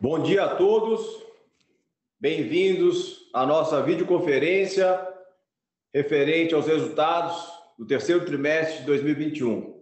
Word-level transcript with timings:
Bom 0.00 0.22
dia 0.22 0.44
a 0.44 0.56
todos, 0.56 1.22
bem-vindos 2.18 3.28
à 3.34 3.44
nossa 3.44 3.82
videoconferência 3.82 5.06
referente 5.92 6.54
aos 6.54 6.66
resultados 6.66 7.46
do 7.78 7.86
terceiro 7.86 8.24
trimestre 8.24 8.78
de 8.78 8.86
2021. 8.86 9.78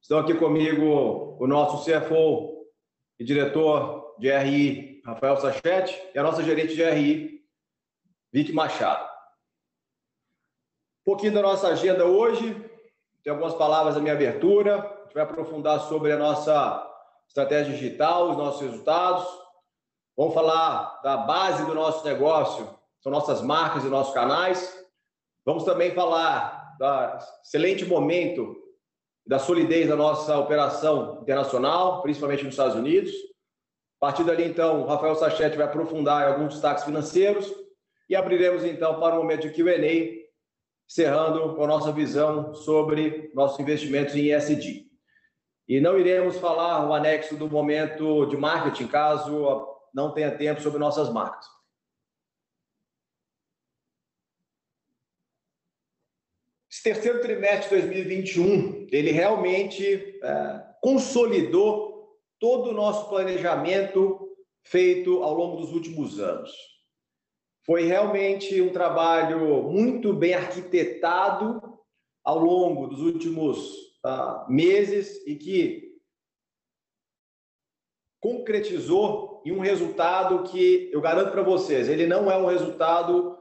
Estão 0.00 0.18
aqui 0.18 0.32
comigo 0.32 1.36
o 1.38 1.46
nosso 1.46 1.84
CFO 1.84 2.66
e 3.18 3.24
diretor 3.24 4.16
de 4.18 4.34
RI, 4.34 5.02
Rafael 5.04 5.36
Sachete, 5.36 5.94
e 6.14 6.18
a 6.18 6.22
nossa 6.22 6.42
gerente 6.42 6.74
de 6.74 6.82
RI, 6.82 7.44
Vicky 8.32 8.52
Machado. 8.54 9.04
Um 11.02 11.04
pouquinho 11.04 11.34
da 11.34 11.42
nossa 11.42 11.68
agenda 11.68 12.06
hoje, 12.06 12.54
tem 13.22 13.30
algumas 13.30 13.52
palavras 13.52 13.94
da 13.94 14.00
minha 14.00 14.14
abertura, 14.14 14.78
a 14.78 15.02
gente 15.04 15.12
vai 15.12 15.24
aprofundar 15.24 15.80
sobre 15.80 16.12
a 16.12 16.16
nossa 16.16 16.95
estratégia 17.28 17.74
digital, 17.74 18.30
os 18.30 18.36
nossos 18.36 18.62
resultados. 18.62 19.26
Vamos 20.16 20.34
falar 20.34 21.00
da 21.02 21.16
base 21.16 21.64
do 21.66 21.74
nosso 21.74 22.04
negócio, 22.04 22.68
são 23.00 23.12
nossas 23.12 23.42
marcas 23.42 23.84
e 23.84 23.88
nossos 23.88 24.14
canais. 24.14 24.86
Vamos 25.44 25.64
também 25.64 25.92
falar 25.92 26.76
do 26.78 27.42
excelente 27.42 27.84
momento 27.84 28.56
da 29.26 29.38
solidez 29.38 29.88
da 29.88 29.96
nossa 29.96 30.38
operação 30.38 31.18
internacional, 31.20 32.00
principalmente 32.02 32.44
nos 32.44 32.54
Estados 32.54 32.76
Unidos. 32.76 33.12
A 34.00 34.06
partir 34.06 34.24
dali, 34.24 34.44
então, 34.44 34.82
o 34.82 34.86
Rafael 34.86 35.16
Sachete 35.16 35.56
vai 35.56 35.66
aprofundar 35.66 36.28
alguns 36.28 36.54
destaques 36.54 36.84
financeiros 36.84 37.50
e 38.08 38.14
abriremos, 38.14 38.64
então, 38.64 39.00
para 39.00 39.16
o 39.16 39.18
momento 39.18 39.48
de 39.48 39.50
Q&A, 39.50 40.26
encerrando 40.88 41.56
com 41.56 41.64
a 41.64 41.66
nossa 41.66 41.90
visão 41.90 42.54
sobre 42.54 43.32
nossos 43.34 43.58
investimentos 43.58 44.14
em 44.14 44.32
ESG. 44.32 44.85
E 45.68 45.80
não 45.80 45.98
iremos 45.98 46.38
falar 46.38 46.88
o 46.88 46.94
anexo 46.94 47.36
do 47.36 47.50
momento 47.50 48.26
de 48.26 48.36
marketing, 48.36 48.86
caso 48.86 49.66
não 49.92 50.12
tenha 50.12 50.36
tempo 50.36 50.60
sobre 50.60 50.78
nossas 50.78 51.12
marcas. 51.12 51.46
Esse 56.70 56.82
terceiro 56.82 57.20
trimestre 57.20 57.80
de 57.80 57.86
2021, 57.86 58.86
ele 58.92 59.10
realmente 59.10 60.20
é, 60.22 60.66
consolidou 60.80 62.16
todo 62.38 62.70
o 62.70 62.74
nosso 62.74 63.08
planejamento 63.08 64.36
feito 64.62 65.22
ao 65.22 65.34
longo 65.34 65.56
dos 65.56 65.72
últimos 65.72 66.20
anos. 66.20 66.52
Foi 67.64 67.86
realmente 67.86 68.60
um 68.60 68.72
trabalho 68.72 69.62
muito 69.64 70.12
bem 70.12 70.34
arquitetado 70.34 71.60
ao 72.22 72.38
longo 72.38 72.86
dos 72.88 73.00
últimos 73.00 73.85
uh, 74.06 74.50
meses 74.50 75.26
e 75.26 75.34
que 75.34 75.96
concretizou 78.20 79.42
em 79.44 79.52
um 79.52 79.60
resultado 79.60 80.44
que 80.44 80.90
eu 80.92 81.00
garanto 81.00 81.32
para 81.32 81.42
vocês, 81.42 81.88
ele 81.88 82.06
não 82.06 82.30
é 82.30 82.36
um 82.36 82.46
resultado 82.46 83.38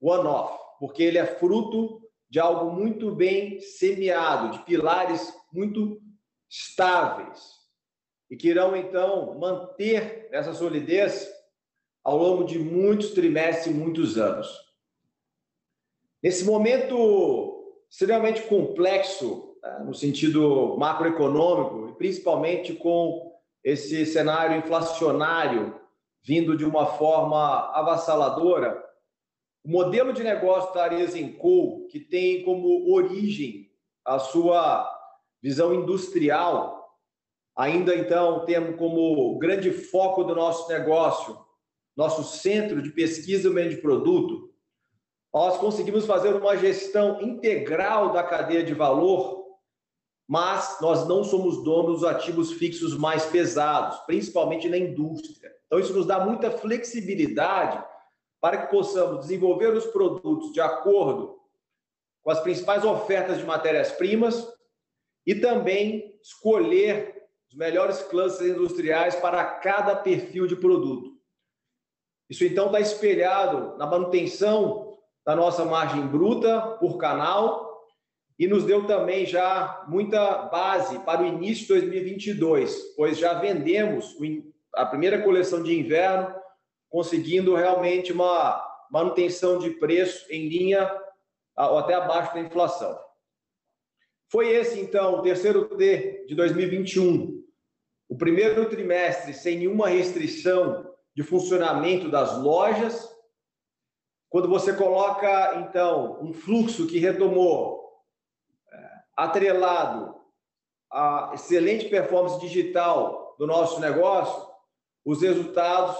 one-off, 0.00 0.58
porque 0.78 1.02
ele 1.02 1.18
é 1.18 1.26
fruto 1.26 2.00
de 2.28 2.38
algo 2.38 2.70
muito 2.70 3.14
bem 3.14 3.60
semeado, 3.60 4.50
de 4.50 4.64
pilares 4.64 5.32
muito 5.52 6.00
estáveis 6.48 7.58
e 8.30 8.36
que 8.36 8.48
irão 8.48 8.76
então 8.76 9.38
manter 9.38 10.28
essa 10.30 10.52
solidez 10.52 11.28
ao 12.04 12.16
longo 12.16 12.44
de 12.44 12.58
muitos 12.58 13.10
trimestres 13.10 13.66
e 13.66 13.70
muitos 13.70 14.18
anos. 14.18 14.48
Nesse 16.22 16.44
momento 16.44 17.84
extremamente 17.90 18.42
complexo 18.42 19.47
no 19.84 19.94
sentido 19.94 20.76
macroeconômico, 20.76 21.94
principalmente 21.96 22.74
com 22.74 23.32
esse 23.62 24.06
cenário 24.06 24.56
inflacionário 24.56 25.78
vindo 26.22 26.56
de 26.56 26.64
uma 26.64 26.86
forma 26.86 27.70
avassaladora, 27.72 28.84
o 29.64 29.70
modelo 29.70 30.12
de 30.12 30.22
negócio 30.22 30.72
da 30.74 30.84
Arezinco, 30.84 31.86
que 31.90 32.00
tem 32.00 32.44
como 32.44 32.92
origem 32.92 33.70
a 34.04 34.18
sua 34.18 34.88
visão 35.42 35.74
industrial, 35.74 36.96
ainda 37.56 37.94
então 37.94 38.44
temos 38.44 38.76
como 38.76 39.38
grande 39.38 39.70
foco 39.70 40.24
do 40.24 40.34
nosso 40.34 40.68
negócio, 40.68 41.38
nosso 41.96 42.22
centro 42.24 42.80
de 42.82 42.90
pesquisa 42.90 43.48
e 43.48 43.52
meio 43.52 43.70
de 43.70 43.78
produto, 43.78 44.52
nós 45.32 45.58
conseguimos 45.58 46.06
fazer 46.06 46.34
uma 46.34 46.56
gestão 46.56 47.20
integral 47.20 48.12
da 48.12 48.22
cadeia 48.22 48.62
de 48.62 48.74
valor 48.74 49.47
mas 50.28 50.78
nós 50.82 51.08
não 51.08 51.24
somos 51.24 51.64
donos 51.64 52.00
dos 52.00 52.04
ativos 52.04 52.52
fixos 52.52 52.94
mais 52.94 53.24
pesados, 53.24 53.98
principalmente 54.00 54.68
na 54.68 54.76
indústria. 54.76 55.50
Então, 55.66 55.80
isso 55.80 55.94
nos 55.94 56.06
dá 56.06 56.20
muita 56.20 56.50
flexibilidade 56.50 57.82
para 58.38 58.58
que 58.58 58.70
possamos 58.70 59.20
desenvolver 59.20 59.72
os 59.72 59.86
produtos 59.86 60.52
de 60.52 60.60
acordo 60.60 61.40
com 62.22 62.30
as 62.30 62.40
principais 62.40 62.84
ofertas 62.84 63.38
de 63.38 63.46
matérias-primas 63.46 64.46
e 65.26 65.34
também 65.34 66.14
escolher 66.22 67.26
os 67.48 67.56
melhores 67.56 68.02
clusters 68.02 68.50
industriais 68.50 69.16
para 69.16 69.42
cada 69.42 69.96
perfil 69.96 70.46
de 70.46 70.56
produto. 70.56 71.16
Isso 72.28 72.44
então 72.44 72.66
está 72.66 72.80
espelhado 72.80 73.78
na 73.78 73.86
manutenção 73.86 74.98
da 75.24 75.34
nossa 75.34 75.64
margem 75.64 76.06
bruta 76.06 76.60
por 76.78 76.98
canal 76.98 77.67
e 78.38 78.46
nos 78.46 78.64
deu 78.64 78.86
também 78.86 79.26
já 79.26 79.84
muita 79.88 80.42
base 80.44 80.98
para 81.00 81.22
o 81.22 81.26
início 81.26 81.66
de 81.66 81.80
2022, 81.80 82.94
pois 82.94 83.18
já 83.18 83.34
vendemos 83.34 84.16
a 84.74 84.86
primeira 84.86 85.20
coleção 85.22 85.62
de 85.62 85.76
inverno, 85.76 86.32
conseguindo 86.88 87.56
realmente 87.56 88.12
uma 88.12 88.64
manutenção 88.90 89.58
de 89.58 89.70
preço 89.70 90.24
em 90.30 90.48
linha 90.48 90.88
ou 91.56 91.78
até 91.78 91.94
abaixo 91.94 92.32
da 92.34 92.40
inflação. 92.40 92.96
Foi 94.30 94.48
esse, 94.50 94.78
então, 94.78 95.14
o 95.14 95.22
terceiro 95.22 95.64
T 95.76 96.26
de 96.28 96.34
2021, 96.34 97.42
o 98.08 98.16
primeiro 98.16 98.68
trimestre 98.68 99.34
sem 99.34 99.58
nenhuma 99.58 99.88
restrição 99.88 100.94
de 101.14 101.22
funcionamento 101.22 102.08
das 102.08 102.38
lojas. 102.38 103.08
Quando 104.28 104.48
você 104.48 104.72
coloca, 104.74 105.56
então, 105.56 106.22
um 106.22 106.32
fluxo 106.32 106.86
que 106.86 106.98
retomou 106.98 107.77
atrelado 109.18 110.14
à 110.88 111.32
excelente 111.34 111.88
performance 111.88 112.38
digital 112.38 113.34
do 113.36 113.48
nosso 113.48 113.80
negócio, 113.80 114.48
os 115.04 115.22
resultados 115.22 115.96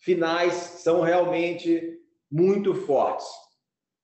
finais 0.00 0.52
são 0.52 1.02
realmente 1.02 2.00
muito 2.28 2.74
fortes. 2.74 3.26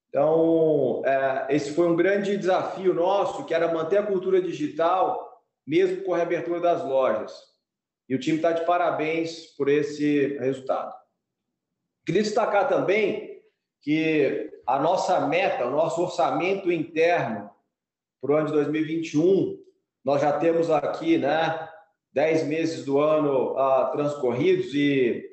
Então, 0.08 1.02
é, 1.04 1.48
esse 1.50 1.74
foi 1.74 1.88
um 1.88 1.96
grande 1.96 2.36
desafio 2.36 2.94
nosso, 2.94 3.44
que 3.44 3.52
era 3.52 3.74
manter 3.74 3.98
a 3.98 4.06
cultura 4.06 4.40
digital, 4.40 5.42
mesmo 5.66 6.04
com 6.04 6.14
a 6.14 6.18
reabertura 6.18 6.60
das 6.60 6.84
lojas. 6.84 7.32
E 8.08 8.14
o 8.14 8.20
time 8.20 8.36
está 8.36 8.52
de 8.52 8.64
parabéns 8.64 9.46
por 9.56 9.68
esse 9.68 10.38
resultado. 10.38 10.94
Queria 12.06 12.22
destacar 12.22 12.68
também 12.68 13.42
que 13.82 14.48
a 14.64 14.78
nossa 14.78 15.26
meta, 15.26 15.66
o 15.66 15.70
nosso 15.70 16.00
orçamento 16.00 16.70
interno 16.70 17.50
para 18.20 18.32
o 18.32 18.36
ano 18.36 18.46
de 18.46 18.52
2021, 18.52 19.58
nós 20.04 20.20
já 20.20 20.32
temos 20.38 20.70
aqui, 20.70 21.18
né, 21.18 21.68
10 22.12 22.46
meses 22.46 22.84
do 22.84 22.98
ano 22.98 23.52
uh, 23.52 23.92
transcorridos 23.92 24.74
e 24.74 25.24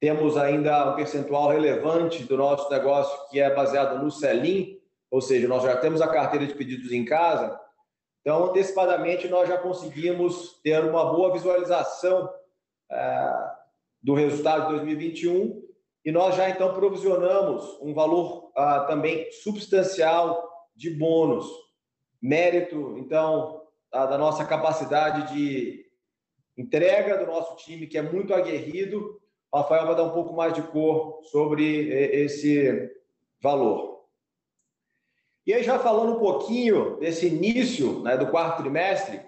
temos 0.00 0.36
ainda 0.36 0.92
um 0.92 0.96
percentual 0.96 1.48
relevante 1.48 2.24
do 2.24 2.36
nosso 2.36 2.70
negócio 2.70 3.28
que 3.28 3.38
é 3.38 3.54
baseado 3.54 4.02
no 4.02 4.10
Selim, 4.10 4.78
ou 5.10 5.20
seja, 5.20 5.46
nós 5.48 5.62
já 5.62 5.76
temos 5.76 6.00
a 6.00 6.08
carteira 6.08 6.46
de 6.46 6.54
pedidos 6.54 6.92
em 6.92 7.04
casa. 7.04 7.58
Então, 8.20 8.44
antecipadamente, 8.44 9.28
nós 9.28 9.48
já 9.48 9.58
conseguimos 9.58 10.60
ter 10.62 10.82
uma 10.84 11.12
boa 11.12 11.32
visualização 11.32 12.26
uh, 12.26 13.50
do 14.02 14.14
resultado 14.14 14.68
de 14.68 14.76
2021 14.76 15.62
e 16.04 16.12
nós 16.12 16.34
já 16.34 16.48
então 16.48 16.72
provisionamos 16.72 17.78
um 17.82 17.92
valor 17.92 18.50
uh, 18.56 18.86
também 18.86 19.30
substancial 19.32 20.48
de 20.74 20.90
bônus 20.90 21.46
mérito, 22.20 22.96
então, 22.98 23.66
da 23.90 24.18
nossa 24.18 24.44
capacidade 24.44 25.34
de 25.34 25.86
entrega 26.56 27.18
do 27.18 27.26
nosso 27.26 27.56
time, 27.56 27.86
que 27.86 27.98
é 27.98 28.02
muito 28.02 28.34
aguerrido. 28.34 29.20
O 29.50 29.58
Rafael 29.58 29.86
vai 29.86 29.96
dar 29.96 30.04
um 30.04 30.12
pouco 30.12 30.34
mais 30.34 30.52
de 30.52 30.62
cor 30.62 31.22
sobre 31.24 31.88
esse 31.88 32.90
valor. 33.40 34.04
E 35.46 35.54
aí, 35.54 35.62
já 35.62 35.78
falando 35.78 36.16
um 36.16 36.20
pouquinho 36.20 36.96
desse 36.98 37.26
início 37.26 38.02
né, 38.02 38.16
do 38.16 38.30
quarto 38.30 38.62
trimestre, 38.62 39.20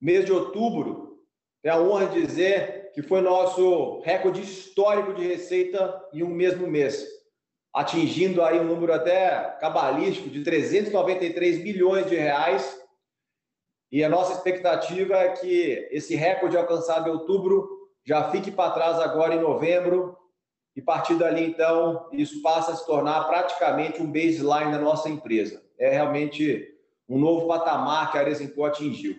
mês 0.00 0.24
de 0.24 0.32
outubro, 0.32 1.24
tenho 1.62 1.74
a 1.74 1.80
honra 1.80 2.06
de 2.06 2.24
dizer 2.24 2.92
que 2.92 3.02
foi 3.02 3.20
nosso 3.20 4.00
recorde 4.00 4.42
histórico 4.42 5.14
de 5.14 5.26
receita 5.26 6.08
em 6.12 6.22
um 6.22 6.28
mesmo 6.28 6.66
mês 6.66 7.21
atingindo 7.74 8.42
aí 8.42 8.60
um 8.60 8.64
número 8.64 8.92
até 8.92 9.56
cabalístico 9.60 10.28
de 10.28 10.44
393 10.44 11.62
bilhões 11.62 12.06
de 12.06 12.16
reais. 12.16 12.80
E 13.90 14.04
a 14.04 14.08
nossa 14.08 14.34
expectativa 14.34 15.16
é 15.16 15.30
que 15.30 15.88
esse 15.90 16.14
recorde 16.14 16.56
alcançado 16.56 17.08
em 17.08 17.12
outubro 17.12 17.68
já 18.04 18.30
fique 18.30 18.50
para 18.50 18.72
trás 18.72 18.98
agora 18.98 19.34
em 19.34 19.40
novembro, 19.40 20.16
e 20.74 20.80
a 20.80 20.84
partir 20.84 21.14
dali, 21.16 21.44
então, 21.44 22.08
isso 22.12 22.40
passa 22.40 22.72
a 22.72 22.76
se 22.76 22.86
tornar 22.86 23.24
praticamente 23.24 24.00
um 24.00 24.10
baseline 24.10 24.72
da 24.72 24.78
nossa 24.78 25.08
empresa. 25.08 25.62
É 25.78 25.90
realmente 25.90 26.66
um 27.08 27.18
novo 27.18 27.46
patamar 27.46 28.10
que 28.10 28.16
a 28.16 28.22
Aresenco 28.22 28.64
atingiu. 28.64 29.16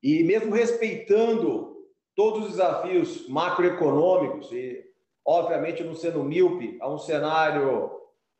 E 0.00 0.22
mesmo 0.22 0.54
respeitando 0.54 1.76
todos 2.14 2.44
os 2.44 2.50
desafios 2.52 3.28
macroeconômicos, 3.28 4.52
e 4.52 4.84
obviamente 5.24 5.84
não 5.84 5.94
sendo 5.94 6.22
míope, 6.22 6.78
a 6.80 6.88
um 6.88 6.98
cenário 6.98 7.90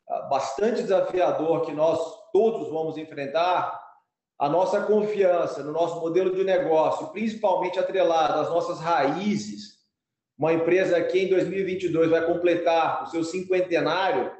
ah, 0.08 0.22
bastante 0.22 0.82
desafiador 0.82 1.62
que 1.62 1.72
nós 1.72 1.98
todos 2.32 2.68
vamos 2.68 2.96
enfrentar, 2.96 3.80
a 4.38 4.48
nossa 4.48 4.82
confiança 4.82 5.62
no 5.62 5.72
nosso 5.72 6.00
modelo 6.00 6.34
de 6.34 6.42
negócio, 6.42 7.08
principalmente 7.08 7.78
atrelado 7.78 8.40
às 8.40 8.48
nossas 8.48 8.80
raízes, 8.80 9.78
uma 10.36 10.52
empresa 10.52 11.00
que 11.00 11.20
em 11.20 11.28
2022 11.28 12.10
vai 12.10 12.26
completar 12.26 13.04
o 13.04 13.06
seu 13.06 13.22
cinquentenário, 13.22 14.32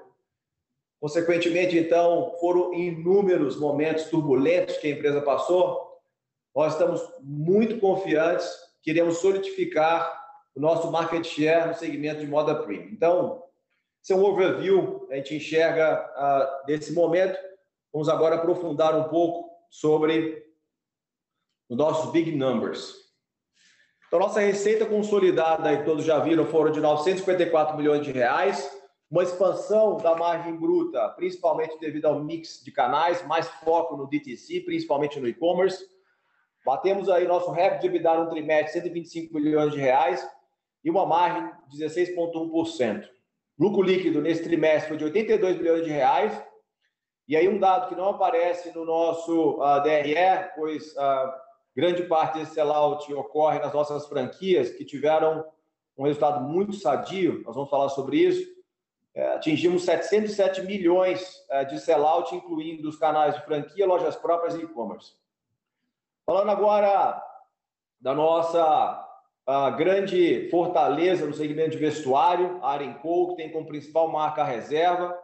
consequentemente, 1.01 1.79
então, 1.79 2.35
foram 2.41 2.75
inúmeros 2.75 3.57
momentos 3.59 4.05
turbulentos 4.05 4.77
que 4.79 4.89
a 4.89 4.91
empresa 4.91 5.21
passou, 5.21 6.01
nós 6.55 6.73
estamos 6.73 7.01
muito 7.21 7.79
confiantes, 7.79 8.49
queremos 8.83 9.19
solidificar 9.19 10.22
o 10.55 10.61
nosso 10.61 10.91
market 10.91 11.25
share 11.25 11.69
no 11.69 11.75
segmento 11.75 12.21
de 12.21 12.27
moda 12.27 12.55
premium. 12.55 12.91
Então, 12.93 13.43
esse 14.03 14.13
é 14.13 14.17
um 14.17 14.25
overview, 14.25 15.07
a 15.11 15.17
gente 15.17 15.37
enxerga 15.37 16.11
uh, 16.17 16.67
desse 16.67 16.93
momento. 16.93 17.39
Vamos 17.93 18.09
agora 18.09 18.37
aprofundar 18.37 18.99
um 18.99 19.05
pouco 19.05 19.51
sobre 19.71 20.45
os 21.69 21.77
nossos 21.77 22.11
big 22.11 22.35
numbers. 22.35 22.95
Então, 24.07 24.19
nossa 24.19 24.41
receita 24.41 24.85
consolidada, 24.85 25.69
aí 25.69 25.85
todos 25.85 26.05
já 26.05 26.19
viram, 26.19 26.45
foram 26.45 26.71
de 26.71 26.81
954 26.81 27.77
milhões 27.77 28.05
de 28.05 28.13
reais, 28.13 28.71
uma 29.11 29.23
expansão 29.23 29.97
da 29.97 30.15
margem 30.15 30.55
bruta, 30.57 31.09
principalmente 31.11 31.79
devido 31.79 32.07
ao 32.07 32.23
mix 32.23 32.63
de 32.63 32.71
canais, 32.71 33.27
mais 33.27 33.49
foco 33.49 33.97
no 33.97 34.07
DTC, 34.07 34.61
principalmente 34.61 35.19
no 35.19 35.29
e-commerce. 35.29 35.87
Batemos 36.65 37.09
aí 37.09 37.27
nosso 37.27 37.51
recorde 37.51 37.83
de 37.83 37.87
EBITDA 37.87 38.15
no 38.25 38.31
trimestre, 38.31 38.73
125 38.73 39.35
milhões 39.35 39.73
de 39.73 39.79
reais 39.79 40.27
e 40.85 40.91
uma 40.91 41.07
margem 41.07 41.51
de 41.69 41.85
16,1%. 41.85 43.09
Lucro 43.59 43.83
líquido 43.83 44.21
nesse 44.21 44.43
trimestre 44.43 44.89
foi 44.89 44.97
de 44.97 45.05
82 45.05 45.59
milhões 45.59 45.85
de 45.85 45.91
reais. 45.91 46.43
E 47.29 47.37
aí 47.37 47.49
um 47.49 47.59
dado 47.59 47.89
que 47.89 47.95
não 47.95 48.09
aparece 48.09 48.75
no 48.75 48.85
nosso 48.85 49.59
uh, 49.59 49.63
ah, 49.63 49.79
DRE, 49.79 50.51
pois 50.57 50.93
uh, 50.97 51.43
Grande 51.75 52.03
parte 52.03 52.39
desse 52.39 52.53
sellout 52.53 53.13
ocorre 53.15 53.59
nas 53.59 53.73
nossas 53.73 54.07
franquias, 54.07 54.71
que 54.71 54.85
tiveram 54.85 55.45
um 55.97 56.05
resultado 56.05 56.43
muito 56.43 56.75
sadio, 56.75 57.43
nós 57.45 57.55
vamos 57.55 57.71
falar 57.71 57.89
sobre 57.89 58.19
isso. 58.19 58.47
É, 59.15 59.35
atingimos 59.35 59.85
707 59.85 60.63
milhões 60.63 61.45
é, 61.51 61.65
de 61.65 61.79
sellout, 61.79 62.35
incluindo 62.35 62.89
os 62.89 62.97
canais 62.97 63.35
de 63.35 63.45
franquia, 63.45 63.87
lojas 63.87 64.17
próprias 64.17 64.55
e 64.55 64.63
e-commerce. 64.63 65.15
Falando 66.27 66.51
agora 66.51 67.23
da 68.01 68.15
nossa 68.15 69.12
grande 69.77 70.49
fortaleza 70.51 71.27
no 71.27 71.35
segmento 71.35 71.71
de 71.71 71.79
vestuário, 71.79 72.59
a 72.63 72.73
Arenco, 72.73 73.31
que 73.31 73.37
tem 73.37 73.51
como 73.51 73.67
principal 73.67 74.09
marca 74.09 74.43
a 74.43 74.47
reserva. 74.47 75.19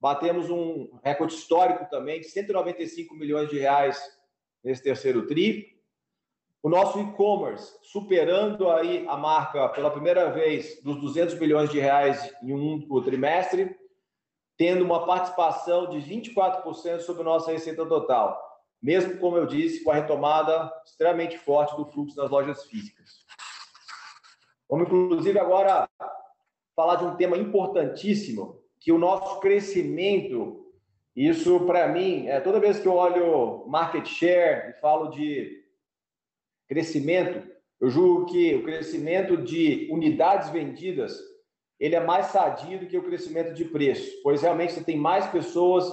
Batemos 0.00 0.50
um 0.50 0.98
recorde 1.02 1.34
histórico 1.34 1.88
também 1.90 2.20
de 2.20 2.28
195 2.28 3.14
milhões 3.14 3.48
de 3.48 3.58
reais 3.58 4.00
nesse 4.62 4.82
terceiro 4.82 5.26
tri 5.26 5.74
o 6.64 6.68
nosso 6.70 6.98
e-commerce 6.98 7.76
superando 7.82 8.70
aí 8.70 9.06
a 9.06 9.18
marca 9.18 9.68
pela 9.68 9.90
primeira 9.90 10.30
vez 10.30 10.82
dos 10.82 10.98
200 10.98 11.38
milhões 11.38 11.68
de 11.68 11.78
reais 11.78 12.34
em 12.42 12.54
um 12.54 12.76
único 12.76 13.02
trimestre, 13.02 13.76
tendo 14.56 14.82
uma 14.82 15.04
participação 15.04 15.90
de 15.90 15.98
24% 15.98 17.00
sobre 17.00 17.20
a 17.20 17.26
nossa 17.26 17.52
receita 17.52 17.84
total, 17.84 18.42
mesmo 18.80 19.18
como 19.18 19.36
eu 19.36 19.44
disse, 19.44 19.84
com 19.84 19.90
a 19.90 19.94
retomada 19.94 20.72
extremamente 20.86 21.36
forte 21.36 21.76
do 21.76 21.84
fluxo 21.84 22.16
nas 22.16 22.30
lojas 22.30 22.64
físicas. 22.64 23.23
Vamos 24.68 24.86
inclusive 24.86 25.38
agora 25.38 25.88
falar 26.74 26.96
de 26.96 27.04
um 27.04 27.16
tema 27.16 27.36
importantíssimo, 27.36 28.60
que 28.80 28.92
o 28.92 28.98
nosso 28.98 29.40
crescimento, 29.40 30.66
isso 31.14 31.60
para 31.60 31.88
mim, 31.88 32.26
é 32.26 32.40
toda 32.40 32.60
vez 32.60 32.78
que 32.78 32.86
eu 32.86 32.94
olho 32.94 33.66
market 33.66 34.06
share 34.06 34.70
e 34.70 34.80
falo 34.80 35.08
de 35.08 35.64
crescimento, 36.68 37.48
eu 37.80 37.90
julgo 37.90 38.26
que 38.26 38.54
o 38.54 38.64
crescimento 38.64 39.36
de 39.36 39.88
unidades 39.90 40.48
vendidas 40.50 41.18
ele 41.78 41.94
é 41.94 42.00
mais 42.00 42.26
sadio 42.26 42.80
do 42.80 42.86
que 42.86 42.96
o 42.96 43.02
crescimento 43.02 43.52
de 43.52 43.64
preço, 43.64 44.10
pois 44.22 44.42
realmente 44.42 44.72
você 44.72 44.82
tem 44.82 44.96
mais 44.96 45.26
pessoas, 45.26 45.84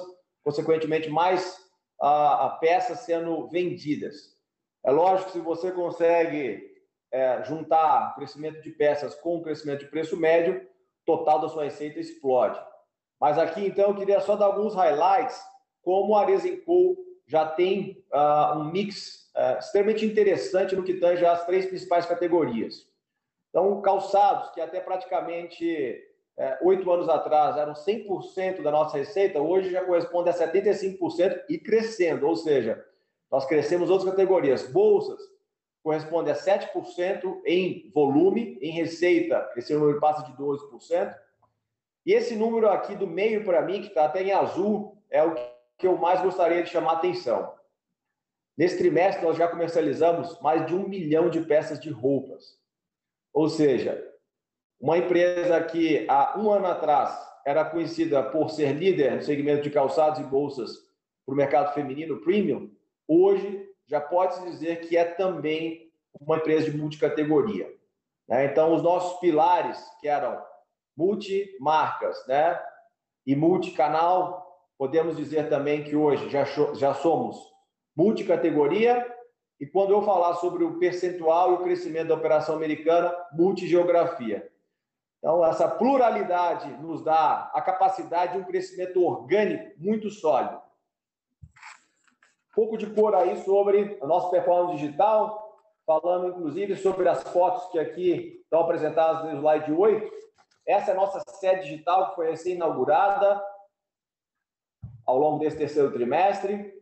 consequentemente 0.44 1.09
mais 1.09 1.57
a, 2.00 2.45
a 2.45 2.50
peças 2.51 3.00
sendo 3.00 3.47
vendidas. 3.50 4.38
É 4.85 4.91
lógico 4.91 5.31
que 5.31 5.38
se 5.38 5.44
você 5.44 5.71
consegue 5.71 6.70
é, 7.12 7.44
juntar 7.44 8.16
crescimento 8.16 8.62
de 8.62 8.72
peças 8.72 9.13
com 9.16 9.38
o 9.38 9.42
crescimento 9.42 9.81
de 9.81 9.92
preço 9.92 10.16
médio, 10.18 10.66
total 11.06 11.40
da 11.40 11.50
sua 11.50 11.66
receita 11.66 12.00
explode. 12.00 12.60
Mas 13.19 13.38
aqui, 13.38 13.66
então, 13.66 13.90
eu 13.90 13.96
queria 13.96 14.22
só 14.22 14.36
dar 14.36 14.46
alguns 14.46 14.74
highlights, 14.74 15.40
como 15.84 16.16
a 16.16 16.22
Aresenco 16.22 16.98
já 17.28 17.46
tem 17.46 18.04
uh, 18.13 18.58
um 18.58 18.72
mix 18.72 19.31
é, 19.36 19.60
extremamente 19.60 20.06
interessante 20.06 20.75
no 20.75 20.84
que 20.84 20.96
tange 20.96 21.25
às 21.25 21.46
três 21.46 21.66
principais 21.66 22.06
categorias. 22.06 22.88
Então, 23.50 23.81
calçados, 23.81 24.50
que 24.52 24.62
até 24.62 24.80
praticamente 24.80 25.98
é, 26.38 26.57
oito 26.64 26.92
anos 26.92 27.07
atrás 27.07 27.57
eram 27.57 27.74
100% 27.74 28.62
da 28.62 28.72
nossa 28.72 28.98
receita, 28.98 29.40
hoje 29.40 29.69
já 29.69 29.84
corresponde 29.84 30.30
a 30.30 30.34
75% 30.34 31.44
e 31.50 31.57
crescendo, 31.57 32.28
ou 32.28 32.36
seja, 32.36 32.84
nós 33.30 33.46
crescemos 33.46 33.90
outras 33.90 34.10
categorias. 34.10 34.68
Bolsas 34.68 35.19
corresponde 35.83 36.30
a 36.30 36.36
7% 36.36 37.42
em 37.45 37.89
volume, 37.94 38.57
em 38.62 38.72
receita, 38.72 39.51
esse 39.56 39.74
número 39.74 40.00
passa 40.00 40.24
de 40.24 40.33
12%. 40.33 41.16
E 42.06 42.13
esse 42.13 42.36
número 42.36 42.69
aqui 42.69 42.95
do 42.95 43.07
meio 43.07 43.44
para 43.44 43.62
mim, 43.62 43.81
que 43.81 43.88
está 43.88 44.06
até 44.06 44.24
em 44.24 44.31
azul, 44.31 44.98
é 45.10 45.24
o 45.24 45.36
que 45.78 45.88
eu 45.88 45.98
mais 45.98 46.22
gostaria 46.22 46.63
de 46.63 46.69
chamar 46.69 46.94
atenção. 46.94 47.54
Nesse 48.57 48.78
trimestre, 48.78 49.24
nós 49.24 49.38
já 49.38 49.48
comercializamos 49.48 50.39
mais 50.42 50.66
de 50.68 50.75
um 50.75 50.88
milhão 50.88 51.30
de 51.30 51.42
peças 51.42 51.80
de 51.80 51.89
roupas. 51.89 52.60
Ou 53.33 53.50
seja, 53.50 54.04
uma 54.80 54.97
empresa 54.97 55.64
que 55.64 56.06
há 56.09 56.38
um 56.40 56.52
ano 56.52 56.68
atrás 56.68 57.18
era 57.45 57.66
conhecida 57.66 58.21
por 58.21 58.50
ser 58.50 58.73
líder 58.73 59.16
no 59.16 59.21
segmento 59.21 59.64
de 59.64 59.71
calçados 59.71 60.19
e 60.19 60.23
bolsas 60.23 60.71
para 61.26 61.33
o 61.33 61.38
mercado 61.38 61.73
feminino 61.73 62.21
premium, 62.21 62.71
hoje 63.07 63.70
já 63.92 64.00
pode-se 64.00 64.42
dizer 64.44 64.80
que 64.88 64.95
é 64.95 65.04
também 65.04 65.92
uma 66.18 66.38
empresa 66.38 66.71
de 66.71 66.78
multicategoria. 66.78 67.69
Né? 68.26 68.45
Então, 68.45 68.74
os 68.74 68.81
nossos 68.81 69.19
pilares, 69.19 69.78
que 70.00 70.07
eram 70.07 70.42
multimarcas 70.95 72.26
né? 72.26 72.57
e 73.28 73.36
multicanal, 73.36 74.66
podemos 74.78 75.18
dizer 75.18 75.50
também 75.50 75.83
que 75.83 75.94
hoje 75.94 76.30
já, 76.30 76.45
já 76.74 76.94
somos 76.94 77.38
multicategoria, 77.94 79.06
e 79.60 79.68
quando 79.68 79.92
eu 79.92 80.02
falar 80.04 80.36
sobre 80.36 80.64
o 80.64 80.80
percentual 80.80 81.52
e 81.52 81.56
o 81.56 81.64
crescimento 81.64 82.07
da 82.07 82.16
operação 82.16 82.56
americana, 82.56 83.14
multigeografia. 83.33 84.50
Então, 85.19 85.45
essa 85.45 85.68
pluralidade 85.68 86.71
nos 86.81 87.04
dá 87.04 87.52
a 87.54 87.62
capacidade 87.62 88.33
de 88.33 88.40
um 88.40 88.45
crescimento 88.45 89.04
orgânico 89.04 89.74
muito 89.78 90.10
sólido. 90.10 90.60
Pouco 92.54 92.78
de 92.78 92.88
cor 92.88 93.16
aí 93.16 93.38
sobre 93.44 93.98
a 94.02 94.06
nossa 94.06 94.30
performance 94.30 94.78
digital, 94.78 95.58
falando 95.86 96.28
inclusive 96.28 96.76
sobre 96.76 97.08
as 97.08 97.24
fotos 97.24 97.72
que 97.72 97.80
aqui 97.80 98.42
estão 98.44 98.62
apresentadas 98.62 99.24
no 99.24 99.40
slide 99.40 99.72
8. 99.72 100.12
Essa 100.68 100.92
é 100.92 100.94
a 100.94 100.98
nossa 100.98 101.22
sede 101.40 101.64
digital 101.64 102.10
que 102.10 102.16
foi 102.16 102.30
recém-inaugurada 102.30 103.42
ao 105.06 105.18
longo 105.18 105.40
desse 105.40 105.58
terceiro 105.58 105.92
trimestre. 105.92 106.74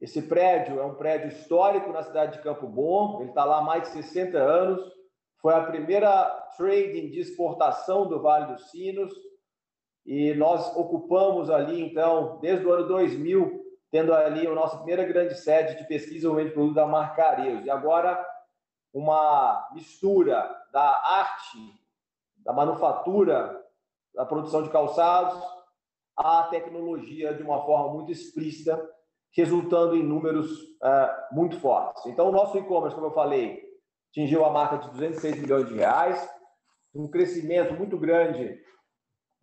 Esse 0.00 0.22
prédio 0.22 0.80
é 0.80 0.84
um 0.84 0.94
prédio 0.94 1.28
histórico 1.28 1.92
na 1.92 2.02
cidade 2.02 2.36
de 2.36 2.42
Campo 2.42 2.66
Bom, 2.66 3.20
ele 3.20 3.30
está 3.30 3.44
lá 3.44 3.58
há 3.58 3.62
mais 3.62 3.84
de 3.84 3.88
60 3.88 4.36
anos. 4.36 4.82
Foi 5.40 5.54
a 5.54 5.64
primeira 5.64 6.24
trading 6.56 7.10
de 7.10 7.20
exportação 7.20 8.06
do 8.08 8.20
Vale 8.20 8.52
dos 8.52 8.70
Sinos 8.70 9.12
e 10.04 10.34
nós 10.34 10.74
ocupamos 10.76 11.48
ali, 11.48 11.80
então, 11.82 12.38
desde 12.40 12.66
o 12.66 12.72
ano 12.72 12.86
2000, 12.88 13.63
tendo 13.94 14.12
ali 14.12 14.44
a 14.44 14.52
nossa 14.52 14.78
primeira 14.78 15.04
grande 15.04 15.36
sede 15.36 15.78
de 15.78 15.86
pesquisa 15.86 16.28
e 16.40 16.44
de 16.46 16.50
produto 16.50 16.74
da 16.74 16.84
marca 16.84 17.28
Areus. 17.28 17.64
E 17.64 17.70
agora, 17.70 18.20
uma 18.92 19.70
mistura 19.72 20.52
da 20.72 20.82
arte, 20.82 21.58
da 22.38 22.52
manufatura, 22.52 23.56
da 24.12 24.26
produção 24.26 24.64
de 24.64 24.70
calçados, 24.70 25.40
à 26.16 26.42
tecnologia 26.50 27.34
de 27.34 27.44
uma 27.44 27.64
forma 27.64 27.94
muito 27.94 28.10
explícita 28.10 28.84
resultando 29.30 29.94
em 29.94 30.02
números 30.02 30.50
uh, 30.50 31.32
muito 31.32 31.60
fortes. 31.60 32.04
Então, 32.06 32.30
o 32.30 32.32
nosso 32.32 32.58
e-commerce, 32.58 32.96
como 32.96 33.06
eu 33.06 33.14
falei, 33.14 33.62
atingiu 34.10 34.44
a 34.44 34.50
marca 34.50 34.78
de 34.78 34.90
206 34.90 35.40
milhões 35.40 35.68
de 35.68 35.74
reais, 35.74 36.28
um 36.92 37.08
crescimento 37.08 37.74
muito 37.74 37.96
grande 37.96 38.60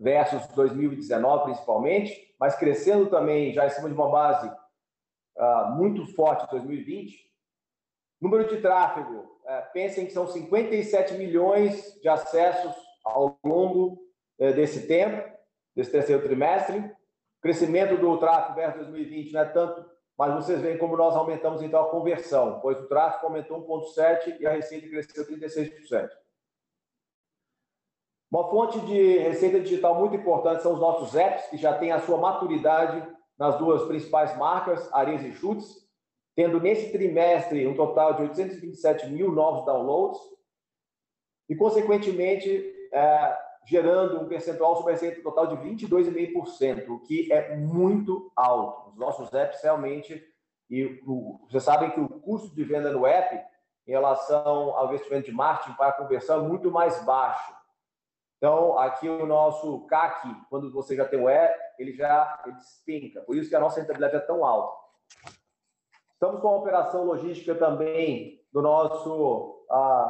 versus 0.01 0.47
2019, 0.55 1.43
principalmente, 1.43 2.33
mas 2.39 2.55
crescendo 2.55 3.07
também 3.07 3.53
já 3.53 3.67
em 3.67 3.69
cima 3.69 3.87
de 3.87 3.93
uma 3.93 4.09
base 4.09 4.51
uh, 5.37 5.71
muito 5.75 6.07
forte 6.15 6.45
de 6.45 6.51
2020. 6.51 7.31
Número 8.19 8.49
de 8.49 8.59
tráfego, 8.61 9.19
uh, 9.19 9.71
pensem 9.71 10.07
que 10.07 10.11
são 10.11 10.25
57 10.25 11.13
milhões 11.13 11.99
de 12.01 12.09
acessos 12.09 12.75
ao 13.05 13.39
longo 13.45 14.01
uh, 14.39 14.51
desse 14.53 14.87
tempo, 14.87 15.31
desse 15.75 15.91
terceiro 15.91 16.23
trimestre. 16.23 16.91
Crescimento 17.39 17.95
do 17.97 18.17
tráfego 18.17 18.55
versus 18.55 18.87
2020 18.87 19.33
não 19.33 19.41
é 19.41 19.45
tanto, 19.45 19.85
mas 20.17 20.33
vocês 20.33 20.61
veem 20.61 20.79
como 20.79 20.97
nós 20.97 21.15
aumentamos 21.15 21.61
então 21.61 21.79
a 21.79 21.91
conversão, 21.91 22.59
pois 22.59 22.79
o 22.79 22.87
tráfego 22.87 23.27
aumentou 23.27 23.67
1,7% 23.67 24.39
e 24.39 24.47
a 24.47 24.51
receita 24.51 24.87
cresceu 24.87 25.27
36%. 25.27 26.09
Uma 28.31 28.49
fonte 28.49 28.79
de 28.81 29.17
receita 29.17 29.59
digital 29.59 29.93
muito 29.95 30.15
importante 30.15 30.63
são 30.63 30.73
os 30.73 30.79
nossos 30.79 31.13
apps, 31.15 31.47
que 31.47 31.57
já 31.57 31.77
têm 31.77 31.91
a 31.91 31.99
sua 31.99 32.17
maturidade 32.17 33.05
nas 33.37 33.57
duas 33.57 33.83
principais 33.83 34.37
marcas, 34.37 34.91
Ares 34.93 35.21
e 35.21 35.33
Chutes, 35.33 35.85
tendo 36.33 36.61
nesse 36.61 36.93
trimestre 36.93 37.67
um 37.67 37.75
total 37.75 38.13
de 38.13 38.21
827 38.21 39.09
mil 39.09 39.33
novos 39.33 39.65
downloads 39.65 40.17
e, 41.49 41.55
consequentemente, 41.55 42.73
é, 42.93 43.37
gerando 43.65 44.21
um 44.21 44.27
percentual 44.29 44.77
sobre 44.77 44.91
a 44.91 44.95
receita 44.95 45.21
total 45.21 45.47
de 45.47 45.57
22,5%, 45.57 46.89
o 46.89 46.99
que 46.99 47.31
é 47.33 47.57
muito 47.57 48.31
alto. 48.33 48.91
Os 48.91 48.97
nossos 48.97 49.33
apps 49.33 49.61
realmente, 49.61 50.23
e 50.69 51.01
o, 51.05 51.41
vocês 51.49 51.63
sabem 51.63 51.91
que 51.91 51.99
o 51.99 52.07
custo 52.07 52.55
de 52.55 52.63
venda 52.63 52.93
no 52.93 53.05
app, 53.05 53.35
em 53.85 53.91
relação 53.91 54.73
ao 54.77 54.87
investimento 54.87 55.25
de 55.25 55.33
marketing 55.33 55.75
para 55.75 55.91
conversão, 55.91 56.45
é 56.45 56.47
muito 56.47 56.71
mais 56.71 57.03
baixo. 57.03 57.60
Então, 58.41 58.75
aqui 58.79 59.07
o 59.07 59.27
nosso 59.27 59.85
CAC, 59.85 60.27
quando 60.49 60.71
você 60.71 60.95
já 60.95 61.05
tem 61.05 61.21
o 61.21 61.29
E, 61.29 61.55
ele 61.77 61.93
já 61.93 62.41
ele 62.43 62.55
despenca. 62.55 63.21
Por 63.21 63.35
isso 63.37 63.47
que 63.47 63.55
a 63.55 63.59
nossa 63.59 63.79
rentabilidade 63.79 64.15
é 64.15 64.25
tão 64.25 64.43
alta. 64.43 64.75
Estamos 66.13 66.41
com 66.41 66.47
a 66.47 66.57
operação 66.57 67.03
logística 67.03 67.53
também 67.53 68.43
do 68.51 68.59
nosso 68.59 69.63
uh, 69.69 70.07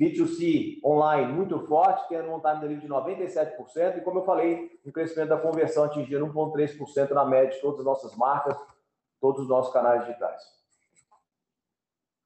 B2C 0.00 0.80
online 0.82 1.30
muito 1.30 1.60
forte, 1.66 2.08
tendo 2.08 2.34
um 2.34 2.40
time 2.40 2.60
delivery 2.60 2.86
de 2.86 2.88
97%. 2.88 3.98
E 3.98 4.00
como 4.00 4.20
eu 4.20 4.24
falei, 4.24 4.80
o 4.86 4.90
crescimento 4.90 5.28
da 5.28 5.36
conversão 5.36 5.84
atingindo 5.84 6.26
1,3% 6.26 7.10
na 7.10 7.26
média 7.26 7.50
de 7.50 7.60
todas 7.60 7.80
as 7.80 7.84
nossas 7.84 8.16
marcas, 8.16 8.56
todos 9.20 9.42
os 9.42 9.48
nossos 9.48 9.70
canais 9.74 10.06
digitais. 10.06 10.42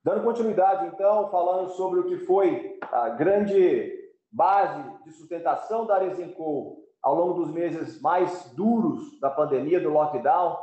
Dando 0.04 0.22
continuidade, 0.22 0.86
então, 0.86 1.28
falando 1.32 1.70
sobre 1.70 1.98
o 1.98 2.06
que 2.06 2.18
foi 2.18 2.78
a 2.92 3.08
grande 3.08 4.01
base 4.32 4.82
de 5.04 5.12
sustentação 5.12 5.86
da 5.86 5.96
Arezinco 5.96 6.82
ao 7.02 7.14
longo 7.14 7.44
dos 7.44 7.52
meses 7.52 8.00
mais 8.00 8.50
duros 8.54 9.20
da 9.20 9.28
pandemia, 9.28 9.80
do 9.80 9.90
lockdown, 9.90 10.56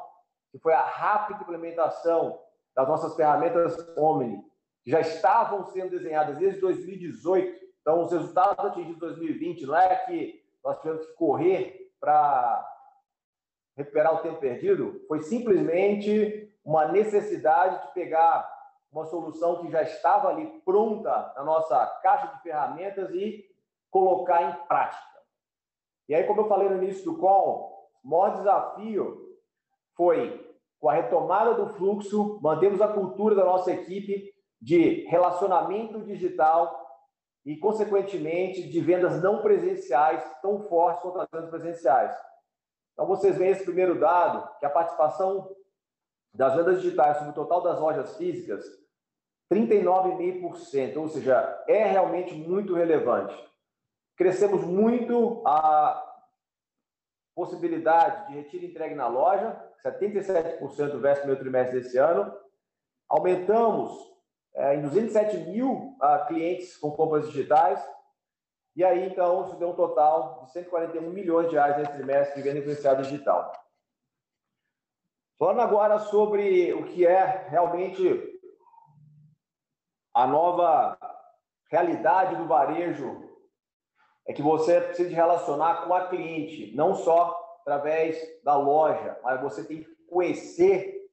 que 0.51 0.57
foi 0.57 0.73
a 0.73 0.81
rápida 0.81 1.43
implementação 1.43 2.39
das 2.75 2.87
nossas 2.87 3.15
ferramentas 3.15 3.77
Omni, 3.97 4.41
que 4.83 4.89
já 4.89 5.01
estavam 5.01 5.65
sendo 5.65 5.91
desenhadas 5.91 6.37
desde 6.37 6.59
2018. 6.61 7.59
Então, 7.81 8.03
os 8.03 8.11
resultados 8.11 8.65
atingidos 8.65 8.95
em 8.95 8.99
2020 8.99 9.65
não 9.65 9.75
é 9.75 9.95
que 9.97 10.43
nós 10.63 10.79
tivemos 10.79 11.05
que 11.05 11.13
correr 11.13 11.91
para 11.99 12.65
recuperar 13.75 14.15
o 14.15 14.21
tempo 14.21 14.39
perdido, 14.39 15.01
foi 15.07 15.21
simplesmente 15.21 16.53
uma 16.65 16.87
necessidade 16.89 17.87
de 17.87 17.93
pegar 17.93 18.49
uma 18.91 19.05
solução 19.05 19.61
que 19.61 19.71
já 19.71 19.81
estava 19.83 20.29
ali 20.29 20.47
pronta 20.65 21.33
na 21.35 21.43
nossa 21.43 21.85
caixa 22.01 22.27
de 22.27 22.41
ferramentas 22.41 23.09
e 23.13 23.45
colocar 23.89 24.43
em 24.43 24.67
prática. 24.67 25.19
E 26.07 26.15
aí, 26.15 26.23
como 26.25 26.41
eu 26.41 26.47
falei 26.47 26.69
no 26.69 26.81
início 26.83 27.05
do 27.05 27.17
call, 27.17 27.89
o 28.03 28.09
maior 28.09 28.37
desafio 28.37 29.37
foi, 29.95 30.47
com 30.79 30.89
a 30.89 30.93
retomada 30.93 31.53
do 31.53 31.67
fluxo, 31.73 32.39
mantemos 32.41 32.81
a 32.81 32.87
cultura 32.87 33.35
da 33.35 33.45
nossa 33.45 33.71
equipe 33.71 34.33
de 34.61 35.05
relacionamento 35.07 36.01
digital 36.01 36.87
e, 37.45 37.57
consequentemente, 37.57 38.67
de 38.67 38.81
vendas 38.81 39.21
não 39.21 39.41
presenciais 39.41 40.23
tão 40.41 40.61
fortes 40.63 41.01
quanto 41.01 41.21
as 41.21 41.27
vendas 41.31 41.49
presenciais. 41.49 42.15
Então, 42.93 43.07
vocês 43.07 43.37
veem 43.37 43.51
esse 43.51 43.63
primeiro 43.63 43.99
dado, 43.99 44.57
que 44.59 44.65
a 44.65 44.69
participação 44.69 45.49
das 46.33 46.55
vendas 46.55 46.81
digitais 46.81 47.17
sobre 47.17 47.31
o 47.31 47.35
total 47.35 47.61
das 47.61 47.79
lojas 47.79 48.17
físicas, 48.17 48.65
39,5%, 49.51 50.97
ou 50.97 51.07
seja, 51.07 51.63
é 51.67 51.85
realmente 51.85 52.33
muito 52.35 52.75
relevante. 52.75 53.48
Crescemos 54.19 54.65
muito 54.65 55.41
a 55.47 56.05
possibilidade 57.33 58.27
de 58.27 58.33
retiro 58.33 58.65
e 58.65 58.67
entregue 58.67 58.93
na 58.93 59.07
loja, 59.07 59.57
77% 59.81 60.99
versus 60.99 61.19
o 61.19 61.21
primeiro 61.21 61.39
trimestre 61.39 61.79
desse 61.79 61.97
ano. 61.97 62.29
Aumentamos 63.07 63.97
é, 64.55 64.75
em 64.75 64.81
207 64.81 65.37
mil 65.49 65.71
uh, 65.71 66.27
clientes 66.27 66.75
com 66.75 66.91
compras 66.91 67.27
digitais. 67.27 67.81
E 68.75 68.83
aí, 68.83 69.07
então, 69.07 69.45
isso 69.45 69.55
deu 69.55 69.69
um 69.69 69.75
total 69.75 70.43
de 70.43 70.51
141 70.51 71.09
milhões 71.11 71.47
de 71.47 71.55
reais 71.55 71.77
nesse 71.77 71.93
trimestre 71.93 72.35
de 72.35 72.41
venda 72.41 72.59
influenciada 72.59 73.01
digital. 73.01 73.53
Falando 75.37 75.61
agora 75.61 75.97
sobre 75.97 76.73
o 76.73 76.83
que 76.83 77.07
é 77.07 77.47
realmente 77.47 78.37
a 80.13 80.27
nova 80.27 80.99
realidade 81.71 82.35
do 82.35 82.45
varejo 82.45 83.28
é 84.29 84.33
que 84.33 84.43
você 84.43 84.79
precisa 84.79 85.09
de 85.09 85.15
relacionar 85.15 85.87
com 85.87 85.93
a 85.95 86.07
cliente, 86.07 86.71
não 86.75 86.93
só 86.93 87.57
através 87.61 88.15
da 88.43 88.55
loja, 88.55 89.17
mas 89.23 89.41
você 89.41 89.63
tem 89.63 89.81
que 89.81 89.89
conhecer 90.07 91.09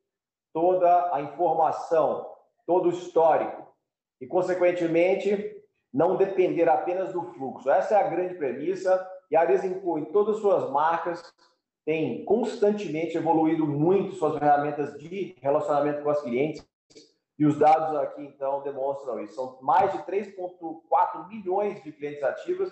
toda 0.52 1.14
a 1.14 1.22
informação, 1.22 2.30
todo 2.66 2.90
o 2.90 2.92
histórico 2.92 3.74
e, 4.20 4.26
consequentemente, 4.26 5.56
não 5.90 6.18
depender 6.18 6.68
apenas 6.68 7.10
do 7.10 7.22
fluxo. 7.32 7.70
Essa 7.70 7.94
é 7.94 8.02
a 8.02 8.06
grande 8.06 8.34
premissa 8.34 9.10
e 9.30 9.36
a 9.36 9.46
Desenco, 9.46 9.98
em 9.98 10.04
todas 10.04 10.36
as 10.36 10.42
suas 10.42 10.70
marcas, 10.70 11.24
tem 11.86 12.22
constantemente 12.22 13.16
evoluído 13.16 13.66
muito 13.66 14.14
suas 14.16 14.38
ferramentas 14.38 14.92
de 14.98 15.34
relacionamento 15.40 16.02
com 16.02 16.10
os 16.10 16.20
clientes 16.20 16.68
e 17.38 17.46
os 17.46 17.58
dados 17.58 17.96
aqui, 17.96 18.24
então, 18.24 18.62
demonstram 18.62 19.18
isso. 19.20 19.36
São 19.36 19.58
mais 19.62 19.90
de 19.92 19.98
3,4 20.00 21.28
milhões 21.28 21.82
de 21.82 21.92
clientes 21.92 22.22
ativos 22.22 22.70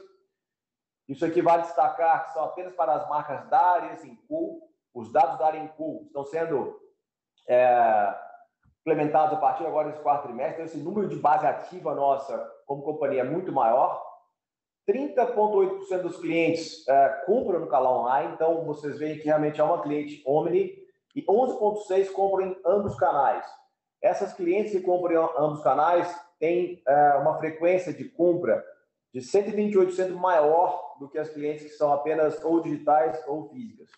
isso 1.08 1.24
aqui 1.24 1.42
vale 1.42 1.62
destacar 1.62 2.26
que 2.26 2.32
são 2.32 2.44
apenas 2.44 2.74
para 2.74 2.94
as 2.94 3.08
marcas 3.08 3.48
da 3.48 3.60
Arezincool. 3.60 4.62
Os 4.94 5.12
dados 5.12 5.38
da 5.38 5.46
Arezincool 5.46 6.04
estão 6.06 6.24
sendo 6.24 6.80
é, 7.48 8.14
implementados 8.80 9.36
a 9.36 9.40
partir 9.40 9.66
agora 9.66 9.90
desse 9.90 10.02
quarto 10.02 10.24
trimestre. 10.24 10.54
Então, 10.54 10.64
esse 10.64 10.78
número 10.78 11.08
de 11.08 11.16
base 11.16 11.46
ativa 11.46 11.94
nossa 11.94 12.38
como 12.66 12.82
companhia 12.82 13.20
é 13.20 13.24
muito 13.24 13.52
maior. 13.52 14.02
30,8% 14.88 16.02
dos 16.02 16.18
clientes 16.18 16.86
é, 16.88 17.08
compram 17.26 17.60
no 17.60 17.68
canal 17.68 18.00
online, 18.00 18.34
então 18.34 18.64
vocês 18.64 18.98
veem 18.98 19.18
que 19.18 19.24
realmente 19.24 19.60
é 19.60 19.64
uma 19.64 19.82
cliente 19.82 20.22
Omni, 20.26 20.74
e 21.14 21.22
11,6% 21.22 22.12
compram 22.12 22.48
em 22.48 22.56
ambos 22.66 22.96
canais. 22.96 23.46
Essas 24.02 24.34
clientes 24.34 24.72
que 24.72 24.80
compram 24.80 25.24
em 25.24 25.42
ambos 25.42 25.62
canais 25.62 26.14
têm 26.38 26.82
é, 26.86 27.14
uma 27.14 27.38
frequência 27.38 27.94
de 27.94 28.04
compra 28.04 28.62
de 29.14 29.20
128% 29.20 30.10
maior 30.10 30.96
do 30.98 31.08
que 31.08 31.18
as 31.18 31.28
clientes 31.28 31.62
que 31.62 31.70
são 31.70 31.92
apenas 31.92 32.42
ou 32.44 32.60
digitais 32.60 33.22
ou 33.28 33.48
físicas. 33.48 33.88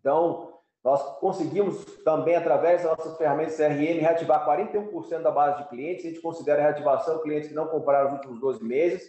Então, 0.00 0.54
nós 0.82 1.02
conseguimos 1.18 1.84
também, 2.02 2.34
através 2.34 2.82
das 2.82 2.96
nossas 2.96 3.18
ferramentas 3.18 3.56
CRM, 3.56 4.00
reativar 4.00 4.46
41% 4.46 5.20
da 5.20 5.30
base 5.30 5.62
de 5.62 5.68
clientes. 5.68 6.06
A 6.06 6.08
gente 6.08 6.22
considera 6.22 6.60
a 6.60 6.64
reativação 6.64 7.22
clientes 7.22 7.50
que 7.50 7.54
não 7.54 7.68
compraram 7.68 8.12
nos 8.12 8.18
últimos 8.18 8.40
12 8.40 8.64
meses. 8.64 9.02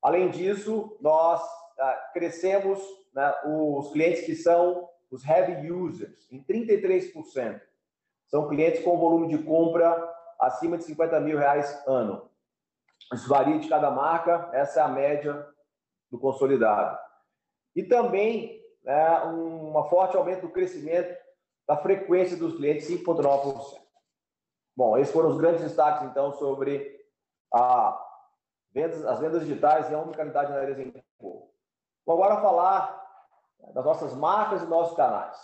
Além 0.00 0.30
disso, 0.30 0.96
nós 1.00 1.42
ah, 1.78 2.10
crescemos 2.12 2.80
né, 3.12 3.34
os 3.44 3.92
clientes 3.92 4.24
que 4.24 4.36
são 4.36 4.88
os 5.10 5.24
heavy 5.24 5.72
users, 5.72 6.28
em 6.30 6.42
33%. 6.42 7.60
São 8.26 8.48
clientes 8.48 8.82
com 8.82 8.98
volume 8.98 9.28
de 9.28 9.38
compra 9.42 10.12
acima 10.40 10.76
de 10.76 10.84
50 10.84 11.18
mil 11.20 11.38
reais 11.38 11.82
ano. 11.86 12.28
Isso 13.12 13.28
varia 13.28 13.58
de 13.58 13.68
cada 13.68 13.90
marca, 13.90 14.50
essa 14.52 14.80
é 14.80 14.82
a 14.82 14.88
média 14.88 15.46
do 16.10 16.18
consolidado. 16.18 16.98
E 17.76 17.82
também 17.82 18.62
né, 18.82 19.24
um 19.24 19.72
forte 19.88 20.16
aumento 20.16 20.42
do 20.42 20.52
crescimento 20.52 21.16
da 21.66 21.76
frequência 21.76 22.36
dos 22.36 22.56
clientes, 22.56 22.88
5,9%. 22.88 23.82
Bom, 24.76 24.98
esses 24.98 25.12
foram 25.12 25.30
os 25.30 25.38
grandes 25.38 25.62
destaques, 25.62 26.02
então, 26.08 26.32
sobre 26.32 27.00
a 27.52 28.00
vendas, 28.72 29.04
as 29.04 29.20
vendas 29.20 29.40
digitais 29.40 29.88
e 29.90 29.94
a 29.94 29.98
omnicanalidade 29.98 30.52
na 30.52 30.64
de 30.64 31.04
Vou 31.18 31.42
agora 32.06 32.40
falar 32.40 33.02
das 33.72 33.84
nossas 33.84 34.14
marcas 34.14 34.62
e 34.62 34.66
nossos 34.66 34.96
canais. 34.96 35.38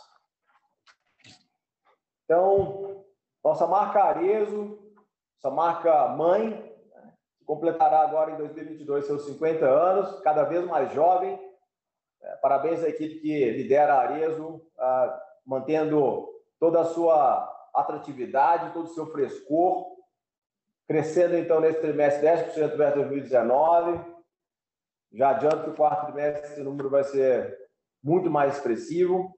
Então, 2.24 3.04
nossa 3.42 3.66
marca 3.66 4.02
Arezo, 4.02 4.78
essa 5.38 5.50
marca 5.50 6.08
mãe, 6.08 6.69
completará 7.50 8.02
agora 8.02 8.30
em 8.30 8.36
2022 8.36 9.06
seus 9.06 9.24
50 9.24 9.66
anos, 9.66 10.20
cada 10.20 10.44
vez 10.44 10.64
mais 10.64 10.92
jovem. 10.92 11.36
É, 12.22 12.36
parabéns 12.36 12.84
à 12.84 12.88
equipe 12.88 13.18
que 13.18 13.50
lidera 13.50 13.92
a 13.92 14.02
Arezo, 14.02 14.64
ah, 14.78 15.20
mantendo 15.44 16.28
toda 16.60 16.80
a 16.80 16.84
sua 16.84 17.70
atratividade, 17.74 18.72
todo 18.72 18.84
o 18.84 18.94
seu 18.94 19.10
frescor, 19.10 19.84
crescendo 20.86 21.36
então 21.36 21.60
nesse 21.60 21.80
trimestre 21.80 22.24
10% 22.24 22.76
versus 22.76 22.94
2019. 22.94 23.98
Já 25.12 25.30
adianto 25.30 25.64
que 25.64 25.70
o 25.70 25.74
quarto 25.74 26.06
trimestre 26.06 26.52
esse 26.52 26.62
número 26.62 26.88
vai 26.88 27.02
ser 27.02 27.58
muito 28.00 28.30
mais 28.30 28.54
expressivo. 28.54 29.36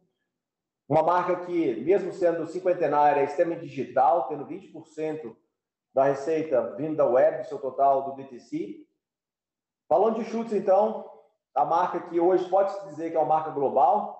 Uma 0.86 1.02
marca 1.02 1.46
que, 1.46 1.76
mesmo 1.76 2.12
sendo 2.12 2.46
cinquentenária, 2.46 3.22
é 3.22 3.24
extremamente 3.24 3.66
digital, 3.66 4.28
tendo 4.28 4.46
20% 4.46 5.34
da 5.94 6.04
receita 6.04 6.74
vindo 6.76 6.96
da 6.96 7.06
web, 7.06 7.42
do 7.42 7.48
seu 7.48 7.58
total 7.58 8.04
do 8.04 8.16
DTC. 8.16 8.86
Falando 9.88 10.22
de 10.22 10.30
chutes, 10.30 10.52
então, 10.52 11.10
a 11.54 11.64
marca 11.64 12.00
que 12.00 12.18
hoje 12.18 12.48
pode-se 12.48 12.86
dizer 12.86 13.10
que 13.10 13.16
é 13.16 13.20
uma 13.20 13.34
marca 13.34 13.50
global, 13.50 14.18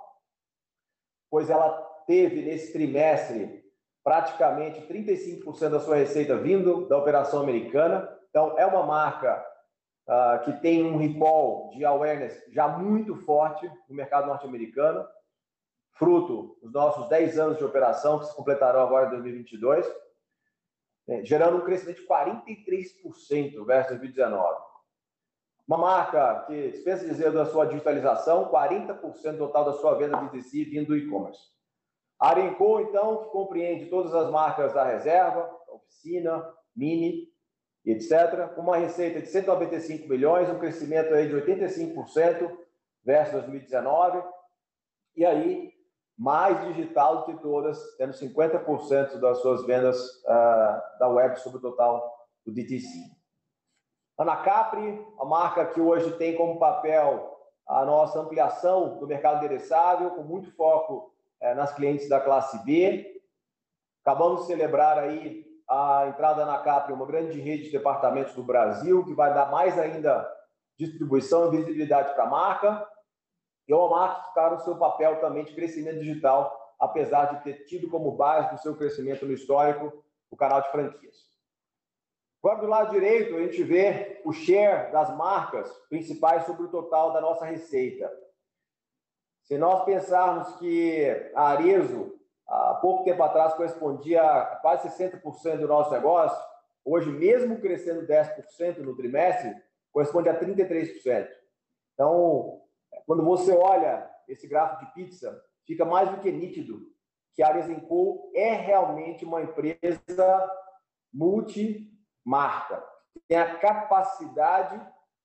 pois 1.31 1.49
ela 1.49 1.71
teve 2.07 2.43
nesse 2.43 2.73
trimestre 2.73 3.63
praticamente 4.05 4.87
35% 4.87 5.71
da 5.71 5.81
sua 5.81 5.97
receita 5.97 6.37
vindo 6.37 6.87
da 6.89 6.99
operação 6.99 7.41
americana. 7.41 8.09
Então, 8.29 8.59
é 8.59 8.67
uma 8.67 8.83
marca 8.83 9.43
uh, 10.09 10.45
que 10.45 10.53
tem 10.61 10.85
um 10.85 10.99
recall 10.99 11.71
de 11.71 11.85
awareness 11.85 12.43
já 12.51 12.69
muito 12.69 13.17
forte 13.17 13.71
no 13.89 13.95
mercado 13.95 14.27
norte-americano, 14.27 15.07
fruto 15.93 16.59
dos 16.63 16.73
nossos 16.73 17.09
10 17.09 17.39
anos 17.39 17.59
de 17.59 17.65
operação, 17.65 18.19
que 18.19 18.27
se 18.27 18.35
completarão 18.35 18.81
agora 18.81 19.07
em 19.07 19.11
2022, 19.11 19.87
né, 21.07 21.25
gerando 21.25 21.59
um 21.59 21.65
crescimento 21.65 22.01
de 22.01 22.07
43% 22.07 23.65
versus 23.65 23.99
2019. 23.99 24.73
Uma 25.67 25.79
marca 25.79 26.45
que 26.47 26.71
dispensa 26.71 27.07
dizer 27.07 27.33
da 27.33 27.47
sua 27.47 27.67
digitalização, 27.67 28.51
40% 28.51 29.39
total 29.39 29.65
da 29.65 29.73
sua 29.75 29.95
venda 29.95 30.19
B2C 30.19 30.69
vindo 30.69 30.89
do 30.89 30.97
e-commerce. 30.97 31.41
A 32.19 32.31
Arenco, 32.31 32.81
então, 32.81 33.25
que 33.25 33.31
compreende 33.31 33.87
todas 33.87 34.15
as 34.15 34.31
marcas 34.31 34.73
da 34.73 34.85
reserva, 34.85 35.51
oficina, 35.69 36.47
mini, 36.75 37.29
etc., 37.85 38.55
com 38.55 38.61
uma 38.61 38.77
receita 38.77 39.21
de 39.21 39.29
195 39.29 40.09
milhões, 40.09 40.49
um 40.49 40.59
crescimento 40.59 41.13
aí 41.15 41.29
de 41.29 41.35
85% 41.35 42.57
versus 43.05 43.33
2019, 43.33 44.23
e 45.17 45.25
aí 45.25 45.72
mais 46.19 46.61
digital 46.69 47.19
do 47.19 47.25
que 47.25 47.43
todas, 47.43 47.79
tendo 47.97 48.13
50% 48.13 49.19
das 49.19 49.39
suas 49.39 49.65
vendas 49.65 49.99
uh, 50.25 50.99
da 50.99 51.09
web 51.09 51.39
sobre 51.41 51.59
o 51.59 51.63
total 51.63 52.13
do 52.45 52.53
DTC. 52.53 52.87
Ana 54.19 54.37
Capri, 54.37 55.05
a 55.19 55.25
marca 55.25 55.67
que 55.67 55.81
hoje 55.81 56.13
tem 56.13 56.37
como 56.37 56.59
papel 56.59 57.31
a 57.67 57.85
nossa 57.85 58.21
ampliação 58.21 58.99
do 58.99 59.07
mercado 59.07 59.39
endereçável, 59.39 60.11
com 60.11 60.23
muito 60.23 60.55
foco 60.55 61.13
uh, 61.43 61.55
nas 61.55 61.75
clientes 61.75 62.09
da 62.09 62.21
classe 62.21 62.63
B. 62.65 63.21
Acabamos 64.05 64.43
de 64.43 64.47
celebrar 64.49 64.99
aí 64.99 65.45
a 65.69 66.07
entrada 66.09 66.45
na 66.45 66.59
Capri, 66.59 66.93
uma 66.93 67.07
grande 67.07 67.41
rede 67.41 67.65
de 67.65 67.73
departamentos 67.73 68.35
do 68.35 68.43
Brasil, 68.43 69.05
que 69.05 69.15
vai 69.15 69.33
dar 69.33 69.51
mais 69.51 69.79
ainda 69.79 70.31
distribuição 70.79 71.49
e 71.49 71.57
visibilidade 71.57 72.13
para 72.15 72.25
a 72.25 72.31
marca. 72.31 72.89
E 73.73 73.75
é 73.75 73.89
marca 73.89 74.21
que 74.21 74.29
está 74.29 74.51
no 74.51 74.61
seu 74.61 74.77
papel 74.77 75.19
também 75.19 75.45
de 75.45 75.55
crescimento 75.55 76.01
digital, 76.01 76.75
apesar 76.79 77.25
de 77.27 77.43
ter 77.43 77.65
tido 77.65 77.89
como 77.89 78.13
base 78.13 78.55
do 78.55 78.61
seu 78.61 78.77
crescimento 78.77 79.25
no 79.25 79.33
histórico 79.33 80.05
o 80.31 80.37
canal 80.37 80.61
de 80.61 80.71
franquias. 80.71 81.17
Agora, 82.43 82.61
do 82.61 82.67
lado 82.67 82.91
direito, 82.91 83.35
a 83.35 83.41
gente 83.41 83.63
vê 83.63 84.21
o 84.27 84.33
share 84.33 84.93
das 84.93 85.17
marcas 85.17 85.73
principais 85.89 86.45
sobre 86.45 86.65
o 86.65 86.71
total 86.71 87.15
da 87.15 87.21
nossa 87.23 87.47
receita. 87.47 88.13
Se 89.45 89.57
nós 89.57 89.85
pensarmos 89.85 90.55
que 90.57 91.31
a 91.35 91.49
Arezo 91.49 92.13
há 92.47 92.75
pouco 92.75 93.05
tempo 93.05 93.23
atrás 93.23 93.55
correspondia 93.55 94.23
a 94.23 94.57
quase 94.57 94.89
60% 94.89 95.59
do 95.59 95.69
nosso 95.69 95.91
negócio, 95.91 96.39
hoje, 96.85 97.11
mesmo 97.11 97.59
crescendo 97.59 98.07
10% 98.07 98.79
no 98.79 98.95
trimestre, 98.97 99.55
corresponde 99.93 100.29
a 100.29 100.39
33%. 100.39 101.29
Então, 101.95 102.62
quando 103.07 103.25
você 103.25 103.53
olha 103.53 104.09
esse 104.29 104.47
gráfico 104.47 104.87
de 104.87 104.93
pizza, 104.93 105.43
fica 105.67 105.85
mais 105.85 106.11
do 106.11 106.21
que 106.21 106.31
nítido 106.31 106.93
que 107.35 107.43
a 107.43 107.49
Arezenco 107.49 108.31
é 108.35 108.53
realmente 108.53 109.25
uma 109.25 109.43
empresa 109.43 110.51
multimarca. 111.13 112.85
Tem 113.29 113.39
a 113.39 113.57
capacidade, 113.57 114.81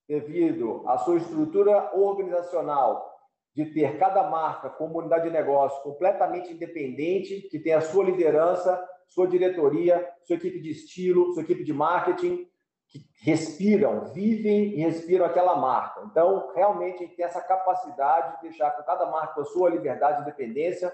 devido 0.07 0.83
à 0.87 0.97
sua 0.97 1.17
estrutura 1.17 1.91
organizacional, 1.93 3.13
de 3.53 3.65
ter 3.73 3.97
cada 3.97 4.29
marca 4.29 4.69
como 4.69 4.99
unidade 4.99 5.25
de 5.25 5.31
negócio 5.31 5.81
completamente 5.81 6.53
independente, 6.53 7.41
que 7.49 7.59
tem 7.59 7.73
a 7.73 7.81
sua 7.81 8.05
liderança, 8.05 8.87
sua 9.07 9.27
diretoria, 9.27 10.07
sua 10.23 10.35
equipe 10.35 10.59
de 10.59 10.71
estilo, 10.71 11.33
sua 11.33 11.43
equipe 11.43 11.63
de 11.63 11.73
marketing, 11.73 12.47
que 12.87 13.05
respiram, 13.21 14.05
vivem 14.13 14.73
e 14.73 14.77
respiram 14.77 15.25
aquela 15.25 15.55
marca. 15.55 16.01
Então, 16.05 16.51
realmente, 16.53 16.95
a 16.95 17.07
gente 17.07 17.15
tem 17.15 17.25
essa 17.25 17.41
capacidade 17.41 18.37
de 18.37 18.43
deixar 18.43 18.71
com 18.71 18.83
cada 18.83 19.05
marca 19.07 19.41
a 19.41 19.45
sua 19.45 19.69
liberdade 19.69 20.19
e 20.19 20.21
independência, 20.21 20.93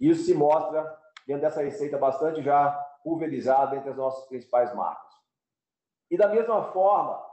e 0.00 0.10
isso 0.10 0.24
se 0.24 0.34
mostra 0.34 0.82
dentro 1.26 1.42
dessa 1.42 1.62
receita 1.62 1.98
bastante 1.98 2.42
já 2.42 2.70
pulverizada 3.02 3.76
entre 3.76 3.90
as 3.90 3.96
nossas 3.96 4.26
principais 4.26 4.74
marcas. 4.74 5.14
E 6.10 6.16
da 6.16 6.28
mesma 6.28 6.62
forma, 6.72 7.24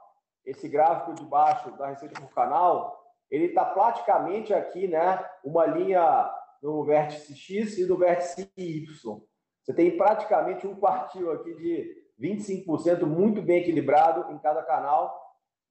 esse 0.46 0.68
gráfico 0.68 1.13
de 1.13 1.24
baixo 1.26 1.72
da 1.78 1.88
receita 1.88 2.20
por 2.20 2.34
canal, 2.34 3.02
ele 3.30 3.46
está 3.46 3.66
praticamente 3.66 4.54
aqui, 4.54 4.88
né, 4.88 5.24
uma 5.44 5.66
linha 5.66 6.32
no 6.62 6.84
vértice 6.84 7.36
X 7.36 7.78
e 7.78 7.86
no 7.86 7.98
vértice 7.98 8.52
Y. 8.58 9.22
Você 9.62 9.74
tem 9.74 9.98
praticamente 9.98 10.68
um 10.68 10.76
quartil 10.76 11.32
aqui 11.32 11.54
de 11.56 12.03
25% 12.19 13.06
muito 13.06 13.41
bem 13.41 13.62
equilibrado 13.62 14.32
em 14.32 14.39
cada 14.39 14.63
canal, 14.63 15.21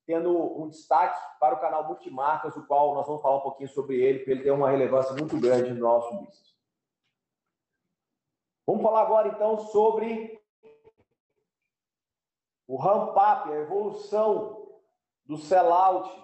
tendo 0.06 0.60
um 0.60 0.68
destaque 0.68 1.18
para 1.38 1.54
o 1.54 1.60
canal 1.60 1.86
Multimarcas, 1.86 2.56
o 2.56 2.66
qual 2.66 2.94
nós 2.94 3.06
vamos 3.06 3.22
falar 3.22 3.38
um 3.38 3.42
pouquinho 3.42 3.68
sobre 3.68 4.00
ele, 4.00 4.18
porque 4.18 4.30
ele 4.32 4.42
tem 4.42 4.52
uma 4.52 4.70
relevância 4.70 5.14
muito 5.14 5.38
grande 5.40 5.72
no 5.72 5.80
nosso 5.80 6.10
business. 6.16 6.52
Vamos 8.66 8.82
falar 8.82 9.02
agora 9.02 9.28
então 9.28 9.58
sobre 9.58 10.40
o 12.66 12.76
ramp-up, 12.76 13.50
a 13.50 13.56
evolução 13.56 14.66
do 15.24 15.36
sellout 15.36 16.22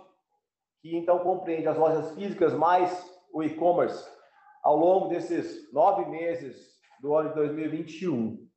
que 0.80 0.96
então 0.96 1.18
compreende 1.18 1.68
as 1.68 1.76
lojas 1.76 2.14
físicas 2.14 2.54
mais 2.54 2.90
o 3.32 3.42
e-commerce 3.42 4.08
ao 4.62 4.76
longo 4.76 5.08
desses 5.08 5.72
nove 5.72 6.06
meses 6.06 6.78
do 7.00 7.14
ano 7.14 7.30
de 7.30 7.34
2021. 7.36 8.47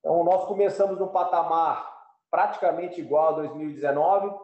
Então, 0.00 0.24
nós 0.24 0.44
começamos 0.46 0.98
no 0.98 1.08
patamar 1.08 1.98
praticamente 2.30 3.00
igual 3.00 3.28
a 3.28 3.36
2019. 3.38 4.36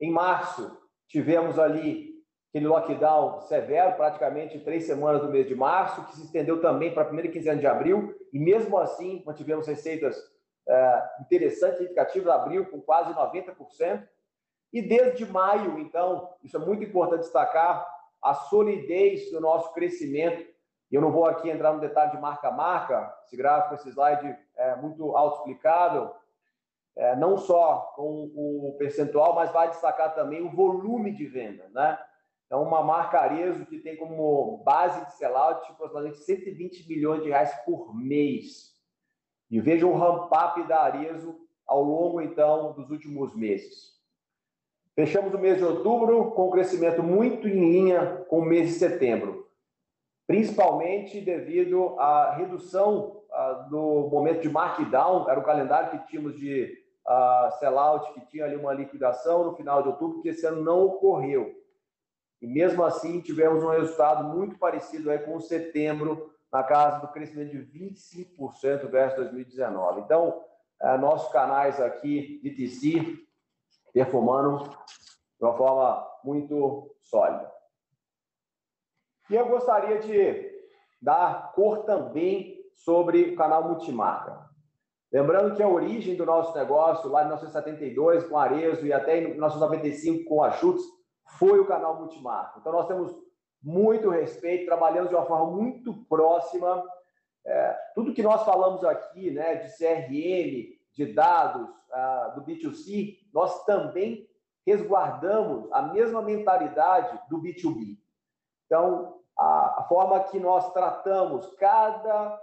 Em 0.00 0.10
março, 0.10 0.78
tivemos 1.08 1.58
ali 1.58 2.12
aquele 2.50 2.66
lockdown 2.66 3.40
severo, 3.42 3.96
praticamente 3.96 4.58
três 4.60 4.84
semanas 4.84 5.22
do 5.22 5.30
mês 5.30 5.48
de 5.48 5.54
março, 5.54 6.04
que 6.06 6.16
se 6.16 6.24
estendeu 6.24 6.60
também 6.60 6.92
para 6.92 7.02
a 7.02 7.06
primeira 7.06 7.30
quinzena 7.30 7.58
de 7.58 7.66
abril, 7.66 8.14
e 8.32 8.38
mesmo 8.38 8.76
assim 8.76 9.22
mantivemos 9.24 9.66
receitas 9.66 10.16
é, 10.68 11.02
interessantes, 11.20 11.78
significativas, 11.78 12.28
abril 12.28 12.66
com 12.66 12.80
quase 12.80 13.14
90%. 13.14 14.06
E 14.72 14.82
desde 14.82 15.24
maio, 15.26 15.78
então, 15.78 16.34
isso 16.42 16.56
é 16.56 16.60
muito 16.60 16.84
importante 16.84 17.20
destacar, 17.20 17.86
a 18.22 18.34
solidez 18.34 19.30
do 19.30 19.40
nosso 19.40 19.72
crescimento. 19.72 20.51
Eu 20.92 21.00
não 21.00 21.10
vou 21.10 21.24
aqui 21.24 21.48
entrar 21.48 21.72
no 21.72 21.80
detalhe 21.80 22.10
de 22.10 22.20
marca 22.20 22.48
a 22.48 22.52
marca, 22.52 23.16
esse 23.24 23.36
gráfico, 23.36 23.74
esse 23.74 23.88
slide 23.88 24.36
é 24.56 24.76
muito 24.76 25.16
autoexplicável, 25.16 26.14
é, 26.94 27.16
não 27.16 27.38
só 27.38 27.92
com 27.96 28.30
o 28.34 28.76
percentual, 28.78 29.34
mas 29.34 29.50
vai 29.50 29.70
destacar 29.70 30.14
também 30.14 30.42
o 30.42 30.50
volume 30.50 31.10
de 31.10 31.26
venda, 31.26 31.68
né? 31.70 31.98
Então, 32.46 32.62
uma 32.62 32.82
marca 32.82 33.18
Arezo 33.18 33.64
que 33.64 33.78
tem 33.78 33.96
como 33.96 34.58
base 34.58 35.06
de 35.06 35.14
sellout 35.14 35.62
tipo, 35.62 35.72
aproximadamente 35.72 36.18
120 36.18 36.86
milhões 36.86 37.22
de 37.22 37.30
reais 37.30 37.54
por 37.64 37.96
mês. 37.96 38.72
E 39.50 39.58
veja 39.58 39.86
o 39.86 39.96
ramp-up 39.96 40.62
da 40.68 40.82
Arezo 40.82 41.34
ao 41.66 41.82
longo, 41.82 42.20
então, 42.20 42.72
dos 42.74 42.90
últimos 42.90 43.34
meses. 43.34 43.92
Fechamos 44.94 45.32
o 45.32 45.38
mês 45.38 45.56
de 45.56 45.64
outubro 45.64 46.32
com 46.32 46.48
um 46.48 46.50
crescimento 46.50 47.02
muito 47.02 47.48
em 47.48 47.58
linha 47.58 48.26
com 48.28 48.40
o 48.40 48.44
mês 48.44 48.68
de 48.68 48.74
setembro, 48.74 49.41
principalmente 50.26 51.20
devido 51.20 51.98
à 51.98 52.34
redução 52.34 53.22
uh, 53.30 53.68
do 53.68 54.08
momento 54.10 54.42
de 54.42 54.48
markdown, 54.48 55.28
era 55.28 55.40
o 55.40 55.44
calendário 55.44 55.90
que 55.90 56.06
tínhamos 56.06 56.36
de 56.38 56.78
uh, 57.06 57.50
sellout, 57.58 58.12
que 58.14 58.26
tinha 58.26 58.44
ali 58.44 58.56
uma 58.56 58.72
liquidação 58.72 59.44
no 59.44 59.56
final 59.56 59.82
de 59.82 59.88
outubro, 59.88 60.22
que 60.22 60.28
esse 60.28 60.46
ano 60.46 60.62
não 60.62 60.84
ocorreu. 60.84 61.52
E 62.40 62.46
mesmo 62.46 62.84
assim, 62.84 63.20
tivemos 63.20 63.62
um 63.62 63.70
resultado 63.70 64.24
muito 64.24 64.58
parecido 64.58 65.10
aí 65.10 65.18
com 65.18 65.38
setembro, 65.40 66.32
na 66.52 66.62
casa 66.62 67.00
do 67.00 67.08
crescimento 67.08 67.52
de 67.52 67.58
25% 67.58 68.90
versus 68.90 69.30
2019. 69.30 70.02
Então, 70.02 70.44
é, 70.82 70.98
nossos 70.98 71.32
canais 71.32 71.80
aqui 71.80 72.40
de 72.42 72.50
TC 72.50 73.18
performando 73.92 74.68
de 74.68 75.44
uma 75.44 75.56
forma 75.56 76.06
muito 76.22 76.94
sólida. 77.02 77.50
E 79.32 79.34
eu 79.34 79.48
gostaria 79.48 79.98
de 79.98 80.52
dar 81.00 81.52
cor 81.54 81.84
também 81.84 82.62
sobre 82.74 83.30
o 83.30 83.34
canal 83.34 83.66
multimarca. 83.66 84.46
Lembrando 85.10 85.56
que 85.56 85.62
a 85.62 85.68
origem 85.68 86.16
do 86.16 86.26
nosso 86.26 86.54
negócio, 86.54 87.08
lá 87.08 87.22
em 87.22 87.28
1972, 87.28 88.26
com 88.26 88.36
a 88.36 88.42
Arezo, 88.42 88.86
e 88.86 88.92
até 88.92 89.18
em 89.18 89.28
1995, 89.28 90.28
com 90.28 90.42
a 90.44 90.50
foi 91.38 91.58
o 91.58 91.66
canal 91.66 91.98
multimarca. 91.98 92.58
Então, 92.60 92.72
nós 92.72 92.86
temos 92.86 93.10
muito 93.62 94.10
respeito, 94.10 94.66
trabalhamos 94.66 95.08
de 95.08 95.14
uma 95.14 95.24
forma 95.24 95.50
muito 95.56 95.94
próxima. 96.10 96.84
É, 97.46 97.78
tudo 97.94 98.12
que 98.12 98.22
nós 98.22 98.44
falamos 98.44 98.84
aqui, 98.84 99.30
né, 99.30 99.54
de 99.54 99.68
CRM, 99.78 100.78
de 100.92 101.06
dados, 101.14 101.62
uh, 101.62 102.34
do 102.34 102.44
B2C, 102.44 103.16
nós 103.32 103.64
também 103.64 104.28
resguardamos 104.66 105.72
a 105.72 105.80
mesma 105.80 106.20
mentalidade 106.20 107.18
do 107.30 107.40
B2B. 107.40 107.96
Então, 108.66 109.21
a, 109.38 109.86
forma 109.88 110.20
que 110.20 110.38
nós 110.38 110.72
tratamos 110.72 111.46
cada 111.56 112.38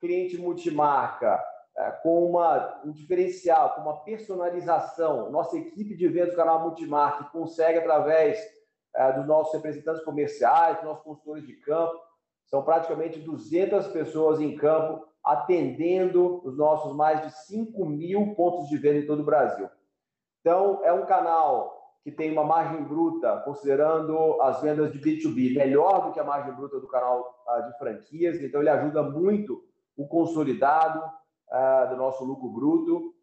cliente 0.00 0.36
multimarca 0.38 1.42
é, 1.76 1.90
com 1.90 2.30
uma, 2.30 2.80
um 2.84 2.92
diferencial, 2.92 3.74
com 3.74 3.80
uma 3.80 4.04
personalização, 4.04 5.30
nossa 5.30 5.56
equipe 5.56 5.96
de 5.96 6.06
vendas 6.08 6.30
do 6.30 6.36
canal 6.36 6.60
multimarca 6.60 7.24
consegue 7.24 7.78
através 7.78 8.38
é, 8.94 9.12
dos 9.12 9.26
nossos 9.26 9.54
representantes 9.54 10.04
comerciais, 10.04 10.76
dos 10.76 10.84
nossos 10.84 11.02
consultores 11.02 11.46
de 11.46 11.54
campo, 11.54 11.98
são 12.46 12.62
praticamente 12.62 13.18
200 13.18 13.88
pessoas 13.88 14.40
em 14.40 14.54
campo 14.56 15.04
atendendo 15.24 16.46
os 16.46 16.56
nossos 16.56 16.94
mais 16.94 17.22
de 17.22 17.30
5 17.46 17.84
mil 17.86 18.34
pontos 18.34 18.68
de 18.68 18.76
venda 18.76 18.98
em 18.98 19.06
todo 19.06 19.20
o 19.20 19.24
Brasil. 19.24 19.68
Então, 20.40 20.80
é 20.84 20.92
um 20.92 21.06
canal 21.06 21.83
que 22.04 22.12
tem 22.12 22.30
uma 22.30 22.44
margem 22.44 22.84
bruta, 22.84 23.40
considerando 23.46 24.38
as 24.42 24.60
vendas 24.60 24.92
de 24.92 25.00
B2B, 25.00 25.56
melhor 25.56 26.04
do 26.04 26.12
que 26.12 26.20
a 26.20 26.24
margem 26.24 26.52
bruta 26.52 26.78
do 26.78 26.86
canal 26.86 27.42
uh, 27.48 27.66
de 27.66 27.78
franquias. 27.78 28.38
Então, 28.42 28.60
ele 28.60 28.68
ajuda 28.68 29.02
muito 29.02 29.64
o 29.96 30.06
consolidado 30.06 30.98
uh, 31.00 31.88
do 31.88 31.96
nosso 31.96 32.22
lucro 32.22 32.50
bruto. 32.50 33.14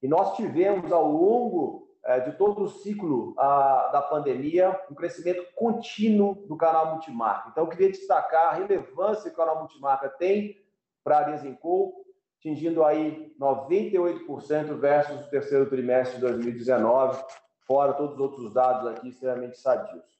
E 0.00 0.06
nós 0.06 0.36
tivemos, 0.36 0.92
ao 0.92 1.10
longo 1.10 1.88
uh, 2.06 2.24
de 2.24 2.38
todo 2.38 2.62
o 2.62 2.68
ciclo 2.68 3.34
da 3.34 4.06
pandemia, 4.08 4.80
um 4.88 4.94
crescimento 4.94 5.44
contínuo 5.56 6.46
do 6.46 6.56
canal 6.56 6.92
multimarca. 6.92 7.48
Então, 7.50 7.64
eu 7.64 7.70
queria 7.70 7.90
destacar 7.90 8.52
a 8.52 8.54
relevância 8.54 9.30
que 9.30 9.34
o 9.34 9.38
canal 9.38 9.58
multimarca 9.58 10.08
tem 10.08 10.56
para 11.02 11.18
a 11.18 11.22
Desenco, 11.22 12.04
atingindo 12.38 12.84
aí 12.84 13.34
98% 13.40 14.78
versus 14.78 15.26
o 15.26 15.28
terceiro 15.28 15.68
trimestre 15.68 16.20
de 16.20 16.20
2019, 16.20 17.20
fora 17.68 17.92
todos 17.92 18.14
os 18.14 18.20
outros 18.20 18.52
dados 18.52 18.86
aqui 18.86 19.10
extremamente 19.10 19.58
sadios. 19.58 20.18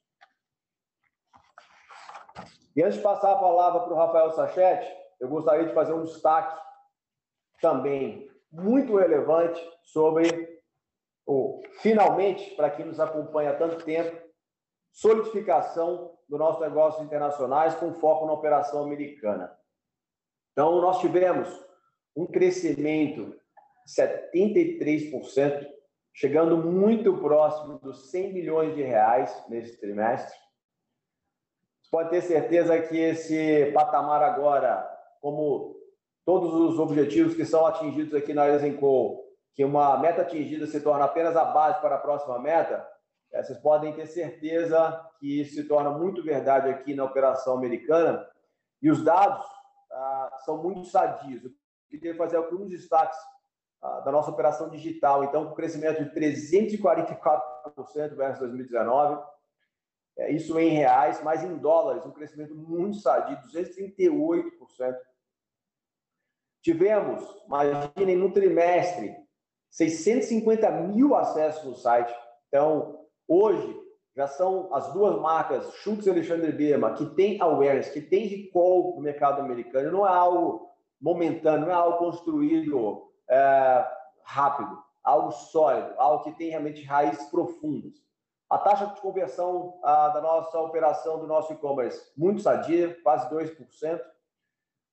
E 2.76 2.82
antes 2.82 2.98
de 2.98 3.02
passar 3.02 3.32
a 3.32 3.38
palavra 3.38 3.80
para 3.80 3.92
o 3.92 3.96
Rafael 3.96 4.30
Sachete, 4.32 4.88
eu 5.18 5.28
gostaria 5.28 5.66
de 5.66 5.74
fazer 5.74 5.94
um 5.94 6.04
destaque 6.04 6.56
também 7.60 8.30
muito 8.52 8.96
relevante 8.96 9.60
sobre 9.82 10.60
o, 11.26 11.60
finalmente, 11.80 12.54
para 12.54 12.70
quem 12.70 12.84
nos 12.84 13.00
acompanha 13.00 13.50
há 13.50 13.56
tanto 13.56 13.84
tempo, 13.84 14.28
solidificação 14.92 16.16
do 16.28 16.38
nosso 16.38 16.60
negócio 16.60 17.02
internacionais 17.02 17.74
com 17.74 17.94
foco 17.94 18.26
na 18.26 18.32
operação 18.32 18.82
americana. 18.82 19.56
Então, 20.52 20.80
nós 20.80 21.00
tivemos 21.00 21.48
um 22.14 22.26
crescimento 22.26 23.34
de 23.86 23.92
73%, 23.92 25.66
chegando 26.18 26.56
muito 26.56 27.16
próximo 27.18 27.78
dos 27.78 28.10
100 28.10 28.32
milhões 28.32 28.74
de 28.74 28.82
reais 28.82 29.32
nesse 29.48 29.80
trimestre. 29.80 30.36
Você 31.80 31.90
pode 31.92 32.10
ter 32.10 32.22
certeza 32.22 32.76
que 32.82 32.98
esse 32.98 33.70
patamar 33.72 34.20
agora, 34.24 34.84
como 35.20 35.76
todos 36.24 36.52
os 36.52 36.78
objetivos 36.80 37.36
que 37.36 37.44
são 37.44 37.64
atingidos 37.64 38.12
aqui 38.14 38.34
na 38.34 38.48
Esenco, 38.48 39.24
que 39.54 39.64
uma 39.64 39.96
meta 39.98 40.22
atingida 40.22 40.66
se 40.66 40.80
torna 40.80 41.04
apenas 41.04 41.36
a 41.36 41.44
base 41.44 41.80
para 41.80 41.94
a 41.94 42.00
próxima 42.00 42.36
meta, 42.40 42.84
eh, 43.32 43.40
vocês 43.40 43.58
podem 43.60 43.92
ter 43.92 44.06
certeza 44.06 45.00
que 45.20 45.40
isso 45.40 45.54
se 45.54 45.68
torna 45.68 45.90
muito 45.90 46.20
verdade 46.20 46.68
aqui 46.68 46.94
na 46.94 47.04
operação 47.04 47.56
americana. 47.56 48.28
E 48.82 48.90
os 48.90 49.04
dados 49.04 49.46
ah, 49.92 50.36
são 50.44 50.60
muito 50.64 50.84
sadios. 50.86 51.44
Eu 51.44 51.52
queria 51.88 52.16
fazer 52.16 52.38
alguns 52.38 52.68
destaques 52.70 53.16
ah, 53.16 53.37
da 53.80 54.10
nossa 54.10 54.30
operação 54.30 54.68
digital. 54.68 55.24
Então, 55.24 55.46
com 55.46 55.54
crescimento 55.54 56.02
de 56.02 56.10
344% 56.10 58.16
versus 58.16 58.40
2019. 58.40 59.22
É, 60.18 60.32
isso 60.32 60.58
em 60.58 60.70
reais, 60.70 61.22
mas 61.22 61.44
em 61.44 61.56
dólares, 61.56 62.04
um 62.04 62.10
crescimento 62.10 62.54
muito 62.54 62.96
sadio, 62.96 63.38
238%. 63.52 64.96
Tivemos, 66.60 67.24
imaginem, 67.46 68.16
no 68.16 68.32
trimestre, 68.32 69.14
650 69.70 70.70
mil 70.70 71.14
acessos 71.14 71.64
no 71.64 71.76
site. 71.76 72.12
Então, 72.48 73.06
hoje, 73.28 73.80
já 74.16 74.26
são 74.26 74.74
as 74.74 74.92
duas 74.92 75.20
marcas, 75.20 75.72
Schultz 75.74 76.06
e 76.06 76.10
Alexandre 76.10 76.50
Birma, 76.50 76.94
que 76.94 77.06
tem 77.14 77.40
awareness, 77.40 77.90
que 77.90 78.00
tem 78.00 78.26
recall 78.26 78.96
no 78.96 79.02
mercado 79.02 79.40
americano. 79.40 79.92
Não 79.92 80.04
é 80.04 80.10
algo 80.10 80.68
momentâneo, 81.00 81.66
não 81.66 81.70
é 81.70 81.74
algo 81.74 81.98
construído 81.98 83.07
é, 83.28 83.86
rápido, 84.22 84.82
algo 85.02 85.30
sólido, 85.30 85.94
algo 85.96 86.24
que 86.24 86.32
tem 86.32 86.50
realmente 86.50 86.82
raízes 86.84 87.28
profundas. 87.30 87.94
A 88.50 88.56
taxa 88.56 88.86
de 88.86 89.00
conversão 89.00 89.78
a, 89.82 90.08
da 90.08 90.20
nossa 90.20 90.58
operação, 90.60 91.18
do 91.18 91.26
nosso 91.26 91.52
e-commerce, 91.52 92.10
muito 92.16 92.40
sadia, 92.40 92.96
quase 93.02 93.28
2%. 93.30 94.00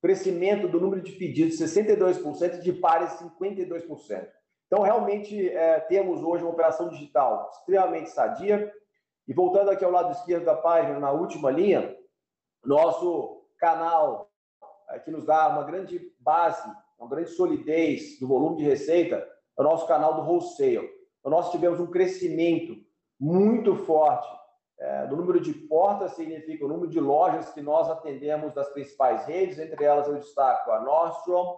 Crescimento 0.02 0.68
do 0.68 0.80
número 0.80 1.02
de 1.02 1.14
pedidos, 1.14 1.58
62%, 1.58 2.60
de 2.60 2.74
pares, 2.74 3.12
52%. 3.14 4.28
Então, 4.68 4.84
realmente, 4.84 5.50
é, 5.50 5.80
temos 5.80 6.22
hoje 6.22 6.44
uma 6.44 6.52
operação 6.52 6.90
digital 6.90 7.50
extremamente 7.54 8.10
sadia, 8.10 8.72
e 9.28 9.34
voltando 9.34 9.72
aqui 9.72 9.84
ao 9.84 9.92
lado 9.92 10.12
esquerdo 10.12 10.46
da 10.46 10.56
página, 10.56 11.00
na 11.00 11.12
última 11.12 11.50
linha, 11.50 11.98
nosso 12.64 13.48
canal, 13.58 14.30
é, 14.90 15.00
que 15.00 15.10
nos 15.10 15.26
dá 15.26 15.48
uma 15.48 15.64
grande 15.64 16.14
base, 16.20 16.70
uma 16.98 17.10
grande 17.10 17.30
solidez 17.30 18.20
do 18.20 18.28
volume 18.28 18.58
de 18.58 18.64
receita, 18.64 19.18
é 19.58 19.62
o 19.62 19.64
nosso 19.64 19.88
canal 19.88 20.16
do 20.16 20.30
wholesale. 20.30 20.90
Então, 21.20 21.32
nós 21.32 21.52
tivemos 21.52 21.80
um 21.80 21.88
crescimento 21.88 22.76
muito 23.20 23.76
forte 23.76 24.28
é, 24.78 25.08
do 25.08 25.16
número 25.16 25.40
de 25.40 25.54
portas, 25.54 26.14
significa 26.14 26.66
o 26.66 26.68
número 26.68 26.90
de 26.90 27.00
lojas 27.00 27.52
que 27.54 27.62
nós 27.62 27.90
atendemos 27.90 28.54
das 28.54 28.70
principais 28.70 29.26
redes, 29.26 29.58
entre 29.58 29.84
elas 29.84 30.08
eu 30.08 30.16
destaco 30.16 30.72
a 30.72 30.82
Nordstrom, 30.82 31.58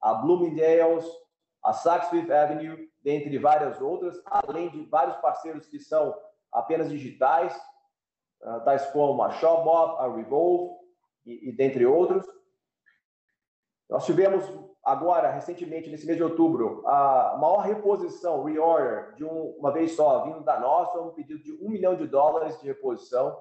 a 0.00 0.14
Bloomingdale's, 0.14 1.06
a 1.64 1.72
Saks 1.72 2.10
Fifth 2.10 2.30
Avenue, 2.30 2.88
dentre 3.02 3.38
várias 3.38 3.80
outras, 3.80 4.20
além 4.26 4.70
de 4.70 4.84
vários 4.84 5.16
parceiros 5.16 5.66
que 5.66 5.78
são 5.78 6.14
apenas 6.52 6.90
digitais, 6.90 7.56
uh, 8.42 8.62
tais 8.64 8.86
como 8.92 9.22
a 9.22 9.30
Shopbop, 9.30 10.00
a 10.00 10.14
Revolve 10.14 10.76
e, 11.24 11.48
e 11.48 11.52
dentre 11.52 11.86
outros. 11.86 12.26
Nós 13.88 14.04
tivemos 14.04 14.44
agora, 14.84 15.30
recentemente, 15.30 15.90
nesse 15.90 16.06
mês 16.06 16.16
de 16.16 16.24
outubro, 16.24 16.82
a 16.86 17.36
maior 17.40 17.60
reposição, 17.60 18.44
reorder, 18.44 19.14
de 19.14 19.24
um, 19.24 19.56
uma 19.58 19.72
vez 19.72 19.92
só, 19.92 20.24
vindo 20.24 20.40
da 20.40 20.58
nossa, 20.58 21.00
um 21.00 21.10
pedido 21.10 21.42
de 21.42 21.52
um 21.64 21.68
milhão 21.68 21.96
de 21.96 22.06
dólares 22.06 22.58
de 22.60 22.66
reposição. 22.66 23.38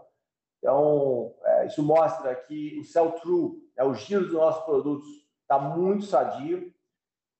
Então, 0.59 1.33
é, 1.43 1.67
isso 1.67 1.83
mostra 1.83 2.35
que 2.35 2.79
o 2.79 2.83
sell-through, 2.83 3.57
é, 3.77 3.83
o 3.83 3.93
giro 3.93 4.25
dos 4.25 4.33
nossos 4.33 4.63
produtos, 4.65 5.07
está 5.41 5.59
muito 5.59 6.05
sadio. 6.05 6.73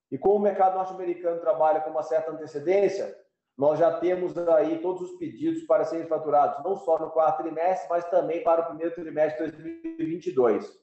E 0.10 0.18
como 0.18 0.36
o 0.36 0.40
mercado 0.40 0.76
norte-americano 0.76 1.42
trabalha 1.42 1.82
com 1.82 1.90
uma 1.90 2.04
certa 2.04 2.32
antecedência, 2.32 3.18
nós 3.58 3.80
já 3.80 4.00
temos 4.00 4.38
aí 4.38 4.80
todos 4.80 5.02
os 5.02 5.18
pedidos 5.18 5.64
para 5.64 5.84
serem 5.84 6.06
faturados, 6.06 6.64
não 6.64 6.76
só 6.78 7.00
no 7.00 7.10
quarto 7.10 7.42
trimestre, 7.42 7.90
mas 7.90 8.06
também 8.06 8.44
para 8.44 8.62
o 8.62 8.66
primeiro 8.68 8.94
trimestre 8.94 9.52
de 9.52 9.58
2022. 9.58 10.80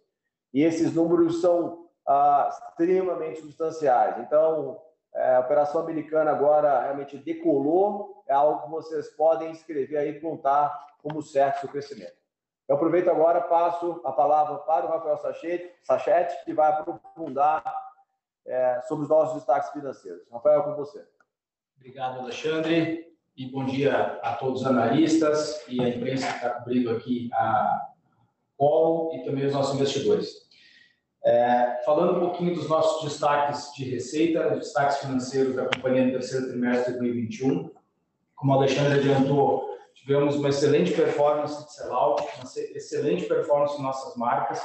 E 0.53 0.63
esses 0.63 0.93
números 0.93 1.41
são 1.41 1.84
ah, 2.07 2.49
extremamente 2.51 3.41
substanciais. 3.41 4.19
Então, 4.19 4.81
é, 5.15 5.37
a 5.37 5.41
operação 5.41 5.81
americana 5.81 6.31
agora 6.31 6.83
realmente 6.83 7.17
decolou, 7.17 8.25
é 8.27 8.35
algo 8.35 8.63
que 8.63 8.71
vocês 8.71 9.09
podem 9.11 9.53
escrever 9.53 9.97
aí 9.97 10.11
e 10.11 10.21
contar 10.21 10.97
como 11.03 11.23
certo 11.23 11.61
seu 11.61 11.69
crescimento. 11.69 12.17
Eu 12.67 12.77
aproveito 12.77 13.09
agora, 13.09 13.43
passo 13.43 14.01
a 14.05 14.13
palavra 14.13 14.57
para 14.59 14.87
o 14.87 14.89
Rafael 14.89 15.19
Sachete, 15.83 16.45
que 16.45 16.55
vai 16.55 16.73
aprofundar 16.73 17.63
é, 18.47 18.81
sobre 18.89 19.05
os 19.05 19.11
nossos 19.11 19.37
destaques 19.37 19.71
financeiros. 19.71 20.23
Rafael, 20.33 20.63
com 20.65 20.75
você. 20.75 21.07
Obrigado, 21.77 22.21
Alexandre, 22.21 23.15
e 23.37 23.47
bom 23.47 23.67
dia 23.67 24.19
a 24.23 24.35
todos 24.37 24.63
os 24.63 24.67
analistas 24.67 25.63
e 25.69 25.81
a 25.83 25.89
imprensa 25.89 26.27
que 26.27 26.35
está 26.35 26.51
cobrindo 26.51 26.91
aqui 26.91 27.29
a 27.35 27.91
call 28.57 29.15
e 29.15 29.25
também 29.25 29.45
os 29.45 29.53
nossos 29.53 29.75
investidores. 29.75 30.49
É, 31.25 31.81
falando 31.87 32.19
um 32.19 32.21
pouquinho 32.21 32.55
dos 32.55 32.69
nossos 32.69 33.03
destaques 33.03 33.73
de 33.75 33.85
receita, 33.89 34.51
destaques 34.57 34.99
financeiros 34.99 35.57
da 35.57 35.65
companhia 35.65 36.05
no 36.05 36.13
terceiro 36.13 36.49
trimestre 36.49 36.93
de 36.93 36.99
2021, 36.99 37.71
como 38.35 38.53
o 38.53 38.57
Alexandre 38.57 38.99
adiantou, 38.99 39.75
tivemos 39.95 40.37
uma 40.37 40.51
excelente 40.51 40.93
performance 40.93 41.65
de 41.65 41.73
sellout, 41.73 42.23
uma 42.23 42.45
excelente 42.77 43.25
performance 43.25 43.79
em 43.79 43.83
nossas 43.83 44.17
marcas, 44.17 44.61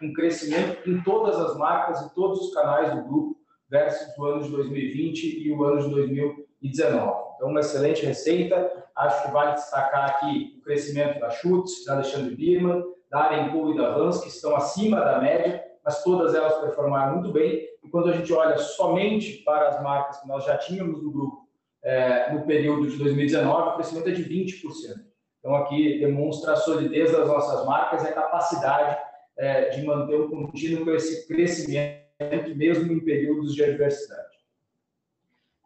um 0.00 0.12
crescimento 0.12 0.88
em 0.88 1.02
todas 1.02 1.36
as 1.36 1.56
marcas 1.56 2.00
e 2.02 2.14
todos 2.14 2.40
os 2.40 2.54
canais 2.54 2.94
do 2.94 3.02
grupo 3.02 3.36
versus 3.68 4.16
o 4.16 4.24
ano 4.24 4.42
de 4.42 4.50
2020 4.50 5.40
e 5.40 5.50
o 5.50 5.64
ano 5.64 5.82
de 5.82 5.90
2019. 5.90 7.24
Então, 7.34 7.48
uma 7.48 7.60
excelente 7.60 8.06
receita. 8.06 8.84
Acho 8.94 9.24
que 9.24 9.32
vale 9.32 9.54
destacar 9.54 10.10
aqui 10.10 10.54
o 10.58 10.62
crescimento 10.62 11.18
da 11.18 11.30
Schutz, 11.30 11.84
da 11.84 11.94
Alexandre 11.94 12.36
Birman, 12.36 12.84
da 13.10 13.20
Arenco 13.24 13.72
e 13.72 13.76
da 13.76 13.90
Vans, 13.96 14.20
que 14.20 14.28
estão 14.28 14.54
acima 14.54 15.00
da 15.00 15.20
média, 15.20 15.64
mas 15.84 16.02
todas 16.02 16.34
elas 16.34 16.54
performaram 16.60 17.16
muito 17.16 17.32
bem. 17.32 17.68
E 17.82 17.88
quando 17.88 18.08
a 18.08 18.12
gente 18.12 18.32
olha 18.32 18.56
somente 18.56 19.42
para 19.44 19.68
as 19.68 19.82
marcas 19.82 20.20
que 20.20 20.28
nós 20.28 20.44
já 20.44 20.56
tínhamos 20.56 21.02
no 21.02 21.10
grupo 21.10 21.44
é, 21.82 22.32
no 22.32 22.46
período 22.46 22.88
de 22.88 22.96
2019, 22.96 23.68
o 23.68 23.74
crescimento 23.74 24.08
é 24.08 24.12
de 24.12 24.24
20%. 24.24 24.64
Então, 25.38 25.54
aqui 25.56 25.98
demonstra 25.98 26.54
a 26.54 26.56
solidez 26.56 27.12
das 27.12 27.28
nossas 27.28 27.66
marcas 27.66 28.02
e 28.02 28.08
a 28.08 28.12
capacidade 28.12 28.98
é, 29.36 29.68
de 29.68 29.84
manter 29.84 30.18
um 30.18 30.30
contínuo 30.30 30.86
crescimento, 30.86 32.56
mesmo 32.56 32.90
em 32.90 33.00
períodos 33.00 33.54
de 33.54 33.62
adversidade. 33.62 34.34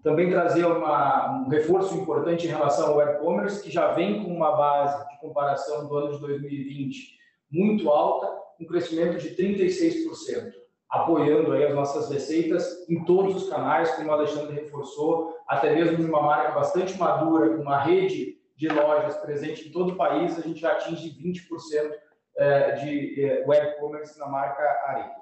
Também 0.02 0.30
trazer 0.30 0.64
uma, 0.64 1.42
um 1.42 1.48
reforço 1.48 1.96
importante 1.96 2.46
em 2.46 2.50
relação 2.50 2.92
ao 2.92 3.00
e-commerce, 3.00 3.62
que 3.62 3.70
já 3.70 3.92
vem 3.92 4.24
com 4.24 4.34
uma 4.34 4.56
base 4.56 5.08
de 5.10 5.20
comparação 5.20 5.86
do 5.86 5.96
ano 5.96 6.14
de 6.14 6.20
2020 6.20 7.18
muito 7.50 7.88
alta, 7.88 8.47
um 8.58 8.66
crescimento 8.66 9.18
de 9.18 9.36
36%, 9.36 10.52
apoiando 10.88 11.52
aí 11.52 11.64
as 11.64 11.74
nossas 11.74 12.10
receitas 12.10 12.88
em 12.88 13.04
todos 13.04 13.36
os 13.36 13.48
canais, 13.48 13.90
como 13.92 14.08
o 14.08 14.12
Alexandre 14.12 14.54
reforçou, 14.54 15.36
até 15.46 15.74
mesmo 15.74 15.96
de 15.96 16.04
uma 16.04 16.22
marca 16.22 16.52
bastante 16.52 16.98
madura, 16.98 17.56
com 17.56 17.62
uma 17.62 17.78
rede 17.78 18.38
de 18.56 18.68
lojas 18.68 19.16
presente 19.18 19.68
em 19.68 19.72
todo 19.72 19.92
o 19.92 19.96
país, 19.96 20.36
a 20.36 20.42
gente 20.42 20.60
já 20.60 20.72
atinge 20.72 21.10
20% 21.10 21.92
eh, 22.36 22.72
de 22.72 23.24
eh, 23.24 23.44
web 23.46 23.78
commerce 23.78 24.18
na 24.18 24.26
marca 24.26 24.62
Areia. 24.86 25.14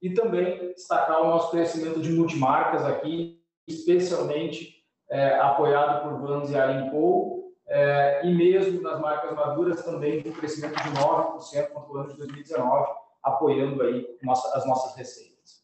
E 0.00 0.14
também 0.14 0.72
destacar 0.72 1.20
o 1.20 1.26
nosso 1.26 1.50
crescimento 1.50 2.00
de 2.00 2.12
multimarcas 2.12 2.84
aqui, 2.84 3.42
especialmente 3.66 4.78
é, 5.10 5.34
apoiado 5.40 6.02
por 6.02 6.20
Vans 6.20 6.50
e 6.50 6.56
Alimco, 6.56 7.37
é, 7.68 8.26
e 8.26 8.34
mesmo 8.34 8.80
nas 8.80 8.98
marcas 9.00 9.34
maduras 9.34 9.84
também 9.84 10.22
com 10.22 10.32
crescimento 10.32 10.82
de 10.82 10.90
9% 10.90 11.68
contra 11.68 11.92
o 11.92 11.98
ano 11.98 12.08
de 12.08 12.16
2019, 12.16 12.90
apoiando 13.22 13.82
aí 13.82 14.06
nossa, 14.22 14.56
as 14.56 14.66
nossas 14.66 14.96
receitas. 14.96 15.62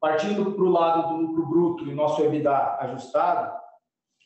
Partindo 0.00 0.52
para 0.52 0.62
o 0.62 0.70
lado 0.70 1.08
do 1.08 1.22
lucro 1.22 1.46
bruto 1.46 1.84
e 1.86 1.94
nosso 1.94 2.22
EBITDA 2.22 2.76
ajustado, 2.80 3.58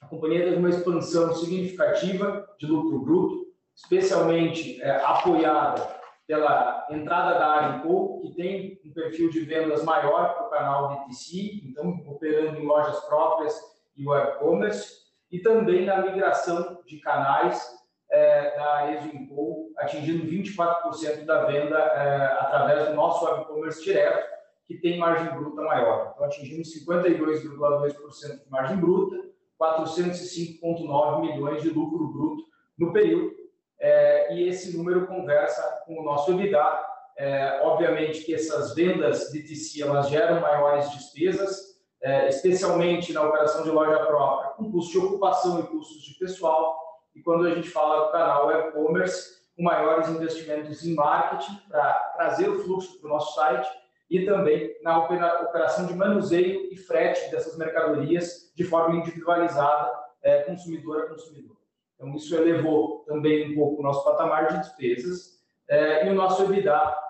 a 0.02 0.06
companhia 0.06 0.44
teve 0.44 0.56
uma 0.56 0.68
expansão 0.68 1.34
significativa 1.34 2.46
de 2.58 2.66
lucro 2.66 2.98
bruto, 2.98 3.46
especialmente 3.74 4.82
é, 4.82 4.96
apoiada 5.02 6.02
pela 6.26 6.86
entrada 6.90 7.38
da 7.38 7.46
Arenco, 7.46 8.20
que 8.20 8.34
tem 8.34 8.80
um 8.84 8.92
perfil 8.92 9.30
de 9.30 9.40
vendas 9.40 9.82
maior 9.82 10.34
para 10.34 10.46
o 10.46 10.50
canal 10.50 10.88
DTC, 10.88 11.62
então 11.64 12.02
operando 12.06 12.58
em 12.58 12.66
lojas 12.66 13.00
próprias 13.04 13.58
e 13.96 14.06
web 14.06 14.38
commerce, 14.38 15.01
e 15.32 15.40
também 15.40 15.86
na 15.86 16.02
migração 16.02 16.78
de 16.86 17.00
canais 17.00 17.66
é, 18.10 18.54
da 18.54 18.92
Eximco, 18.92 19.72
atingindo 19.78 20.26
24% 20.26 21.24
da 21.24 21.46
venda 21.46 21.78
é, 21.78 22.24
através 22.38 22.88
do 22.88 22.94
nosso 22.94 23.24
web 23.24 23.46
commerce 23.46 23.82
direto, 23.82 24.30
que 24.66 24.74
tem 24.78 24.98
margem 24.98 25.34
bruta 25.34 25.62
maior. 25.62 26.12
Então, 26.12 26.26
atingimos 26.26 26.68
52,2% 26.78 28.44
de 28.44 28.50
margem 28.50 28.76
bruta, 28.76 29.16
405,9 29.58 31.20
milhões 31.22 31.62
de 31.62 31.70
lucro 31.70 32.08
bruto 32.08 32.44
no 32.78 32.92
período, 32.92 33.32
é, 33.80 34.34
e 34.34 34.46
esse 34.48 34.76
número 34.76 35.06
conversa 35.06 35.82
com 35.86 35.98
o 35.98 36.04
nosso 36.04 36.30
EBITDA. 36.32 36.92
É, 37.18 37.60
obviamente 37.62 38.24
que 38.24 38.34
essas 38.34 38.74
vendas 38.74 39.30
de 39.30 39.42
TC 39.42 39.82
elas 39.82 40.08
geram 40.08 40.40
maiores 40.40 40.90
despesas, 40.92 41.71
é, 42.02 42.28
especialmente 42.28 43.12
na 43.12 43.22
operação 43.22 43.62
de 43.62 43.70
loja 43.70 44.04
própria, 44.06 44.50
com 44.50 44.70
custos 44.70 44.92
de 44.92 44.98
ocupação 44.98 45.60
e 45.60 45.62
custos 45.64 46.02
de 46.02 46.14
pessoal. 46.14 46.80
E 47.14 47.22
quando 47.22 47.46
a 47.46 47.54
gente 47.54 47.68
fala 47.68 48.06
do 48.06 48.12
canal 48.12 48.50
e-commerce, 48.50 49.42
com 49.56 49.62
maiores 49.62 50.08
investimentos 50.08 50.84
em 50.84 50.94
marketing 50.94 51.56
para 51.68 51.92
trazer 52.16 52.48
o 52.48 52.62
fluxo 52.64 52.98
para 52.98 53.06
o 53.06 53.12
nosso 53.12 53.34
site 53.34 53.68
e 54.10 54.24
também 54.24 54.74
na 54.82 54.98
operação 54.98 55.86
de 55.86 55.94
manuseio 55.94 56.72
e 56.72 56.76
frete 56.76 57.30
dessas 57.30 57.56
mercadorias 57.56 58.52
de 58.54 58.64
forma 58.64 58.96
individualizada, 58.96 59.90
é, 60.22 60.42
consumidor 60.42 61.02
a 61.02 61.08
consumidor. 61.08 61.56
Então, 61.94 62.14
isso 62.14 62.34
elevou 62.34 63.04
também 63.06 63.52
um 63.52 63.54
pouco 63.54 63.80
o 63.80 63.82
nosso 63.82 64.04
patamar 64.04 64.48
de 64.48 64.58
despesas 64.58 65.40
é, 65.68 66.06
e 66.06 66.10
o 66.10 66.14
nosso 66.14 66.42
EBITDA 66.42 67.01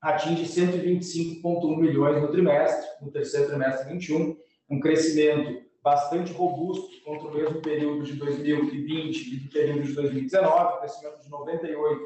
atinge 0.00 0.44
125,1 0.44 1.76
milhões 1.76 2.22
no 2.22 2.28
trimestre, 2.28 2.86
no 3.02 3.10
terceiro 3.10 3.48
trimestre 3.48 3.86
de 3.86 3.92
21, 3.92 4.36
um 4.70 4.80
crescimento 4.80 5.66
bastante 5.82 6.32
robusto 6.32 7.02
contra 7.04 7.28
o 7.28 7.34
mesmo 7.34 7.60
período 7.62 8.02
de 8.02 8.14
2020 8.14 9.34
e 9.34 9.36
do 9.40 9.50
período 9.50 9.82
de 9.82 9.92
2019, 9.94 10.78
crescimento 10.78 11.22
de 11.22 11.30
98% 11.30 11.98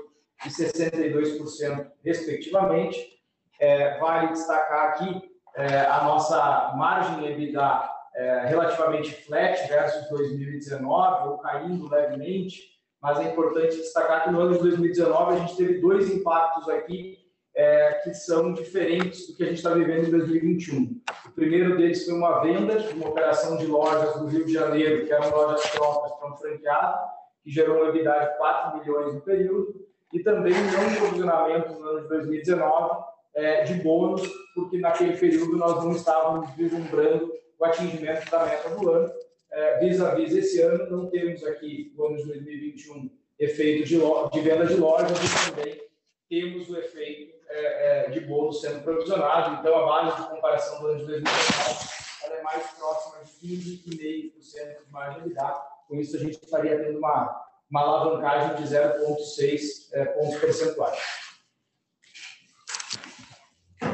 e 0.46 0.48
62%, 0.48 1.87
respectivamente. 2.05 3.20
É, 3.61 3.98
vale 3.98 4.28
destacar 4.28 4.88
aqui 4.90 5.22
é, 5.57 5.81
a 5.81 6.05
nossa 6.05 6.72
margem 6.76 7.26
EBITDA 7.26 7.90
é, 8.14 8.46
relativamente 8.46 9.12
flat 9.24 9.68
versus 9.68 10.09
2019, 10.09 11.28
ou 11.28 11.38
caindo 11.38 11.88
levemente, 11.88 12.72
mas 13.00 13.18
é 13.20 13.31
importante 13.31 13.76
destacar 13.76 14.24
que 14.24 14.31
no 14.31 14.40
ano 14.40 14.55
de 14.55 14.61
2019 14.61 15.35
a 15.35 15.38
gente 15.38 15.57
teve 15.57 15.81
dois 15.81 16.11
impactos 16.11 16.68
aqui 16.68 17.21
é, 17.62 18.01
que 18.03 18.12
são 18.12 18.53
diferentes 18.53 19.29
do 19.29 19.37
que 19.37 19.44
a 19.44 19.46
gente 19.46 19.59
está 19.59 19.72
vivendo 19.72 20.09
em 20.09 20.11
2021. 20.11 21.01
O 21.27 21.31
primeiro 21.31 21.77
deles 21.77 22.05
foi 22.05 22.14
uma 22.14 22.40
venda 22.40 22.77
uma 22.92 23.09
operação 23.09 23.57
de 23.57 23.66
lojas 23.66 24.20
no 24.20 24.27
Rio 24.27 24.44
de 24.44 24.53
Janeiro, 24.53 25.07
que 25.07 25.12
eram 25.12 25.31
lojas 25.31 25.64
próprias 25.70 26.12
para 26.18 26.33
um 26.33 26.37
franqueado, 26.37 27.09
que 27.44 27.51
gerou 27.51 27.77
uma 27.77 27.88
EBITDA 27.90 28.18
de 28.18 28.37
4 28.37 28.81
milhões 28.81 29.14
no 29.14 29.20
período, 29.20 29.87
e 30.12 30.20
também 30.20 30.53
não 30.53 30.94
provisionamento 30.96 31.72
no 31.72 31.88
ano 31.88 32.03
de 32.03 32.09
2019 32.09 33.05
é, 33.35 33.62
de 33.62 33.75
bônus, 33.75 34.29
porque 34.55 34.79
naquele 34.79 35.16
período 35.16 35.57
nós 35.57 35.85
não 35.85 35.92
estávamos 35.92 36.51
vislumbrando 36.57 37.33
o 37.59 37.64
atingimento 37.64 38.29
da 38.29 38.44
meta 38.44 38.68
do 38.70 38.90
ano. 38.90 39.12
É, 39.53 39.79
vis-à-vis 39.79 40.35
esse 40.35 40.61
ano, 40.61 40.90
não 40.90 41.11
temos 41.11 41.44
aqui, 41.44 41.92
no 41.96 42.07
ano 42.07 42.16
de 42.16 42.25
2021, 42.25 43.11
efeito 43.38 43.88
de, 43.88 43.98
de 44.33 44.40
venda 44.40 44.66
de 44.66 44.75
lojas 44.75 45.18
e 45.18 45.51
também 45.51 45.81
temos 46.29 46.68
o 46.70 46.77
efeito 46.79 47.41
é, 47.53 48.07
é, 48.07 48.11
de 48.11 48.21
bônus 48.21 48.61
sendo 48.61 48.83
provisionado. 48.83 49.61
Então, 49.61 49.77
a 49.77 49.87
base 49.87 50.23
de 50.23 50.29
comparação 50.29 50.81
do 50.81 50.87
ano 50.88 50.99
de 51.01 51.07
2019 51.07 51.93
ela 52.25 52.37
é 52.37 52.43
mais 52.43 52.67
próxima 52.73 53.25
de 53.25 53.33
15,5% 53.47 54.85
de 54.87 54.93
margem 54.93 55.23
de 55.23 55.31
EBITDA. 55.31 55.62
Com 55.88 55.97
isso, 55.97 56.17
a 56.17 56.21
gente 56.21 56.43
estaria 56.43 56.79
tendo 56.83 56.99
uma, 56.99 57.45
uma 57.71 57.81
alavancagem 57.81 58.57
de 58.57 58.73
0,6 58.73 59.88
é, 59.93 60.05
pontos 60.07 60.37
percentuais. 60.38 60.99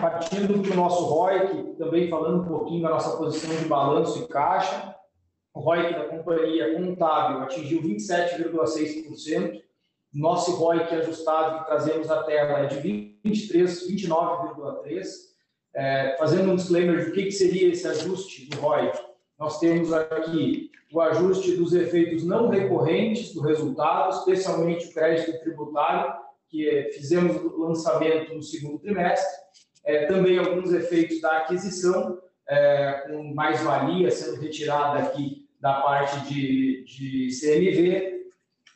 Partindo 0.01 0.63
para 0.63 0.73
o 0.73 0.77
nosso 0.77 1.05
ROIC, 1.07 1.77
também 1.77 2.09
falando 2.09 2.43
um 2.43 2.47
pouquinho 2.47 2.83
da 2.83 2.91
nossa 2.91 3.17
posição 3.17 3.51
de 3.57 3.65
balanço 3.65 4.23
e 4.23 4.29
caixa, 4.29 4.95
o 5.55 5.61
ROIC 5.61 5.95
da 5.95 6.05
companhia 6.05 6.77
contábil 6.77 7.43
atingiu 7.43 7.83
27,6%, 7.83 9.61
nosso 10.13 10.55
ROIC 10.57 10.95
ajustado 10.95 11.59
que 11.59 11.67
trazemos 11.67 12.11
à 12.11 12.23
tela 12.23 12.61
é 12.61 12.67
de 12.67 12.79
23, 13.25 13.89
29,3. 13.91 15.07
É, 15.75 16.17
fazendo 16.19 16.51
um 16.51 16.57
disclaimer 16.57 17.07
do 17.07 17.13
que, 17.13 17.25
que 17.25 17.33
seria 17.33 17.69
esse 17.69 17.87
ajuste 17.87 18.49
do 18.49 18.57
ROIC, 18.59 18.99
nós 19.39 19.61
temos 19.61 19.93
aqui 19.93 20.71
o 20.93 21.01
ajuste 21.01 21.55
dos 21.57 21.73
efeitos 21.75 22.25
não 22.25 22.49
recorrentes 22.49 23.35
do 23.35 23.43
resultado, 23.43 24.17
especialmente 24.17 24.87
o 24.87 24.95
crédito 24.95 25.39
tributário, 25.41 26.15
que 26.49 26.69
é, 26.69 26.91
fizemos 26.93 27.37
o 27.37 27.61
lançamento 27.61 28.35
no 28.35 28.43
segundo 28.43 28.79
trimestre, 28.79 29.29
é, 29.85 30.07
também 30.07 30.39
alguns 30.39 30.73
efeitos 30.73 31.21
da 31.21 31.39
aquisição, 31.39 32.19
é, 32.49 33.05
com 33.07 33.35
mais-valia 33.35 34.11
sendo 34.11 34.41
retirada 34.41 35.01
aqui 35.01 35.47
da 35.61 35.81
parte 35.83 36.21
de, 36.33 36.85
de 36.85 37.29
CMV, 37.39 38.19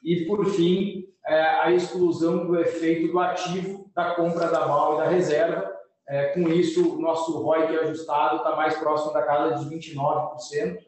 e, 0.05 0.27
por 0.27 0.45
fim, 0.47 1.09
é, 1.25 1.41
a 1.41 1.73
exclusão 1.73 2.47
do 2.47 2.59
efeito 2.59 3.11
do 3.11 3.19
ativo 3.19 3.82
da 3.95 4.15
compra 4.15 4.49
da 4.49 4.67
BAL 4.67 4.95
e 4.95 4.99
da 4.99 5.09
reserva. 5.09 5.73
É, 6.09 6.27
com 6.29 6.49
isso, 6.49 6.97
o 6.97 7.01
nosso 7.01 7.41
ROIC 7.41 7.79
ajustado 7.79 8.37
está 8.37 8.57
mais 8.57 8.77
próximo 8.77 9.13
da 9.13 9.23
casa 9.23 9.65
de 9.65 9.75
29%, 9.75 10.79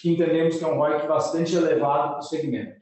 que 0.00 0.10
entendemos 0.10 0.56
que 0.56 0.64
é 0.64 0.68
um 0.68 0.76
ROIC 0.76 1.06
bastante 1.06 1.56
elevado 1.56 2.10
para 2.10 2.18
o 2.18 2.22
segmento. 2.22 2.78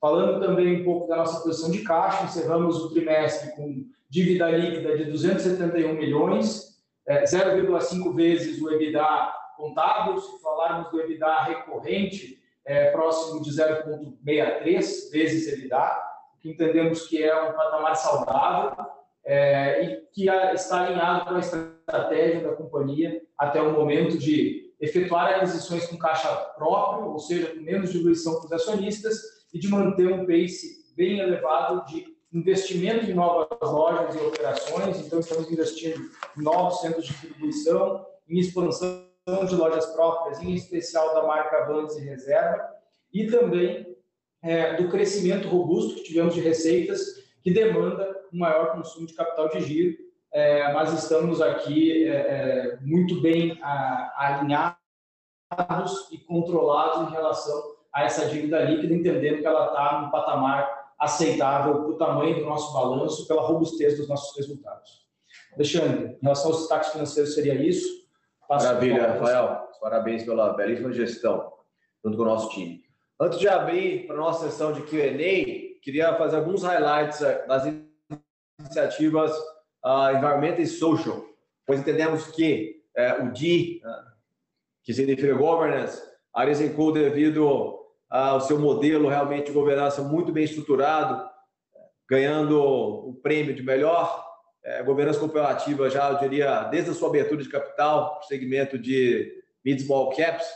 Falando 0.00 0.40
também 0.40 0.80
um 0.80 0.84
pouco 0.84 1.08
da 1.08 1.16
nossa 1.16 1.40
posição 1.40 1.70
de 1.70 1.82
caixa, 1.82 2.24
encerramos 2.24 2.84
o 2.84 2.90
trimestre 2.90 3.56
com 3.56 3.86
dívida 4.08 4.50
líquida 4.50 4.96
de 4.96 5.06
271 5.06 5.94
milhões, 5.94 6.76
0,5 7.08 8.14
vezes 8.14 8.60
o 8.60 8.70
EBITDA 8.70 9.32
contábil, 9.56 10.18
se 10.18 10.42
falarmos 10.42 10.90
do 10.90 11.00
EBITDA 11.00 11.42
recorrente, 11.44 12.38
é, 12.64 12.90
próximo 12.90 13.42
de 13.42 13.50
0,63 13.50 15.10
vezes 15.10 15.48
EBITDA, 15.52 16.02
que 16.40 16.50
entendemos 16.50 17.06
que 17.06 17.22
é 17.22 17.42
um 17.42 17.52
patamar 17.54 17.96
saudável 17.96 18.86
é, 19.26 19.84
e 19.84 19.96
que 20.12 20.28
está 20.54 20.86
alinhado 20.86 21.26
com 21.26 21.34
a 21.34 21.40
estratégia 21.40 22.40
da 22.40 22.54
companhia 22.54 23.20
até 23.36 23.60
o 23.60 23.72
momento 23.72 24.16
de 24.16 24.72
efetuar 24.80 25.34
aquisições 25.34 25.86
com 25.86 25.98
caixa 25.98 26.28
próprio, 26.56 27.10
ou 27.10 27.18
seja, 27.18 27.48
com 27.48 27.60
menos 27.60 27.90
diluição 27.90 28.36
para 28.36 28.46
os 28.46 28.52
acionistas, 28.52 29.20
e 29.52 29.58
de 29.58 29.68
manter 29.68 30.12
um 30.12 30.26
pace 30.26 30.94
bem 30.96 31.18
elevado 31.18 31.84
de 31.86 32.06
investimento 32.32 33.10
em 33.10 33.14
novas 33.14 33.48
lojas 33.62 34.14
e 34.14 34.18
operações. 34.18 35.00
Então, 35.00 35.18
estamos 35.18 35.50
investindo 35.50 36.00
em 36.36 36.42
novos 36.42 36.80
centros 36.80 37.06
de 37.06 37.12
distribuição, 37.12 38.06
em 38.28 38.38
expansão 38.38 39.06
de 39.48 39.54
lojas 39.54 39.86
próprias, 39.86 40.40
em 40.42 40.54
especial 40.54 41.14
da 41.14 41.26
marca 41.26 41.64
Vans 41.64 41.96
e 41.96 42.04
Reserva, 42.04 42.68
e 43.12 43.26
também 43.26 43.96
é, 44.42 44.74
do 44.74 44.88
crescimento 44.88 45.48
robusto 45.48 45.96
que 45.96 46.04
tivemos 46.04 46.34
de 46.34 46.40
receitas, 46.40 47.00
que 47.42 47.50
demanda 47.50 48.14
um 48.32 48.38
maior 48.38 48.72
consumo 48.72 49.06
de 49.06 49.14
capital 49.14 49.48
de 49.48 49.60
giro, 49.60 49.96
é, 50.32 50.72
mas 50.72 50.92
estamos 50.92 51.40
aqui 51.40 52.08
é, 52.08 52.14
é 52.14 52.78
muito 52.82 53.20
bem 53.20 53.58
a, 53.62 54.12
alinhados 54.18 54.76
e 56.10 56.18
controlados 56.18 57.08
em 57.08 57.12
relação 57.12 57.76
a 57.92 58.04
essa 58.04 58.26
dívida 58.26 58.60
líquida, 58.62 58.94
entendendo 58.94 59.38
que 59.38 59.46
ela 59.46 59.68
está 59.68 60.00
num 60.00 60.10
patamar 60.10 60.86
aceitável 60.98 61.74
para 61.74 61.88
o 61.88 61.98
tamanho 61.98 62.38
do 62.38 62.44
nosso 62.44 62.72
balanço, 62.72 63.26
pela 63.26 63.42
robustez 63.42 63.96
dos 63.96 64.08
nossos 64.08 64.36
resultados. 64.36 65.06
Alexandre, 65.54 66.16
em 66.16 66.22
relação 66.22 66.50
aos 66.50 66.60
destaques 66.60 66.90
financeiros, 66.90 67.34
seria 67.34 67.54
isso? 67.54 68.06
Maravilha, 68.48 69.12
Rafael. 69.12 69.66
Parabéns 69.80 70.24
pela 70.24 70.52
belíssima 70.54 70.92
gestão 70.92 71.52
junto 72.04 72.16
com 72.16 72.22
o 72.22 72.26
nosso 72.26 72.50
time. 72.50 72.82
Antes 73.20 73.38
de 73.38 73.48
abrir 73.48 74.06
para 74.06 74.16
a 74.16 74.18
nossa 74.18 74.50
sessão 74.50 74.72
de 74.72 74.82
Q&A, 74.82 75.80
queria 75.82 76.14
fazer 76.16 76.36
alguns 76.36 76.62
highlights 76.62 77.22
eh, 77.22 77.46
das 77.46 77.66
iniciativas 78.58 79.32
uh, 79.84 80.16
Environmental 80.16 80.60
e 80.60 80.66
Social, 80.66 81.24
pois 81.66 81.80
entendemos 81.80 82.26
que 82.28 82.82
uh, 82.96 83.24
o 83.24 83.32
D, 83.32 83.80
uh, 83.84 83.88
que 84.82 84.94
significa 84.94 85.34
Governance, 85.34 86.00
a 86.34 86.48
Encode, 86.50 87.00
devido 87.00 87.78
ao 88.08 88.40
seu 88.40 88.58
modelo 88.58 89.08
realmente 89.08 89.46
de 89.46 89.52
governança 89.52 90.02
muito 90.02 90.32
bem 90.32 90.44
estruturado, 90.44 91.28
ganhando 92.08 92.62
o 92.62 93.14
prêmio 93.14 93.54
de 93.54 93.62
melhor 93.62 94.24
é, 94.62 94.82
governança 94.82 95.18
cooperativa 95.18 95.88
já, 95.88 96.10
eu 96.10 96.18
diria, 96.18 96.64
desde 96.64 96.90
a 96.90 96.94
sua 96.94 97.08
abertura 97.08 97.42
de 97.42 97.48
capital, 97.48 98.20
segmento 98.28 98.78
de 98.78 99.42
mid 99.64 99.80
small 99.80 100.10
caps, 100.10 100.46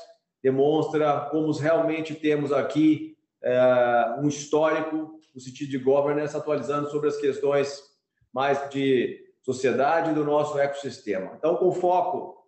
demonstra 0.42 1.28
como 1.30 1.50
realmente 1.52 2.14
temos 2.14 2.52
aqui 2.52 3.16
é, 3.42 4.16
um 4.18 4.28
histórico 4.28 5.18
no 5.34 5.40
sentido 5.40 5.70
de 5.70 5.78
governance, 5.78 6.36
atualizando 6.36 6.90
sobre 6.90 7.08
as 7.08 7.16
questões 7.16 7.89
mais 8.32 8.68
de 8.70 9.24
sociedade 9.42 10.14
do 10.14 10.24
nosso 10.24 10.58
ecossistema. 10.58 11.32
Então, 11.36 11.56
com 11.56 11.72
foco 11.72 12.44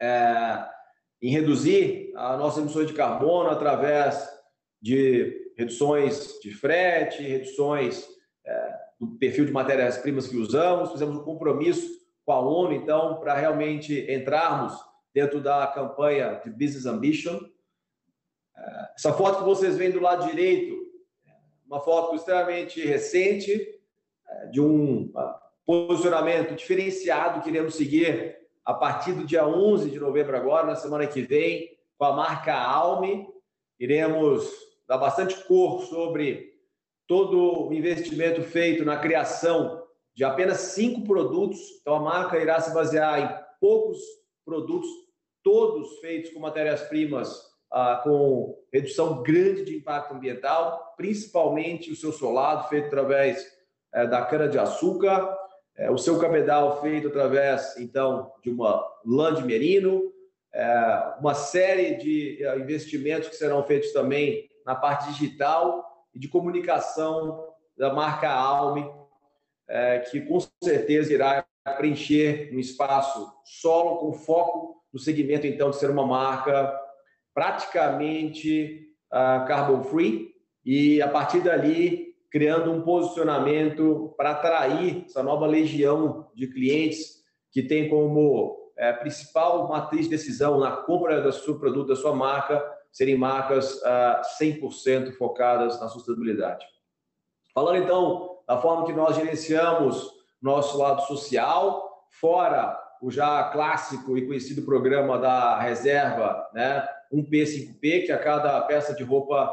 é, 0.00 0.66
em 1.20 1.30
reduzir 1.30 2.12
a 2.16 2.36
nossa 2.36 2.60
emissão 2.60 2.84
de 2.84 2.92
carbono 2.92 3.50
através 3.50 4.28
de 4.80 5.52
reduções 5.56 6.40
de 6.40 6.52
frete, 6.52 7.22
reduções 7.22 8.06
é, 8.44 8.78
do 8.98 9.06
perfil 9.18 9.46
de 9.46 9.52
matérias-primas 9.52 10.26
que 10.26 10.36
usamos, 10.36 10.92
fizemos 10.92 11.16
um 11.16 11.24
compromisso 11.24 12.02
com 12.24 12.32
a 12.32 12.40
ONU, 12.40 12.72
então, 12.72 13.20
para 13.20 13.34
realmente 13.34 14.06
entrarmos 14.10 14.72
dentro 15.14 15.40
da 15.40 15.66
campanha 15.66 16.40
de 16.44 16.50
Business 16.50 16.86
Ambition. 16.86 17.38
É, 18.56 18.88
essa 18.96 19.12
foto 19.12 19.38
que 19.38 19.44
vocês 19.44 19.76
veem 19.76 19.90
do 19.90 20.00
lado 20.00 20.26
direito, 20.26 20.82
uma 21.66 21.80
foto 21.80 22.16
extremamente 22.16 22.84
recente, 22.84 23.52
é, 23.52 23.81
de 24.50 24.60
um 24.60 25.10
ah, 25.16 25.40
posicionamento 25.64 26.54
diferenciado 26.54 27.42
que 27.42 27.48
iremos 27.48 27.74
seguir 27.74 28.36
a 28.64 28.74
partir 28.74 29.12
do 29.12 29.26
dia 29.26 29.46
11 29.46 29.90
de 29.90 29.98
novembro 29.98 30.36
agora, 30.36 30.66
na 30.66 30.76
semana 30.76 31.06
que 31.06 31.22
vem, 31.22 31.68
com 31.98 32.04
a 32.04 32.12
marca 32.12 32.54
Alme. 32.54 33.26
Iremos 33.78 34.48
dar 34.86 34.98
bastante 34.98 35.34
cor 35.44 35.82
sobre 35.82 36.52
todo 37.06 37.68
o 37.68 37.72
investimento 37.72 38.42
feito 38.42 38.84
na 38.84 38.96
criação 38.96 39.82
de 40.14 40.24
apenas 40.24 40.58
cinco 40.58 41.02
produtos. 41.02 41.58
Então, 41.80 41.96
a 41.96 42.00
marca 42.00 42.38
irá 42.38 42.60
se 42.60 42.72
basear 42.72 43.20
em 43.20 43.58
poucos 43.60 43.98
produtos, 44.44 44.88
todos 45.42 45.98
feitos 45.98 46.30
com 46.30 46.40
matérias-primas 46.40 47.52
ah, 47.72 48.00
com 48.04 48.58
redução 48.72 49.22
grande 49.22 49.64
de 49.64 49.76
impacto 49.76 50.14
ambiental, 50.14 50.94
principalmente 50.96 51.90
o 51.90 51.96
seu 51.96 52.12
solado, 52.12 52.68
feito 52.68 52.86
através 52.86 53.44
eh, 53.94 54.06
da 54.06 54.22
cana-de-açúcar, 54.24 55.36
eh, 55.76 55.90
o 55.90 55.98
seu 55.98 56.18
cabedal, 56.18 56.80
feito 56.80 57.08
através, 57.08 57.76
então, 57.78 58.32
de 58.42 58.50
uma 58.50 58.84
lã 59.04 59.34
de 59.34 59.44
merino, 59.44 60.12
eh, 60.52 61.14
uma 61.20 61.34
série 61.34 61.96
de 61.96 62.44
investimentos 62.58 63.28
que 63.28 63.36
serão 63.36 63.62
feitos 63.64 63.92
também 63.92 64.48
na 64.64 64.74
parte 64.74 65.08
digital, 65.08 65.92
e 66.14 66.18
de 66.18 66.28
comunicação 66.28 67.48
da 67.76 67.92
marca 67.92 68.28
Alme, 68.30 68.88
é, 69.68 70.00
que 70.00 70.20
com 70.20 70.38
certeza 70.62 71.12
irá 71.12 71.44
preencher 71.76 72.50
um 72.52 72.58
espaço 72.58 73.32
solo 73.44 73.96
com 73.98 74.12
foco 74.12 74.82
no 74.92 74.98
segmento, 74.98 75.46
então, 75.46 75.70
de 75.70 75.76
ser 75.76 75.90
uma 75.90 76.06
marca 76.06 76.78
praticamente 77.32 78.88
uh, 79.10 79.46
carbon 79.46 79.82
free. 79.84 80.30
E, 80.64 81.00
a 81.00 81.08
partir 81.08 81.40
dali, 81.40 82.01
criando 82.32 82.72
um 82.72 82.80
posicionamento 82.80 84.14
para 84.16 84.30
atrair 84.30 85.04
essa 85.04 85.22
nova 85.22 85.46
legião 85.46 86.30
de 86.34 86.46
clientes 86.46 87.22
que 87.50 87.62
tem 87.62 87.90
como 87.90 88.72
é, 88.74 88.90
principal 88.94 89.68
matriz 89.68 90.06
de 90.06 90.12
decisão 90.12 90.58
na 90.58 90.70
compra 90.78 91.20
do 91.20 91.30
seu 91.30 91.58
produto, 91.58 91.88
da 91.88 91.96
sua 91.96 92.14
marca, 92.14 92.64
serem 92.90 93.18
marcas 93.18 93.82
ah, 93.84 94.22
100% 94.40 95.12
focadas 95.12 95.78
na 95.78 95.88
sustentabilidade. 95.88 96.64
Falando 97.54 97.82
então 97.82 98.38
da 98.48 98.58
forma 98.58 98.86
que 98.86 98.92
nós 98.94 99.14
gerenciamos 99.14 100.10
nosso 100.40 100.78
lado 100.78 101.02
social, 101.02 102.06
fora 102.10 102.78
o 103.02 103.10
já 103.10 103.44
clássico 103.50 104.16
e 104.16 104.26
conhecido 104.26 104.62
programa 104.62 105.18
da 105.18 105.58
reserva, 105.58 106.48
né, 106.54 106.88
1P5P, 107.12 108.06
que 108.06 108.12
a 108.12 108.18
cada 108.18 108.60
peça 108.62 108.94
de 108.94 109.02
roupa 109.02 109.52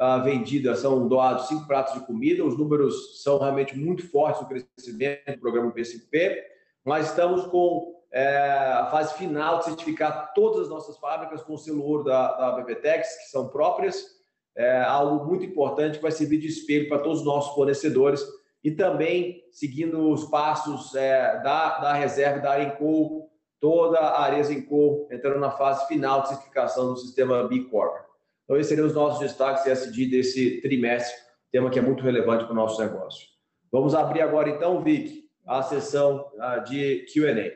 uh, 0.00 0.22
vendida 0.24 0.74
são 0.74 1.06
doados 1.06 1.48
cinco 1.48 1.66
pratos 1.66 1.94
de 1.94 2.06
comida. 2.06 2.44
Os 2.44 2.56
números 2.56 3.22
são 3.22 3.38
realmente 3.38 3.76
muito 3.76 4.08
fortes 4.10 4.40
no 4.40 4.48
crescimento 4.48 5.32
do 5.32 5.40
programa 5.40 5.72
P5P. 5.72 6.36
Nós 6.84 7.08
estamos 7.10 7.46
com 7.46 8.00
é, 8.12 8.72
a 8.72 8.86
fase 8.86 9.14
final 9.14 9.58
de 9.58 9.66
certificar 9.66 10.32
todas 10.34 10.62
as 10.62 10.68
nossas 10.68 10.96
fábricas 10.98 11.42
com 11.42 11.54
o 11.54 11.58
selo 11.58 11.84
ouro 11.84 12.04
da, 12.04 12.32
da 12.32 12.52
BPTEX, 12.52 13.16
que 13.18 13.30
são 13.30 13.48
próprias, 13.48 14.18
é 14.56 14.80
algo 14.82 15.24
muito 15.26 15.44
importante 15.44 15.98
que 15.98 16.02
vai 16.02 16.10
servir 16.10 16.38
de 16.38 16.48
espelho 16.48 16.88
para 16.88 16.98
todos 16.98 17.20
os 17.20 17.24
nossos 17.24 17.54
fornecedores 17.54 18.24
e 18.64 18.70
também 18.70 19.44
seguindo 19.52 20.10
os 20.10 20.24
passos 20.24 20.94
é, 20.94 21.40
da, 21.42 21.78
da 21.78 21.92
reserva 21.92 22.40
da 22.40 22.50
Arenco, 22.50 23.30
toda 23.60 23.98
a 23.98 24.22
Arenco 24.22 25.08
entrando 25.10 25.38
na 25.38 25.50
fase 25.52 25.86
final 25.86 26.22
de 26.22 26.30
certificação 26.30 26.92
do 26.92 26.96
sistema 26.96 27.46
B 27.46 27.60
Corp. 27.70 28.09
Então, 28.50 28.58
esses 28.58 28.68
seriam 28.68 28.88
os 28.88 28.94
nossos 28.94 29.20
destaques 29.20 29.64
ESG 29.64 30.06
desse 30.06 30.60
trimestre, 30.60 31.16
tema 31.52 31.70
que 31.70 31.78
é 31.78 31.82
muito 31.82 32.02
relevante 32.02 32.42
para 32.42 32.52
o 32.52 32.56
nosso 32.56 32.82
negócio. 32.82 33.28
Vamos 33.70 33.94
abrir 33.94 34.22
agora, 34.22 34.50
então, 34.50 34.82
Vic, 34.82 35.30
a 35.46 35.62
sessão 35.62 36.28
de 36.66 37.06
Q&A. 37.12 37.52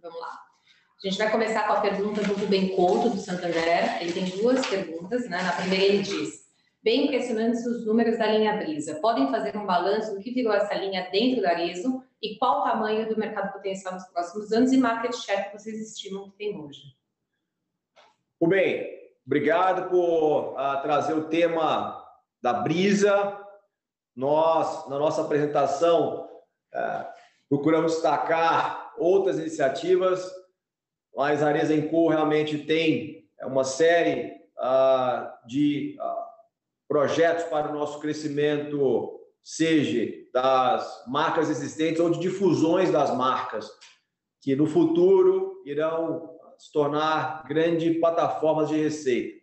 Vamos 0.00 0.20
lá. 0.20 0.28
A 0.28 1.08
gente 1.08 1.18
vai 1.18 1.28
começar 1.28 1.66
com 1.66 1.72
a 1.72 1.80
pergunta 1.80 2.22
do 2.22 2.34
Rubem 2.34 2.68
Couto, 2.76 3.10
do 3.10 3.16
Santander. 3.16 4.00
Ele 4.00 4.12
tem 4.12 4.26
duas 4.26 4.64
perguntas, 4.64 5.28
né? 5.28 5.42
Na 5.42 5.56
primeira 5.56 5.86
ele 5.86 6.02
diz, 6.04 6.44
bem 6.84 7.06
impressionantes 7.06 7.66
os 7.66 7.84
números 7.84 8.16
da 8.16 8.28
linha 8.28 8.56
Brisa. 8.58 9.00
Podem 9.00 9.28
fazer 9.28 9.56
um 9.56 9.66
balanço 9.66 10.14
do 10.14 10.20
que 10.20 10.30
virou 10.30 10.52
essa 10.52 10.74
linha 10.74 11.08
dentro 11.10 11.42
da 11.42 11.50
Arezo 11.50 12.00
e 12.22 12.38
qual 12.38 12.60
o 12.60 12.62
tamanho 12.70 13.08
do 13.08 13.18
mercado 13.18 13.52
potencial 13.52 13.94
nos 13.94 14.06
próximos 14.06 14.52
anos 14.52 14.70
e 14.70 14.76
market 14.76 15.16
share 15.16 15.50
que 15.50 15.58
vocês 15.58 15.80
estimam 15.80 16.30
que 16.30 16.36
tem 16.36 16.56
hoje? 16.56 16.80
Rubem, 18.40 19.01
obrigado 19.26 19.88
por 19.88 20.54
uh, 20.54 20.82
trazer 20.82 21.14
o 21.14 21.28
tema 21.28 22.02
da 22.42 22.52
Brisa. 22.52 23.38
Nós, 24.14 24.88
na 24.88 24.98
nossa 24.98 25.22
apresentação, 25.22 26.28
uh, 26.74 27.06
procuramos 27.48 27.92
destacar 27.92 28.92
outras 28.98 29.38
iniciativas, 29.38 30.30
mas 31.14 31.42
a 31.42 31.48
Areza 31.48 31.80
Co 31.88 32.08
realmente 32.08 32.58
tem 32.58 33.28
uma 33.42 33.64
série 33.64 34.32
uh, 34.58 35.46
de 35.46 35.96
uh, 36.00 36.22
projetos 36.88 37.44
para 37.44 37.70
o 37.70 37.74
nosso 37.74 38.00
crescimento 38.00 39.18
seja 39.42 40.08
das 40.32 41.04
marcas 41.06 41.50
existentes 41.50 42.00
ou 42.00 42.10
de 42.10 42.20
difusões 42.20 42.90
das 42.90 43.14
marcas, 43.16 43.68
que 44.40 44.54
no 44.54 44.66
futuro 44.66 45.62
irão 45.64 46.31
se 46.62 46.70
tornar 46.70 47.42
grandes 47.48 47.98
plataformas 47.98 48.68
de 48.68 48.80
receita. 48.80 49.42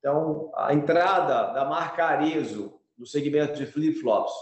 Então, 0.00 0.50
a 0.56 0.74
entrada 0.74 1.52
da 1.52 1.64
marca 1.64 2.04
Arezo 2.04 2.80
no 2.98 3.06
segmento 3.06 3.54
de 3.54 3.64
flip-flops, 3.64 4.32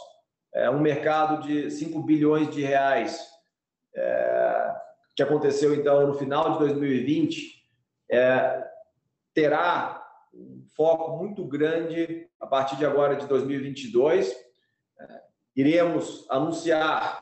é 0.54 0.70
um 0.70 0.80
mercado 0.80 1.46
de 1.46 1.70
5 1.70 2.02
bilhões 2.02 2.48
de 2.48 2.62
reais, 2.62 3.22
é, 3.94 4.74
que 5.14 5.22
aconteceu 5.22 5.74
então 5.74 6.06
no 6.06 6.14
final 6.14 6.52
de 6.52 6.60
2020, 6.60 7.62
é, 8.10 8.66
terá 9.34 10.02
um 10.32 10.64
foco 10.74 11.18
muito 11.18 11.44
grande 11.44 12.26
a 12.40 12.46
partir 12.46 12.76
de 12.76 12.86
agora 12.86 13.14
de 13.14 13.26
2022. 13.26 14.34
É, 14.98 15.20
iremos 15.54 16.24
anunciar 16.30 17.19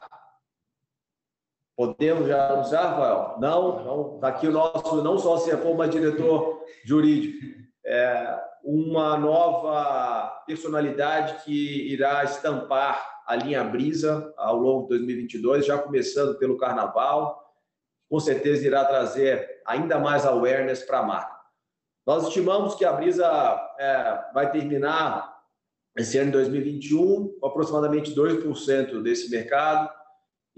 Podemos 1.79 2.27
já 2.27 2.49
anunciar, 2.49 2.91
Rafael? 2.91 3.37
Não, 3.39 3.81
então 3.81 4.15
está 4.17 4.27
aqui 4.27 4.49
o 4.49 4.51
nosso, 4.51 5.01
não 5.01 5.17
só 5.17 5.37
CFO, 5.37 5.77
mas 5.77 5.91
diretor 5.91 6.61
jurídico. 6.85 7.39
É 7.87 8.37
uma 8.65 9.17
nova 9.17 10.43
personalidade 10.45 11.45
que 11.45 11.93
irá 11.93 12.25
estampar 12.25 13.23
a 13.25 13.37
linha 13.37 13.63
Brisa 13.63 14.35
ao 14.37 14.57
longo 14.57 14.83
de 14.83 14.99
2022, 14.99 15.67
já 15.67 15.79
começando 15.79 16.37
pelo 16.37 16.59
Carnaval. 16.59 17.49
Com 18.11 18.19
certeza 18.19 18.67
irá 18.67 18.85
trazer 18.85 19.63
ainda 19.65 20.01
mais 20.01 20.27
awareness 20.27 20.83
para 20.83 20.99
a 20.99 21.05
marca. 21.05 21.39
Nós 22.05 22.27
estimamos 22.27 22.75
que 22.75 22.85
a 22.85 22.93
Brisa 22.93 23.25
é, 23.79 24.25
vai 24.35 24.51
terminar 24.51 25.33
esse 25.97 26.19
ano 26.19 26.33
de 26.33 26.39
2021 26.39 27.39
com 27.39 27.47
aproximadamente 27.47 28.13
2% 28.17 29.01
desse 29.01 29.31
mercado 29.31 29.97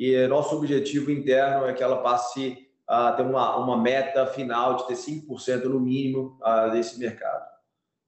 e 0.01 0.26
nosso 0.28 0.57
objetivo 0.57 1.11
interno 1.11 1.66
é 1.66 1.74
que 1.74 1.82
ela 1.82 1.98
passe 1.98 2.66
a 2.88 3.12
ter 3.12 3.22
uma, 3.22 3.59
uma 3.59 3.76
meta 3.76 4.26
final 4.26 4.76
de 4.76 4.86
ter 4.86 4.94
5% 4.94 5.64
no 5.64 5.78
mínimo 5.78 6.40
desse 6.72 6.98
mercado. 6.98 7.46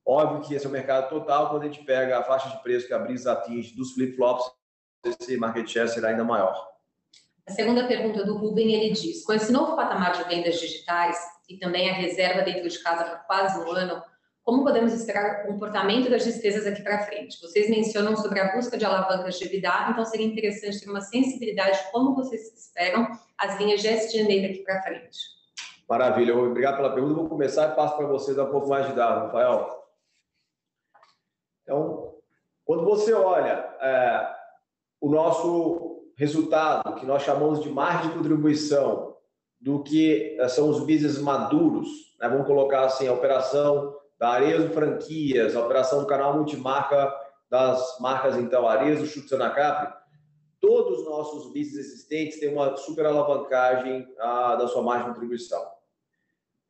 Óbvio 0.05 0.41
que 0.41 0.55
esse 0.55 0.65
é 0.65 0.69
o 0.71 0.73
mercado 0.73 1.11
total, 1.11 1.51
quando 1.51 1.65
a 1.65 1.67
gente 1.67 1.85
pega 1.85 2.19
a 2.19 2.23
faixa 2.23 2.49
de 2.49 2.63
preço 2.63 2.87
que 2.87 2.95
a 2.95 2.99
Brisa 2.99 3.33
atinge 3.33 3.77
dos 3.77 3.93
flip-flops, 3.93 4.51
esse 5.05 5.37
market 5.37 5.69
share 5.69 5.87
será 5.87 6.09
ainda 6.09 6.25
maior. 6.25 6.67
A 7.47 7.53
segunda 7.53 7.87
pergunta 7.87 8.25
do 8.25 8.39
Ruben, 8.39 8.73
ele 8.73 8.95
diz, 8.95 9.23
com 9.23 9.35
esse 9.35 9.53
novo 9.53 9.77
patamar 9.77 10.13
de 10.13 10.25
vendas 10.35 10.59
digitais 10.59 11.19
e 11.47 11.59
também 11.59 11.91
a 11.91 11.93
reserva 11.93 12.41
dentro 12.41 12.71
de 12.71 12.83
casa 12.83 13.05
por 13.05 13.27
quase 13.27 13.61
um 13.61 13.71
ano, 13.71 14.03
como 14.45 14.65
podemos 14.65 14.93
esperar 14.93 15.45
o 15.45 15.53
comportamento 15.53 16.11
das 16.11 16.25
despesas 16.25 16.67
aqui 16.67 16.83
para 16.83 17.05
frente? 17.05 17.41
Vocês 17.41 17.71
mencionam 17.71 18.17
sobre 18.17 18.41
a 18.41 18.53
busca 18.53 18.77
de 18.77 18.85
alavancas 18.85 19.39
de 19.39 19.45
EBITDA, 19.45 19.91
então 19.91 20.05
seria 20.05 20.27
interessante 20.27 20.81
ter 20.81 20.91
uma 20.91 21.01
sensibilidade 21.01 21.79
de 21.79 21.93
como 21.93 22.15
vocês 22.15 22.53
esperam 22.53 23.07
as 23.39 23.59
linhas 23.59 23.81
de 23.81 23.89
SG&A 23.89 24.49
daqui 24.49 24.65
para 24.65 24.83
frente. 24.83 25.19
Maravilha, 25.89 26.37
obrigado 26.37 26.77
pela 26.77 26.93
pergunta. 26.93 27.15
Vou 27.15 27.29
começar 27.29 27.71
e 27.71 27.77
passo 27.77 27.97
para 27.97 28.07
vocês 28.07 28.37
um 28.37 28.51
pouco 28.51 28.69
mais 28.69 28.87
de 28.87 28.95
dados, 28.95 29.25
Rafael. 29.25 29.85
Então, 31.63 32.15
quando 32.65 32.85
você 32.85 33.13
olha 33.13 33.77
é, 33.81 34.35
o 35.01 35.09
nosso 35.09 36.13
resultado, 36.17 36.97
que 36.97 37.07
nós 37.07 37.23
chamamos 37.23 37.61
de 37.61 37.71
margem 37.71 38.11
de 38.11 38.17
contribuição, 38.17 39.17
do 39.61 39.85
que 39.85 40.37
são 40.49 40.69
os 40.69 40.81
business 40.81 41.19
maduros, 41.19 41.89
né? 42.19 42.29
vamos 42.29 42.49
colocar 42.49 42.85
assim, 42.85 43.07
a 43.07 43.13
operação 43.13 43.95
Arezo 44.31 44.71
Franquias, 44.71 45.57
operação 45.57 46.01
do 46.01 46.07
canal 46.07 46.37
multimarca 46.37 47.13
das 47.51 47.99
marcas, 48.01 48.37
então, 48.37 48.67
Arezo, 48.67 49.07
Chutes 49.07 49.31
na 49.33 49.51
Capri, 49.51 49.93
todos 50.61 51.01
os 51.01 51.05
nossos 51.05 51.47
business 51.47 51.87
existentes 51.87 52.39
têm 52.39 52.53
uma 52.53 52.77
super 52.77 53.05
alavancagem 53.05 54.09
ah, 54.19 54.57
da 54.57 54.69
sua 54.69 54.83
margem 54.83 55.09
de 55.09 55.15
contribuição. 55.15 55.63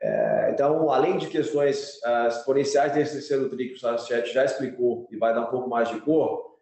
É, 0.00 0.50
então, 0.50 0.90
além 0.90 1.18
de 1.18 1.28
questões 1.28 2.02
ah, 2.04 2.26
exponenciais 2.26 2.92
desse 2.92 3.12
terceiro 3.12 3.48
TRI 3.48 3.68
que 3.68 3.74
o 3.74 3.78
Sachet 3.78 4.32
já 4.32 4.44
explicou 4.44 5.06
e 5.10 5.16
vai 5.16 5.32
dar 5.32 5.42
um 5.42 5.50
pouco 5.50 5.68
mais 5.68 5.88
de 5.88 6.00
cor, 6.00 6.58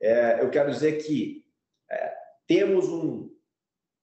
é, 0.00 0.42
eu 0.42 0.50
quero 0.50 0.70
dizer 0.70 0.94
que 1.04 1.44
é, 1.88 2.12
temos 2.48 2.88
um, 2.88 3.30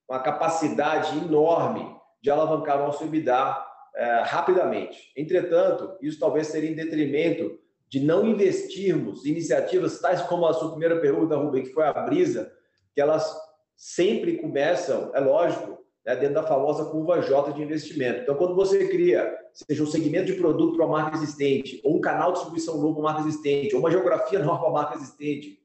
uma 0.08 0.20
capacidade 0.22 1.18
enorme 1.18 1.98
de 2.22 2.30
alavancar 2.30 2.78
nosso 2.78 3.04
EBITDA 3.04 3.67
é, 3.98 4.22
rapidamente. 4.22 5.12
Entretanto, 5.18 5.98
isso 6.02 6.20
talvez 6.20 6.48
seria 6.48 6.70
em 6.70 6.76
detrimento 6.76 7.60
de 7.90 8.00
não 8.00 8.28
investirmos 8.28 9.26
em 9.26 9.30
iniciativas 9.30 10.00
tais 10.00 10.22
como 10.22 10.46
a 10.46 10.54
sua 10.54 10.70
primeira 10.70 11.00
pergunta, 11.00 11.36
Rubem, 11.36 11.64
que 11.64 11.74
foi 11.74 11.84
a 11.84 11.94
Brisa, 11.94 12.52
que 12.94 13.02
elas 13.02 13.36
sempre 13.76 14.38
começam, 14.38 15.12
é 15.16 15.20
lógico, 15.20 15.78
né, 16.06 16.16
dentro 16.16 16.36
da 16.36 16.44
famosa 16.44 16.86
curva 16.86 17.22
J 17.22 17.54
de 17.54 17.62
investimento. 17.62 18.22
Então, 18.22 18.36
quando 18.36 18.56
você 18.56 18.88
cria, 18.88 19.36
seja 19.52 19.84
um 19.84 19.88
segmento 19.88 20.28
de 20.28 20.34
produto 20.34 20.76
para 20.76 20.86
uma 20.86 21.02
marca 21.02 21.18
existente, 21.18 21.82
ou 21.84 21.98
um 21.98 22.02
canal 22.02 22.30
de 22.30 22.36
distribuição 22.36 22.78
novo 22.78 22.94
para 22.94 23.02
uma 23.02 23.14
marca 23.14 23.28
existente, 23.28 23.74
ou 23.74 23.82
uma 23.82 23.92
geografia 23.92 24.40
nova 24.40 24.60
para 24.60 24.70
uma 24.70 24.82
marca 24.82 24.96
existente, 24.96 25.60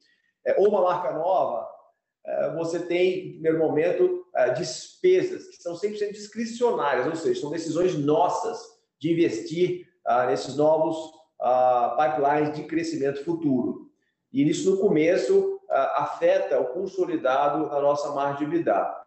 é, 0.47 0.59
ou 0.59 0.69
uma 0.69 0.83
marca 0.83 1.13
nova, 1.13 1.69
é, 2.25 2.55
você 2.55 2.79
tem, 2.79 3.29
em 3.29 3.33
primeiro 3.33 3.59
momento, 3.59 4.22
é, 4.35 4.51
despesas 4.51 5.49
que 5.49 5.63
são 5.63 5.75
100% 5.75 6.13
discricionárias, 6.13 7.07
ou 7.07 7.15
seja, 7.15 7.41
são 7.41 7.51
decisões 7.51 7.95
nossas 7.97 8.59
de 8.99 9.13
investir 9.13 9.89
ah, 10.05 10.27
nesses 10.27 10.57
novos 10.57 11.13
ah, 11.41 11.97
pipelines 11.99 12.57
de 12.57 12.65
crescimento 12.65 13.25
futuro. 13.25 13.91
E 14.33 14.49
isso, 14.49 14.71
no 14.71 14.79
começo, 14.79 15.61
ah, 15.69 16.05
afeta 16.05 16.61
o 16.61 16.67
consolidado 16.67 17.69
da 17.69 17.81
nossa 17.81 18.13
margem 18.13 18.49
de 18.49 18.55
EBITDA. 18.55 19.03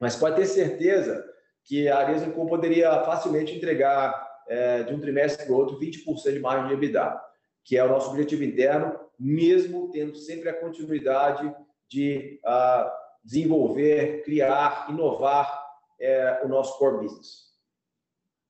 Mas 0.00 0.16
pode 0.16 0.36
ter 0.36 0.46
certeza 0.46 1.24
que 1.64 1.88
a 1.88 1.98
Arezzo 1.98 2.30
poderia 2.30 3.02
facilmente 3.02 3.54
entregar 3.54 4.26
é, 4.48 4.84
de 4.84 4.94
um 4.94 5.00
trimestre 5.00 5.44
para 5.44 5.54
o 5.54 5.58
outro 5.58 5.80
20% 5.80 6.32
de 6.32 6.38
margem 6.38 6.68
de 6.68 6.74
EBITDA, 6.74 7.20
que 7.64 7.76
é 7.76 7.84
o 7.84 7.88
nosso 7.88 8.10
objetivo 8.10 8.44
interno, 8.44 8.96
mesmo 9.18 9.90
tendo 9.90 10.14
sempre 10.14 10.48
a 10.48 10.54
continuidade 10.54 11.52
de 11.88 12.40
desenvolver, 13.26 14.22
criar, 14.24 14.86
inovar 14.88 15.66
é, 16.00 16.40
o 16.44 16.48
nosso 16.48 16.78
core 16.78 17.02
business. 17.02 17.46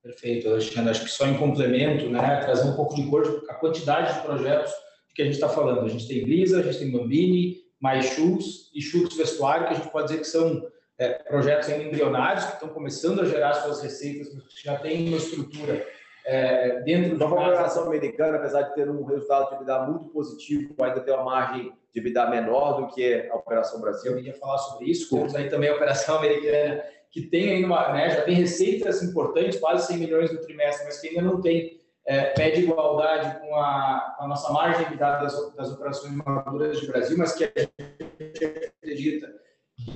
Perfeito, 0.03 0.49
Alexandre. 0.49 0.91
Acho 0.91 1.05
que 1.05 1.11
só 1.11 1.27
em 1.27 1.39
complemento, 1.39 2.09
né, 2.11 2.41
trazer 2.41 2.68
um 2.68 2.77
pouco 2.77 2.95
de 2.95 3.09
cor 3.09 3.45
a 3.49 3.55
quantidade 3.55 4.14
de 4.14 4.20
projetos 4.20 4.72
que 5.14 5.22
a 5.22 5.24
gente 5.24 5.35
está 5.35 5.49
falando. 5.49 5.85
A 5.85 5.89
gente 5.89 6.07
tem 6.07 6.22
Brisa, 6.22 6.61
a 6.61 6.62
gente 6.62 6.79
tem 6.79 6.93
Bambini, 6.93 7.57
mais 7.81 8.07
Shoes 8.11 8.70
e 8.74 8.83
Chutes 8.83 9.16
Vestuário, 9.16 9.66
que 9.66 9.72
a 9.72 9.77
gente 9.77 9.91
pode 9.91 10.09
dizer 10.09 10.20
que 10.20 10.27
são 10.27 10.62
é, 10.99 11.14
projetos 11.14 11.68
ainda 11.68 11.85
embrionários, 11.85 12.45
que 12.45 12.53
estão 12.53 12.68
começando 12.68 13.20
a 13.20 13.24
gerar 13.24 13.55
suas 13.55 13.83
receitas, 13.83 14.33
mas 14.35 14.45
já 14.62 14.79
tem 14.79 15.09
uma 15.09 15.16
estrutura 15.16 15.87
é, 16.27 16.81
dentro 16.81 17.16
da 17.16 17.27
operação 17.27 17.85
americana, 17.85 18.39
apesar 18.39 18.62
de 18.62 18.74
ter 18.74 18.91
um 18.91 19.05
resultado 19.05 19.49
de 19.49 19.55
EBITDA 19.55 19.83
muito 19.87 20.09
positivo, 20.09 20.74
ainda 20.83 21.01
tem 21.01 21.14
uma 21.14 21.22
margem 21.22 21.72
de 21.93 22.01
EBITDA 22.01 22.29
menor 22.29 22.81
do 22.81 22.89
que 22.93 23.29
a 23.31 23.37
operação 23.37 23.81
Brasil. 23.81 24.11
Eu 24.11 24.18
ia 24.18 24.35
falar 24.35 24.59
sobre 24.59 24.91
isso. 24.91 25.14
Temos 25.14 25.37
aí 25.37 25.49
também 25.49 25.70
a 25.70 25.77
operação 25.77 26.18
americana, 26.18 26.83
que 27.12 27.22
tem 27.22 27.51
ainda 27.51 27.68
uma, 27.68 27.93
né, 27.93 28.11
já 28.11 28.22
tem 28.22 28.35
receitas 28.35 29.05
importantes, 29.05 29.61
quase 29.61 29.87
100 29.87 29.99
milhões 29.99 30.33
no 30.33 30.41
trimestre, 30.41 30.85
mas 30.85 31.01
que 31.01 31.09
ainda 31.09 31.22
não 31.22 31.41
tem 31.41 31.81
é, 32.05 32.24
pé 32.31 32.51
de 32.51 32.62
igualdade 32.62 33.39
com 33.39 33.55
a, 33.55 34.16
com 34.18 34.24
a 34.24 34.29
nossa 34.29 34.53
margem 34.53 34.85
de 34.85 34.95
EBITDA 34.95 35.18
das, 35.18 35.55
das 35.55 35.70
operações 35.70 36.12
maduras 36.12 36.81
de 36.81 36.89
Brasil, 36.89 37.16
mas 37.16 37.35
que 37.35 37.45
a 37.45 37.53
gente 37.57 38.66
acredita 38.83 39.33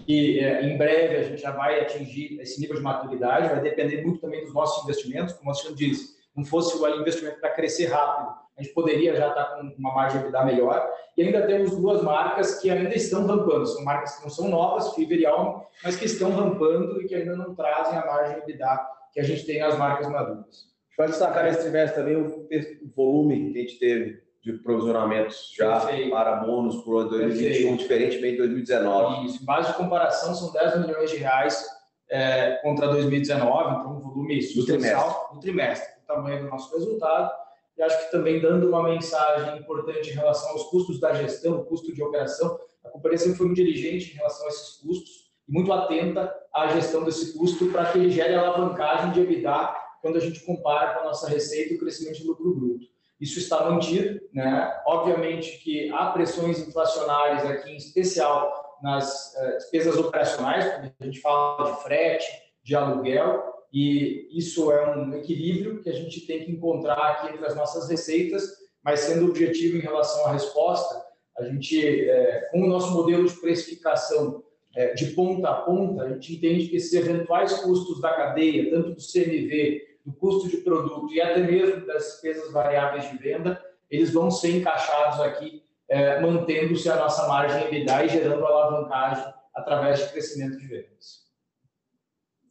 que 0.06 0.38
é, 0.38 0.62
em 0.62 0.78
breve 0.78 1.16
a 1.16 1.22
gente 1.24 1.42
já 1.42 1.50
vai 1.50 1.80
atingir 1.80 2.40
esse 2.40 2.60
nível 2.60 2.76
de 2.76 2.82
maturidade, 2.82 3.48
vai 3.48 3.60
depender 3.60 4.02
muito 4.02 4.20
também 4.20 4.44
dos 4.44 4.54
nossos 4.54 4.84
investimentos, 4.84 5.34
como 5.34 5.50
o 5.50 5.54
senhor 5.54 5.74
disse 5.74 6.19
não 6.40 6.44
fosse 6.44 6.76
o 6.76 7.00
investimento 7.00 7.40
para 7.40 7.50
crescer 7.50 7.86
rápido, 7.86 8.40
a 8.58 8.62
gente 8.62 8.74
poderia 8.74 9.16
já 9.16 9.28
estar 9.28 9.44
com 9.54 9.62
uma 9.78 9.94
margem 9.94 10.20
de 10.20 10.26
vida 10.26 10.44
melhor. 10.44 10.90
E 11.16 11.22
ainda 11.22 11.46
temos 11.46 11.74
duas 11.76 12.02
marcas 12.02 12.60
que 12.60 12.70
ainda 12.70 12.94
estão 12.94 13.26
rampando, 13.26 13.66
são 13.66 13.84
marcas 13.84 14.16
que 14.16 14.22
não 14.22 14.30
são 14.30 14.48
novas, 14.48 14.94
Fiverr 14.94 15.20
e 15.20 15.26
Alme, 15.26 15.62
mas 15.82 15.96
que 15.96 16.04
estão 16.04 16.30
rampando 16.30 17.00
e 17.00 17.06
que 17.06 17.14
ainda 17.14 17.36
não 17.36 17.54
trazem 17.54 17.98
a 17.98 18.04
margem 18.04 18.40
de 18.40 18.46
vida 18.46 18.86
que 19.12 19.20
a 19.20 19.22
gente 19.22 19.46
tem 19.46 19.60
nas 19.60 19.78
marcas 19.78 20.08
maduras. 20.08 20.68
Pode 20.96 21.12
destacar 21.12 21.44
nesse 21.44 21.62
trimestre 21.62 22.02
também 22.02 22.16
o 22.16 22.48
volume 22.94 23.52
que 23.52 23.58
a 23.58 23.62
gente 23.62 23.78
teve 23.78 24.22
de 24.42 24.52
provisionamentos 24.54 25.52
já 25.56 25.80
Perfeito. 25.80 26.10
para 26.10 26.36
bônus 26.36 26.76
por 26.82 27.08
2021, 27.08 27.50
Perfeito. 27.52 27.76
diferentemente 27.78 28.32
de 28.32 28.38
2019. 28.38 29.26
Isso, 29.26 29.44
base 29.44 29.68
de 29.68 29.78
comparação 29.78 30.34
são 30.34 30.52
10 30.52 30.86
milhões 30.86 31.10
de 31.10 31.16
reais 31.16 31.66
é, 32.10 32.58
contra 32.62 32.88
2019, 32.88 33.76
então 33.76 33.96
um 33.96 34.00
volume 34.00 34.42
substancial 34.42 35.30
do 35.32 35.40
trimestre 35.40 35.99
tamanho 36.14 36.44
do 36.44 36.50
nosso 36.50 36.74
resultado. 36.74 37.30
E 37.76 37.82
acho 37.82 38.04
que 38.04 38.10
também 38.10 38.40
dando 38.40 38.68
uma 38.68 38.82
mensagem 38.82 39.58
importante 39.58 40.10
em 40.10 40.14
relação 40.14 40.50
aos 40.50 40.64
custos 40.64 41.00
da 41.00 41.14
gestão, 41.14 41.64
custo 41.64 41.94
de 41.94 42.02
operação, 42.02 42.58
a 42.84 42.88
companhia 42.90 43.18
sempre 43.18 43.38
foi 43.38 43.46
muito 43.46 43.58
diligente 43.58 44.12
em 44.12 44.16
relação 44.16 44.46
a 44.46 44.48
esses 44.48 44.76
custos 44.76 45.30
e 45.48 45.52
muito 45.52 45.72
atenta 45.72 46.34
à 46.52 46.68
gestão 46.68 47.04
desse 47.04 47.36
custo 47.36 47.66
para 47.66 47.90
que 47.90 47.98
ele 47.98 48.10
gere 48.10 48.34
alavancagem 48.34 49.12
de 49.12 49.20
EBITDA 49.20 49.74
quando 50.02 50.16
a 50.16 50.20
gente 50.20 50.40
compara 50.40 50.94
com 50.94 51.00
a 51.00 51.04
nossa 51.04 51.28
receita 51.28 51.72
e 51.72 51.76
o 51.76 51.80
crescimento 51.80 52.22
do 52.22 52.28
lucro 52.28 52.54
bruto. 52.54 52.86
isso 53.20 53.38
está 53.38 53.68
mantido. 53.68 54.20
Né? 54.32 54.82
Obviamente 54.86 55.58
que 55.58 55.90
há 55.90 56.06
pressões 56.06 56.58
inflacionárias 56.58 57.44
aqui, 57.44 57.70
em 57.70 57.76
especial 57.76 58.78
nas 58.82 59.34
uh, 59.34 59.58
despesas 59.58 59.96
operacionais, 59.96 60.64
quando 60.72 60.92
a 60.98 61.04
gente 61.04 61.20
fala 61.20 61.70
de 61.70 61.82
frete, 61.82 62.26
de 62.62 62.74
aluguel, 62.74 63.59
e 63.72 64.28
isso 64.36 64.72
é 64.72 64.96
um 64.96 65.14
equilíbrio 65.14 65.80
que 65.80 65.88
a 65.88 65.94
gente 65.94 66.26
tem 66.26 66.44
que 66.44 66.50
encontrar 66.50 66.96
aqui 66.96 67.32
entre 67.32 67.46
as 67.46 67.54
nossas 67.54 67.88
receitas, 67.88 68.42
mas 68.82 69.00
sendo 69.00 69.28
objetivo 69.28 69.76
em 69.76 69.80
relação 69.80 70.26
à 70.26 70.32
resposta, 70.32 71.04
a 71.38 71.44
gente, 71.44 72.08
é, 72.08 72.48
com 72.50 72.62
o 72.62 72.66
nosso 72.66 72.92
modelo 72.92 73.26
de 73.26 73.34
precificação 73.40 74.42
é, 74.74 74.94
de 74.94 75.06
ponta 75.06 75.48
a 75.48 75.54
ponta, 75.62 76.02
a 76.02 76.08
gente 76.08 76.34
entende 76.34 76.68
que 76.68 76.76
esses 76.76 76.92
eventuais 76.92 77.52
custos 77.60 78.00
da 78.00 78.12
cadeia, 78.14 78.70
tanto 78.70 78.90
do 78.90 79.00
CMV, 79.00 79.98
do 80.04 80.12
custo 80.12 80.48
de 80.48 80.58
produto 80.58 81.12
e 81.12 81.20
até 81.20 81.40
mesmo 81.40 81.86
das 81.86 82.04
despesas 82.04 82.52
variáveis 82.52 83.10
de 83.10 83.18
venda, 83.18 83.62
eles 83.90 84.12
vão 84.12 84.30
ser 84.30 84.56
encaixados 84.56 85.20
aqui, 85.20 85.62
é, 85.88 86.20
mantendo-se 86.20 86.88
a 86.88 86.96
nossa 86.96 87.26
margem 87.26 87.66
EBITDA 87.66 88.04
e 88.04 88.08
gerando 88.08 88.46
alavancagem 88.46 89.32
através 89.54 89.98
de 89.98 90.12
crescimento 90.12 90.56
de 90.56 90.66
vendas. 90.66 91.28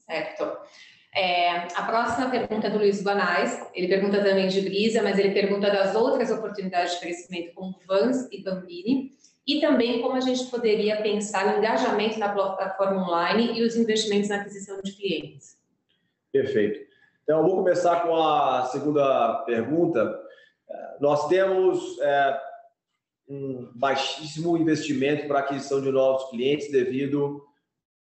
Certo. 0.06 0.58
É, 1.16 1.50
a 1.76 1.84
próxima 1.84 2.30
pergunta 2.30 2.68
é 2.68 2.70
do 2.70 2.78
Luiz 2.78 3.02
Banais. 3.02 3.68
Ele 3.74 3.88
pergunta 3.88 4.24
também 4.24 4.48
de 4.48 4.62
Brisa, 4.62 5.02
mas 5.02 5.18
ele 5.18 5.32
pergunta 5.32 5.70
das 5.70 5.96
outras 5.96 6.30
oportunidades 6.32 6.94
de 6.94 7.00
crescimento, 7.00 7.54
como 7.54 7.80
Vans 7.88 8.28
e 8.32 8.44
Bambini, 8.44 9.12
e 9.48 9.60
também 9.60 10.02
como 10.02 10.16
a 10.16 10.22
gente 10.22 10.46
poderia 10.46 11.02
pensar 11.02 11.48
no 11.48 11.58
engajamento 11.58 12.20
na 12.20 12.30
plataforma 12.30 13.04
online 13.04 13.60
e 13.60 13.64
os 13.64 13.76
investimentos 13.76 14.30
na 14.30 14.36
aquisição 14.36 14.80
de 14.82 14.92
clientes. 14.92 15.58
Perfeito. 16.32 16.88
Então, 17.24 17.40
eu 17.40 17.46
vou 17.46 17.58
começar 17.58 18.02
com 18.02 18.16
a 18.16 18.66
segunda 18.66 19.44
pergunta. 19.46 20.20
Nós 21.00 21.28
temos 21.28 22.00
é, 22.02 22.40
um 23.28 23.72
baixíssimo 23.74 24.56
investimento 24.58 25.28
para 25.28 25.40
aquisição 25.40 25.82
de 25.82 25.92
novos 25.92 26.30
clientes 26.30 26.72
devido 26.72 27.44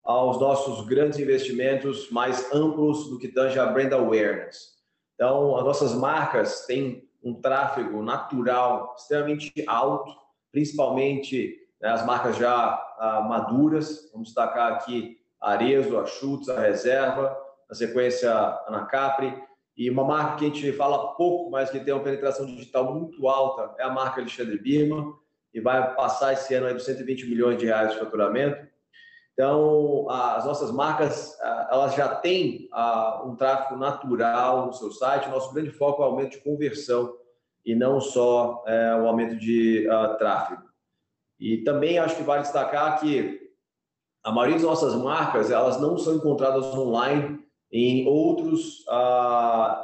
aos 0.07 0.41
nossos 0.41 0.87
grandes 0.87 1.19
investimentos 1.19 2.09
mais 2.11 2.53
amplos 2.53 3.11
do 3.11 3.19
que 3.19 3.29
tange 3.29 3.59
a 3.59 3.67
brand 3.67 3.93
awareness. 3.93 4.77
Então, 5.15 5.57
as 5.57 5.65
nossas 5.65 5.95
marcas 5.95 6.65
têm 6.65 7.07
um 7.25 7.41
tráfego 7.41 8.03
natural 8.03 8.95
extremamente 8.97 9.53
alto, 9.67 10.15
principalmente 10.53 11.57
né, 11.81 11.89
as 11.89 12.07
marcas 12.07 12.37
já 12.37 12.81
ah, 12.99 13.21
maduras. 13.23 14.09
Vamos 14.13 14.29
destacar 14.29 14.75
aqui 14.75 15.19
a 15.41 15.53
Arezo, 15.53 15.99
a 15.99 16.07
Schutz, 16.07 16.49
a 16.49 16.61
Reserva, 16.61 17.37
na 17.69 17.75
sequência 17.75 18.33
a 18.33 18.69
Anacapri. 18.69 19.35
E 19.77 19.91
uma 19.91 20.05
marca 20.05 20.37
que 20.37 20.45
a 20.45 20.49
gente 20.49 20.73
fala 20.73 21.15
pouco, 21.15 21.51
mas 21.51 21.69
que 21.69 21.81
tem 21.81 21.93
uma 21.93 22.03
penetração 22.03 22.47
digital 22.47 22.95
muito 22.95 23.29
alta, 23.29 23.75
é 23.79 23.83
a 23.83 23.91
marca 23.91 24.21
Alexandre 24.21 24.59
Birman, 24.59 25.13
e 25.53 25.61
vai 25.61 25.95
passar 25.95 26.33
esse 26.33 26.55
ano 26.55 26.67
aí 26.67 26.75
dos 26.75 26.85
120 26.85 27.27
milhões 27.29 27.59
de 27.59 27.67
reais 27.67 27.93
de 27.93 27.99
faturamento. 27.99 28.67
Então, 29.37 30.09
as 30.09 30.47
nossas 30.47 30.73
marcas, 30.73 31.39
elas 31.71 31.95
já 31.95 32.09
têm 32.09 32.71
um 33.27 33.37
tráfego 33.37 33.79
natural 33.79 34.65
no 34.65 34.73
seu 34.73 34.91
site. 34.91 35.29
Nosso 35.29 35.53
grande 35.53 35.71
foco 35.71 36.03
é 36.03 36.07
o 36.07 36.09
aumento 36.09 36.31
de 36.31 36.43
conversão 36.43 37.15
e 37.63 37.75
não 37.75 38.01
só 38.01 38.65
é, 38.67 38.97
o 38.97 39.07
aumento 39.07 39.37
de 39.37 39.87
tráfego. 40.19 40.63
E 41.39 41.59
também 41.59 41.99
acho 41.99 42.17
que 42.17 42.23
vale 42.23 42.43
destacar 42.45 42.99
que 42.99 43.39
a 44.25 44.33
maioria 44.33 44.55
das 44.55 44.65
nossas 44.65 44.95
marcas, 44.95 45.51
elas 45.51 45.79
não 45.79 45.99
são 45.99 46.15
encontradas 46.15 46.65
online 46.75 47.39
em 47.71 48.09
outros 48.09 48.87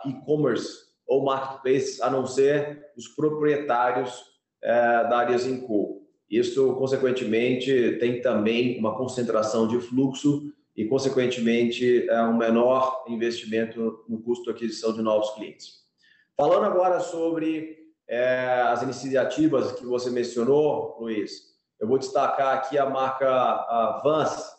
e-commerce 0.07 0.79
ou 1.07 1.25
marketplaces, 1.25 2.01
a 2.01 2.09
não 2.09 2.27
ser 2.27 2.91
os 2.97 3.07
proprietários 3.09 4.19
uh, 4.65 5.09
da 5.11 5.19
área 5.19 5.37
Zinco. 5.37 6.02
Isso, 6.33 6.75
consequentemente, 6.77 7.99
tem 7.99 8.23
também 8.23 8.79
uma 8.79 8.97
concentração 8.97 9.69
de 9.69 9.79
fluxo 9.79 10.51
e, 10.75 10.87
consequentemente, 10.87 12.09
é 12.09 12.23
um 12.23 12.39
menor 12.39 13.05
investimento 13.07 14.03
no 14.09 14.19
custo 14.23 14.45
de 14.45 14.51
aquisição 14.53 14.95
de 14.95 15.03
novos 15.03 15.29
clientes. 15.35 15.83
Falando 16.35 16.65
agora 16.65 17.01
sobre 17.01 17.77
é, 18.09 18.63
as 18.63 18.83
iniciativas 18.83 19.73
que 19.73 19.85
você 19.85 20.09
mencionou, 20.09 20.97
Luiz, 20.99 21.53
eu 21.79 21.87
vou 21.87 21.99
destacar 21.99 22.57
aqui 22.57 22.79
a 22.79 22.89
marca 22.89 23.29
a 23.29 24.01
Vans, 24.03 24.55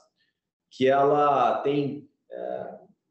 que 0.69 0.87
ela 0.87 1.57
tem 1.63 2.07
é, 2.31 2.67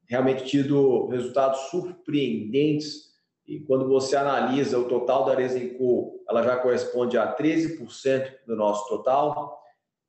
realmente 0.06 0.44
tido 0.44 1.08
resultados 1.08 1.58
surpreendentes 1.62 3.11
e 3.47 3.61
quando 3.61 3.88
você 3.88 4.16
analisa 4.16 4.78
o 4.78 4.88
total 4.88 5.24
da 5.24 5.34
Resenco, 5.34 6.22
ela 6.28 6.43
já 6.43 6.57
corresponde 6.57 7.18
a 7.18 7.34
13% 7.34 8.32
do 8.47 8.57
nosso 8.57 8.88
total. 8.88 9.61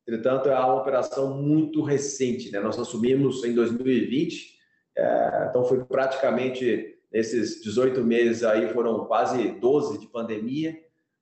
Entretanto, 0.07 0.49
é 0.49 0.57
uma 0.57 0.75
operação 0.75 1.41
muito 1.41 1.81
recente. 1.81 2.51
Né? 2.51 2.59
Nós 2.59 2.77
assumimos 2.77 3.43
em 3.43 3.53
2020, 3.53 4.53
é, 4.95 5.47
então 5.49 5.63
foi 5.65 5.83
praticamente 5.83 6.99
nesses 7.11 7.61
18 7.61 8.03
meses 8.03 8.43
aí, 8.43 8.71
foram 8.73 9.05
quase 9.05 9.49
12 9.59 9.99
de 9.99 10.07
pandemia. 10.07 10.75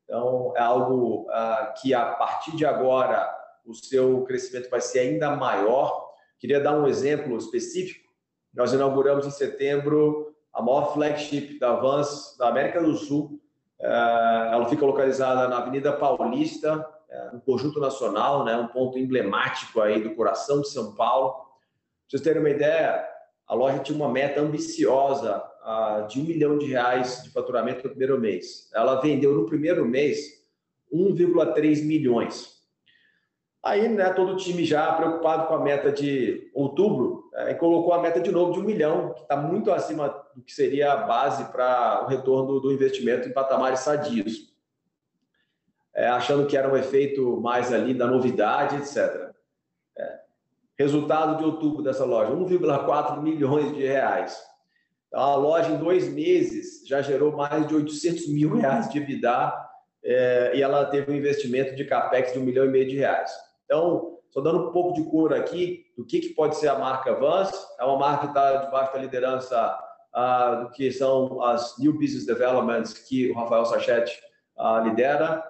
Então, 0.03 0.53
é 0.57 0.61
algo 0.61 1.27
ah, 1.29 1.73
que 1.81 1.93
a 1.93 2.05
partir 2.05 2.55
de 2.55 2.65
agora 2.65 3.29
o 3.65 3.73
seu 3.73 4.23
crescimento 4.23 4.69
vai 4.69 4.81
ser 4.81 4.99
ainda 4.99 5.35
maior. 5.35 6.09
Queria 6.39 6.59
dar 6.59 6.77
um 6.77 6.87
exemplo 6.87 7.37
específico. 7.37 8.09
Nós 8.53 8.73
inauguramos 8.73 9.25
em 9.25 9.31
setembro 9.31 10.30
a 10.53 10.61
maior 10.61 10.93
flagship 10.93 11.59
da 11.59 11.75
Vans 11.75 12.35
da 12.37 12.49
América 12.49 12.81
do 12.81 12.95
Sul. 12.95 13.41
É, 13.79 13.87
ela 14.51 14.67
fica 14.69 14.85
localizada 14.85 15.47
na 15.47 15.57
Avenida 15.57 15.93
Paulista, 15.93 16.87
no 17.33 17.41
Conjunto 17.41 17.79
Nacional, 17.79 18.45
né, 18.45 18.55
um 18.55 18.67
ponto 18.67 18.97
emblemático 18.97 19.81
aí 19.81 20.01
do 20.01 20.15
coração 20.15 20.61
de 20.61 20.69
São 20.69 20.95
Paulo. 20.95 21.31
Para 21.33 21.47
vocês 22.07 22.21
terem 22.21 22.41
uma 22.41 22.49
ideia, 22.49 23.05
a 23.47 23.53
loja 23.53 23.79
tinha 23.79 23.97
uma 23.97 24.09
meta 24.09 24.39
ambiciosa 24.39 25.43
de 26.07 26.19
um 26.19 26.23
milhão 26.23 26.57
de 26.57 26.67
reais 26.67 27.21
de 27.23 27.29
faturamento 27.29 27.83
no 27.83 27.89
primeiro 27.89 28.19
mês. 28.19 28.69
Ela 28.73 29.01
vendeu 29.01 29.35
no 29.35 29.45
primeiro 29.45 29.85
mês 29.85 30.41
1,3 30.91 31.85
milhões. 31.85 32.50
Aí, 33.63 33.87
né, 33.87 34.11
todo 34.11 34.33
o 34.33 34.35
time 34.35 34.65
já 34.65 34.91
preocupado 34.93 35.47
com 35.47 35.53
a 35.53 35.59
meta 35.59 35.91
de 35.91 36.49
outubro, 36.51 37.29
é, 37.35 37.53
colocou 37.53 37.93
a 37.93 38.01
meta 38.01 38.19
de 38.19 38.31
novo 38.31 38.53
de 38.53 38.59
um 38.59 38.63
milhão, 38.63 39.13
que 39.13 39.21
está 39.21 39.37
muito 39.37 39.71
acima 39.71 40.09
do 40.35 40.41
que 40.41 40.51
seria 40.51 40.93
a 40.93 40.97
base 40.97 41.45
para 41.51 42.03
o 42.03 42.07
retorno 42.07 42.59
do 42.59 42.71
investimento 42.71 43.27
em 43.27 43.33
patamares 43.33 43.81
sadios. 43.81 44.51
É, 45.93 46.07
achando 46.07 46.47
que 46.47 46.57
era 46.57 46.71
um 46.71 46.75
efeito 46.75 47.39
mais 47.39 47.71
ali 47.71 47.93
da 47.93 48.07
novidade, 48.07 48.77
etc. 48.77 49.31
É. 49.95 50.19
Resultado 50.79 51.37
de 51.37 51.43
outubro 51.43 51.83
dessa 51.83 52.03
loja, 52.03 52.31
1,4 52.31 53.21
milhões 53.21 53.75
de 53.75 53.85
reais. 53.85 54.41
Então, 55.07 55.19
a 55.21 55.35
loja, 55.35 55.69
em 55.69 55.77
dois 55.77 56.11
meses, 56.11 56.87
já 56.87 57.01
gerou 57.01 57.33
mais 57.33 57.67
de 57.67 57.75
800 57.75 58.27
mil 58.29 58.55
reais 58.55 58.89
de 58.89 58.97
EBITDA 58.97 59.53
é, 60.03 60.51
e 60.55 60.63
ela 60.63 60.85
teve 60.85 61.11
um 61.11 61.15
investimento 61.15 61.75
de 61.75 61.85
capex 61.85 62.33
de 62.33 62.39
um 62.39 62.43
milhão 62.43 62.65
e 62.65 62.69
meio 62.69 62.87
de 62.87 62.95
reais. 62.95 63.50
Então, 63.71 64.19
só 64.31 64.41
dando 64.41 64.67
um 64.67 64.71
pouco 64.73 64.91
de 64.91 65.09
cor 65.09 65.33
aqui 65.33 65.85
do 65.95 66.05
que, 66.05 66.19
que 66.19 66.29
pode 66.33 66.57
ser 66.57 66.67
a 66.67 66.77
marca 66.77 67.13
Vans. 67.13 67.49
É 67.79 67.85
uma 67.85 67.97
marca 67.97 68.23
que 68.23 68.37
está 68.37 68.65
debaixo 68.65 68.91
da 68.91 68.99
liderança 68.99 69.79
uh, 70.13 70.65
do 70.65 70.71
que 70.71 70.91
são 70.91 71.41
as 71.41 71.77
New 71.79 71.93
Business 71.93 72.25
Developments 72.25 72.91
que 72.91 73.31
o 73.31 73.33
Rafael 73.33 73.63
Sachete 73.63 74.11
uh, 74.57 74.83
lidera. 74.83 75.41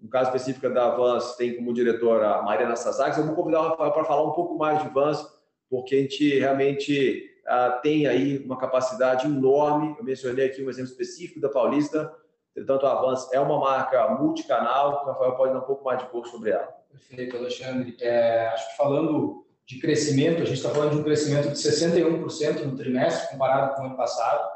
No 0.00 0.08
caso 0.08 0.30
específico 0.30 0.72
da 0.72 0.88
Vans, 0.88 1.36
tem 1.36 1.54
como 1.54 1.74
diretora 1.74 2.36
a 2.36 2.42
Mariana 2.42 2.76
Sassax. 2.76 3.18
Eu 3.18 3.26
vou 3.26 3.34
convidar 3.34 3.60
o 3.60 3.68
Rafael 3.68 3.92
para 3.92 4.04
falar 4.04 4.24
um 4.24 4.32
pouco 4.32 4.56
mais 4.56 4.82
de 4.82 4.88
Vans, 4.88 5.22
porque 5.68 5.96
a 5.96 5.98
gente 5.98 6.38
realmente 6.38 7.30
uh, 7.44 7.82
tem 7.82 8.06
aí 8.06 8.38
uma 8.38 8.56
capacidade 8.56 9.26
enorme. 9.26 9.94
Eu 9.98 10.04
mencionei 10.04 10.46
aqui 10.46 10.64
um 10.64 10.70
exemplo 10.70 10.92
específico 10.92 11.40
da 11.40 11.50
Paulista. 11.50 12.10
Portanto, 12.56 12.86
a 12.86 12.94
Vans 13.00 13.32
é 13.32 13.38
uma 13.38 13.60
marca 13.60 14.08
multicanal. 14.08 15.02
O 15.02 15.06
Rafael 15.08 15.32
pode 15.32 15.52
dar 15.52 15.58
um 15.58 15.62
pouco 15.62 15.84
mais 15.84 15.98
de 15.98 16.06
cor 16.06 16.26
sobre 16.26 16.50
ela. 16.50 16.68
Perfeito, 16.90 17.36
Alexandre. 17.36 17.96
É, 18.00 18.48
acho 18.48 18.70
que 18.70 18.76
falando 18.76 19.46
de 19.66 19.78
crescimento, 19.78 20.42
a 20.42 20.44
gente 20.46 20.56
está 20.56 20.70
falando 20.70 20.92
de 20.92 20.98
um 20.98 21.02
crescimento 21.02 21.48
de 21.48 21.58
61% 21.58 22.62
no 22.64 22.76
trimestre 22.76 23.30
comparado 23.30 23.74
com 23.74 23.82
o 23.82 23.86
ano 23.86 23.96
passado, 23.96 24.48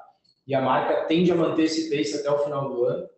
e 0.46 0.54
a 0.54 0.62
marca 0.62 1.04
tende 1.04 1.30
a 1.30 1.34
manter 1.34 1.64
esse 1.64 1.90
pace 1.90 2.16
até 2.16 2.30
o 2.30 2.38
final 2.38 2.70
do 2.70 2.84
ano. 2.84 3.08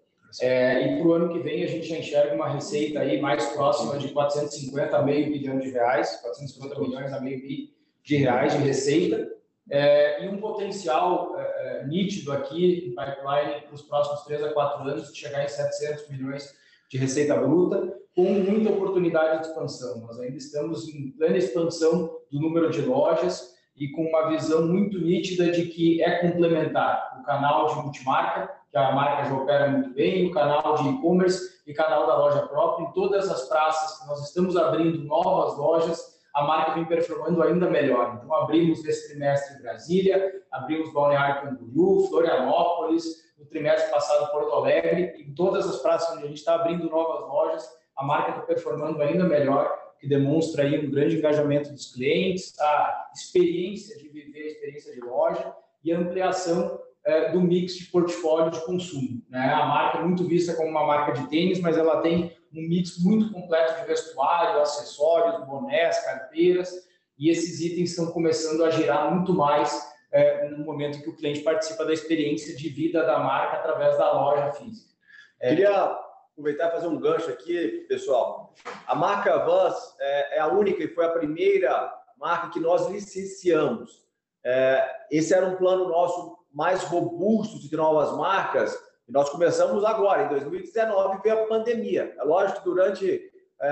É, 0.41 0.87
e 0.87 0.99
para 0.99 1.07
o 1.07 1.12
ano 1.12 1.28
que 1.33 1.41
vem 1.41 1.62
a 1.62 1.66
gente 1.66 1.87
já 1.87 1.99
enxerga 1.99 2.35
uma 2.35 2.49
receita 2.49 3.01
aí 3.01 3.20
mais 3.20 3.45
próxima 3.51 3.99
de 3.99 4.09
450 4.09 4.97
a 4.97 5.03
meio 5.03 5.30
bilhão 5.30 5.59
de 5.59 5.70
reais, 5.70 6.16
450 6.22 6.80
milhões 6.80 7.12
a 7.12 7.20
meio 7.20 7.41
bilhão 7.41 7.68
de 8.03 8.16
reais 8.16 8.53
de 8.55 8.59
receita, 8.59 9.30
é, 9.70 10.24
e 10.24 10.28
um 10.28 10.38
potencial 10.38 11.38
é, 11.38 11.82
é 11.82 11.86
nítido 11.86 12.32
aqui 12.32 12.86
em 12.86 12.94
pipeline 12.94 13.62
para 13.62 13.74
os 13.74 13.82
próximos 13.82 14.22
3 14.24 14.44
a 14.44 14.52
4 14.52 14.88
anos 14.88 15.12
de 15.12 15.18
chegar 15.18 15.44
em 15.44 15.48
700 15.48 16.08
milhões 16.08 16.54
de 16.90 16.98
receita 16.98 17.34
bruta, 17.36 17.94
com 18.14 18.24
muita 18.24 18.70
oportunidade 18.70 19.40
de 19.40 19.48
expansão. 19.48 20.00
Nós 20.00 20.20
ainda 20.20 20.36
estamos 20.36 20.88
em 20.88 21.12
plena 21.12 21.38
expansão 21.38 22.18
do 22.30 22.40
número 22.40 22.70
de 22.70 22.82
lojas 22.82 23.52
e 23.76 23.88
com 23.88 24.02
uma 24.04 24.28
visão 24.28 24.66
muito 24.66 24.98
nítida 24.98 25.50
de 25.50 25.66
que 25.66 26.02
é 26.02 26.18
complementar 26.18 27.18
o 27.20 27.24
canal 27.24 27.68
de 27.68 27.74
multimarca, 27.76 28.52
que 28.70 28.76
a 28.76 28.92
marca 28.92 29.24
já 29.24 29.34
opera 29.34 29.70
muito 29.70 29.94
bem, 29.94 30.26
o 30.26 30.32
canal 30.32 30.76
de 30.76 30.88
e-commerce 30.88 31.62
e 31.66 31.72
canal 31.72 32.06
da 32.06 32.16
loja 32.16 32.46
própria. 32.46 32.84
Em 32.84 32.92
todas 32.92 33.30
as 33.30 33.48
praças 33.48 34.00
que 34.00 34.06
nós 34.06 34.22
estamos 34.28 34.56
abrindo 34.56 35.04
novas 35.04 35.56
lojas, 35.56 36.20
a 36.35 36.43
marca 36.45 36.72
vem 36.72 36.85
performando 36.85 37.43
ainda 37.43 37.68
melhor. 37.68 38.16
Então, 38.16 38.35
abrimos 38.35 38.83
nesse 38.83 39.11
trimestre 39.11 39.62
Brasília, 39.62 40.43
abrimos 40.51 40.93
Balneário 40.93 41.43
Camboriú, 41.43 42.07
Florianópolis, 42.09 43.05
no 43.39 43.45
trimestre 43.47 43.91
passado 43.91 44.30
Porto 44.30 44.53
Alegre, 44.55 45.14
em 45.18 45.35
todas 45.35 45.68
as 45.68 45.83
praças 45.83 46.16
onde 46.16 46.24
a 46.24 46.28
gente 46.28 46.39
está 46.39 46.55
abrindo 46.55 46.89
novas 46.89 47.28
lojas, 47.28 47.68
a 47.97 48.05
marca 48.05 48.30
está 48.30 48.43
performando 48.43 49.03
ainda 49.03 49.24
melhor, 49.24 49.70
que 49.99 50.09
demonstra 50.09 50.64
aí 50.64 50.85
um 50.85 50.91
grande 50.91 51.16
engajamento 51.16 51.70
dos 51.70 51.93
clientes, 51.93 52.59
a 52.59 53.11
experiência 53.14 53.97
de 53.99 54.09
viver, 54.09 54.43
a 54.43 54.47
experiência 54.47 54.95
de 54.95 55.01
loja 55.01 55.55
e 55.85 55.93
a 55.93 55.99
ampliação 55.99 56.80
é, 57.05 57.30
do 57.30 57.41
mix 57.41 57.74
de 57.74 57.85
portfólio 57.87 58.51
de 58.51 58.64
consumo. 58.64 59.22
Né? 59.28 59.53
A 59.53 59.66
marca 59.66 59.99
é 59.99 60.03
muito 60.03 60.24
vista 60.24 60.55
como 60.55 60.68
uma 60.68 60.87
marca 60.87 61.12
de 61.12 61.28
tênis, 61.28 61.61
mas 61.61 61.76
ela 61.76 62.01
tem 62.01 62.33
um 62.55 62.68
mix 62.68 62.98
muito 62.98 63.32
completo 63.32 63.80
de 63.80 63.86
vestuário, 63.86 64.61
acessórios, 64.61 65.46
bonés, 65.46 66.05
carteiras, 66.05 66.70
e 67.18 67.30
esses 67.30 67.61
itens 67.61 67.90
estão 67.90 68.11
começando 68.11 68.64
a 68.64 68.70
girar 68.70 69.14
muito 69.14 69.32
mais 69.32 69.92
é, 70.11 70.48
no 70.48 70.64
momento 70.64 71.03
que 71.03 71.09
o 71.09 71.16
cliente 71.16 71.40
participa 71.40 71.84
da 71.84 71.92
experiência 71.92 72.55
de 72.55 72.68
vida 72.68 73.03
da 73.05 73.18
marca 73.18 73.57
através 73.57 73.96
da 73.96 74.12
loja 74.12 74.53
física. 74.53 74.92
É, 75.40 75.50
Queria 75.50 75.98
aproveitar 76.32 76.68
e 76.68 76.72
fazer 76.72 76.86
um 76.86 77.00
gancho 77.00 77.30
aqui, 77.30 77.86
pessoal. 77.88 78.55
A 78.86 78.94
marca 78.94 79.38
Vans 79.38 79.74
é, 80.00 80.36
é 80.36 80.40
a 80.40 80.48
única 80.48 80.82
e 80.82 80.88
foi 80.88 81.07
a 81.07 81.11
primeira 81.11 81.92
marca 82.18 82.50
que 82.50 82.61
nós 82.61 82.88
licenciamos. 82.88 84.03
É, 84.44 85.07
esse 85.11 85.32
era 85.32 85.46
um 85.46 85.57
plano 85.57 85.88
nosso 85.88 86.38
mais 86.53 86.82
robusto 86.84 87.59
de 87.59 87.74
novas 87.74 88.16
marcas 88.16 88.76
nós 89.12 89.28
começamos 89.28 89.84
agora, 89.84 90.24
em 90.24 90.28
2019, 90.28 91.20
veio 91.22 91.42
a 91.42 91.46
pandemia. 91.46 92.14
É 92.18 92.24
lógico 92.24 92.60
que 92.60 92.64
durante 92.64 93.30
é, 93.60 93.68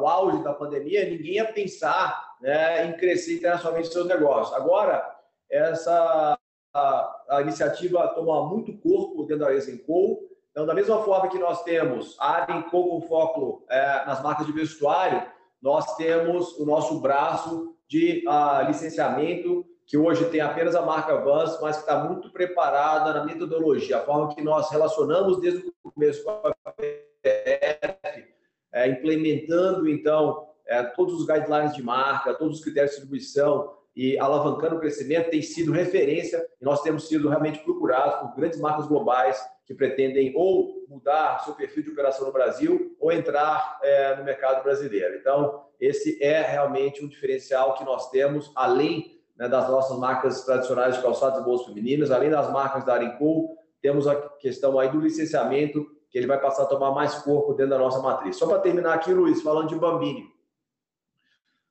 o 0.00 0.06
auge 0.06 0.44
da 0.44 0.54
pandemia, 0.54 1.10
ninguém 1.10 1.34
ia 1.34 1.52
pensar 1.52 2.36
né, 2.40 2.86
em 2.86 2.96
crescer 2.96 3.38
internacionalmente 3.38 3.92
seus 3.92 4.06
negócios. 4.06 4.56
Agora, 4.56 5.04
essa 5.50 6.38
a, 6.72 7.22
a 7.30 7.42
iniciativa 7.42 8.06
toma 8.08 8.46
muito 8.48 8.78
corpo 8.78 9.24
dentro 9.24 9.44
da 9.44 9.54
Exenco. 9.54 10.20
Então, 10.52 10.64
da 10.64 10.72
mesma 10.72 11.02
forma 11.02 11.28
que 11.28 11.38
nós 11.38 11.64
temos 11.64 12.16
a 12.20 12.42
Arenco 12.42 12.70
com 12.70 13.00
foco 13.02 13.66
é, 13.68 14.06
nas 14.06 14.22
marcas 14.22 14.46
de 14.46 14.52
vestuário, 14.52 15.26
nós 15.60 15.96
temos 15.96 16.56
o 16.58 16.64
nosso 16.64 17.00
braço 17.00 17.74
de 17.88 18.24
a, 18.28 18.62
licenciamento, 18.62 19.66
que 19.86 19.96
hoje 19.96 20.24
tem 20.26 20.40
apenas 20.40 20.74
a 20.74 20.82
marca 20.82 21.16
Vans, 21.16 21.58
mas 21.60 21.76
que 21.76 21.82
está 21.82 22.02
muito 22.02 22.30
preparada 22.30 23.14
na 23.14 23.24
metodologia, 23.24 23.98
a 23.98 24.00
forma 24.00 24.34
que 24.34 24.42
nós 24.42 24.68
relacionamos 24.70 25.40
desde 25.40 25.72
o 25.82 25.92
começo 25.92 26.24
com 26.24 26.30
a 26.64 26.72
PF, 26.72 28.26
é, 28.72 28.88
implementando, 28.88 29.88
então, 29.88 30.48
é, 30.66 30.82
todos 30.82 31.14
os 31.14 31.26
guidelines 31.26 31.74
de 31.74 31.82
marca, 31.82 32.34
todos 32.34 32.58
os 32.58 32.64
critérios 32.64 32.90
de 32.90 32.96
distribuição, 32.96 33.76
e 33.94 34.18
alavancando 34.18 34.76
o 34.76 34.78
crescimento, 34.80 35.30
tem 35.30 35.40
sido 35.40 35.72
referência 35.72 36.46
e 36.60 36.64
nós 36.64 36.82
temos 36.82 37.08
sido 37.08 37.30
realmente 37.30 37.60
procurados 37.60 38.20
por 38.20 38.36
grandes 38.36 38.60
marcas 38.60 38.86
globais 38.86 39.42
que 39.64 39.72
pretendem 39.72 40.34
ou 40.36 40.84
mudar 40.86 41.42
seu 41.42 41.54
perfil 41.54 41.82
de 41.82 41.90
operação 41.90 42.26
no 42.26 42.32
Brasil 42.32 42.94
ou 43.00 43.10
entrar 43.10 43.80
é, 43.82 44.14
no 44.16 44.22
mercado 44.22 44.62
brasileiro. 44.62 45.16
Então, 45.16 45.64
esse 45.80 46.22
é 46.22 46.42
realmente 46.42 47.02
um 47.02 47.08
diferencial 47.08 47.74
que 47.74 47.84
nós 47.84 48.10
temos, 48.10 48.52
além 48.54 49.15
né, 49.36 49.48
das 49.48 49.68
nossas 49.68 49.98
marcas 49.98 50.44
tradicionais 50.44 50.96
de 50.96 51.02
calçados 51.02 51.40
e 51.40 51.44
bolsas 51.44 51.66
femininas, 51.66 52.10
além 52.10 52.30
das 52.30 52.50
marcas 52.50 52.84
da 52.84 52.94
Arenco, 52.94 53.56
temos 53.80 54.06
a 54.06 54.16
questão 54.16 54.78
aí 54.78 54.90
do 54.90 55.00
licenciamento, 55.00 55.86
que 56.10 56.18
ele 56.18 56.26
vai 56.26 56.40
passar 56.40 56.62
a 56.62 56.66
tomar 56.66 56.92
mais 56.92 57.14
corpo 57.16 57.52
dentro 57.52 57.70
da 57.70 57.78
nossa 57.78 58.00
matriz. 58.00 58.36
Só 58.36 58.46
para 58.46 58.60
terminar 58.60 58.94
aqui, 58.94 59.12
Luiz, 59.12 59.42
falando 59.42 59.68
de 59.68 59.76
Bambini. 59.76 60.24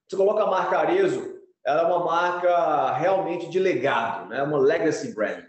Você 0.07 0.15
coloca 0.15 0.43
a 0.43 0.47
marca 0.47 0.77
Arezo, 0.77 1.35
ela 1.65 1.81
é 1.81 1.85
uma 1.85 2.05
marca 2.05 2.91
realmente 2.93 3.49
de 3.49 3.59
legado, 3.59 4.29
né? 4.29 4.43
uma 4.43 4.59
legacy 4.59 5.15
brand. 5.15 5.47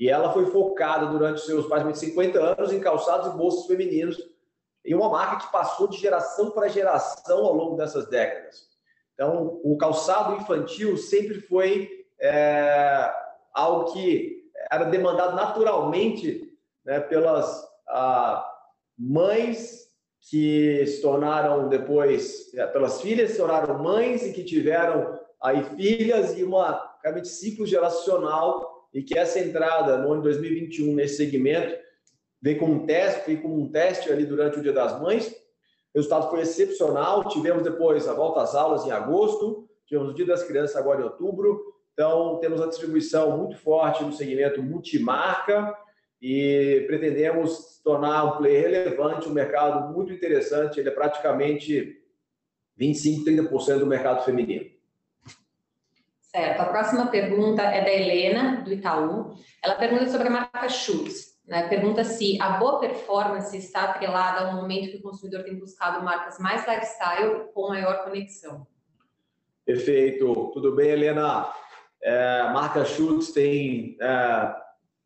E 0.00 0.08
ela 0.08 0.32
foi 0.32 0.46
focada 0.46 1.06
durante 1.06 1.42
seus 1.42 1.66
de 1.66 1.98
50 1.98 2.40
anos 2.40 2.72
em 2.72 2.80
calçados 2.80 3.32
e 3.32 3.36
bolsas 3.36 3.66
femininos, 3.66 4.16
e 4.84 4.94
uma 4.94 5.10
marca 5.10 5.44
que 5.44 5.52
passou 5.52 5.86
de 5.86 5.98
geração 5.98 6.50
para 6.50 6.68
geração 6.68 7.44
ao 7.44 7.52
longo 7.52 7.76
dessas 7.76 8.08
décadas. 8.08 8.71
Então, 9.14 9.60
o 9.62 9.76
calçado 9.76 10.36
infantil 10.36 10.96
sempre 10.96 11.40
foi 11.40 11.88
é, 12.20 13.12
algo 13.52 13.92
que 13.92 14.42
era 14.70 14.84
demandado 14.84 15.36
naturalmente 15.36 16.50
né, 16.84 17.00
pelas 17.00 17.62
mães 18.98 19.82
que 20.30 20.86
se 20.86 21.02
tornaram 21.02 21.68
depois, 21.68 22.54
é, 22.54 22.66
pelas 22.66 23.00
filhas 23.00 23.32
se 23.32 23.38
tornaram 23.38 23.82
mães 23.82 24.24
e 24.24 24.32
que 24.32 24.44
tiveram 24.44 25.18
aí 25.42 25.64
filhas 25.76 26.38
e 26.38 26.44
uma 26.44 26.96
realmente 27.02 27.28
ciclo 27.28 27.66
geracional 27.66 28.88
e 28.94 29.02
que 29.02 29.18
essa 29.18 29.40
entrada 29.40 29.98
no 29.98 30.12
ano 30.12 30.22
2021 30.22 30.94
nesse 30.94 31.16
segmento 31.16 31.76
vem 32.40 32.56
como 32.56 32.74
um 32.74 32.86
teste, 32.86 33.26
veio 33.26 33.42
como 33.42 33.60
um 33.60 33.70
teste 33.70 34.12
ali 34.12 34.24
durante 34.24 34.58
o 34.58 34.62
Dia 34.62 34.72
das 34.72 35.00
Mães. 35.00 35.34
O 35.94 35.98
resultado 35.98 36.30
foi 36.30 36.40
excepcional. 36.40 37.28
Tivemos 37.28 37.62
depois 37.62 38.08
a 38.08 38.14
volta 38.14 38.42
às 38.42 38.54
aulas 38.54 38.86
em 38.86 38.90
agosto, 38.90 39.68
tivemos 39.86 40.10
o 40.10 40.14
Dia 40.14 40.26
das 40.26 40.42
Crianças 40.42 40.76
agora 40.76 41.00
em 41.00 41.04
outubro. 41.04 41.72
Então, 41.92 42.38
temos 42.38 42.60
a 42.62 42.66
distribuição 42.66 43.36
muito 43.36 43.56
forte 43.58 44.02
no 44.02 44.12
segmento 44.12 44.62
multimarca 44.62 45.76
e 46.20 46.84
pretendemos 46.86 47.80
tornar 47.84 48.24
um 48.24 48.36
player 48.38 48.70
relevante, 48.70 49.28
um 49.28 49.32
mercado 49.32 49.92
muito 49.92 50.12
interessante. 50.12 50.80
Ele 50.80 50.88
é 50.88 50.92
praticamente 50.92 52.00
25, 52.76 53.24
30% 53.24 53.78
do 53.80 53.86
mercado 53.86 54.24
feminino. 54.24 54.64
Certo. 56.20 56.60
A 56.60 56.64
próxima 56.64 57.08
pergunta 57.08 57.62
é 57.62 57.84
da 57.84 57.90
Helena, 57.92 58.62
do 58.62 58.72
Itaú. 58.72 59.34
Ela 59.62 59.74
pergunta 59.74 60.08
sobre 60.08 60.28
a 60.28 60.30
marca 60.30 60.68
Schutz. 60.68 61.31
Né? 61.52 61.68
Pergunta 61.68 62.02
se 62.02 62.40
a 62.40 62.52
boa 62.52 62.80
performance 62.80 63.54
está 63.54 63.84
atrelada 63.84 64.40
ao 64.40 64.56
momento 64.56 64.90
que 64.90 64.96
o 64.96 65.02
consumidor 65.02 65.42
tem 65.42 65.54
buscado 65.54 66.02
marcas 66.02 66.38
mais 66.38 66.66
lifestyle 66.66 67.44
com 67.52 67.68
maior 67.68 68.04
conexão. 68.04 68.66
Perfeito. 69.62 70.50
Tudo 70.54 70.74
bem, 70.74 70.88
Helena? 70.88 71.46
É, 72.02 72.44
marca 72.54 72.86
Schutz 72.86 73.32
tem 73.32 73.98
é, 74.00 74.56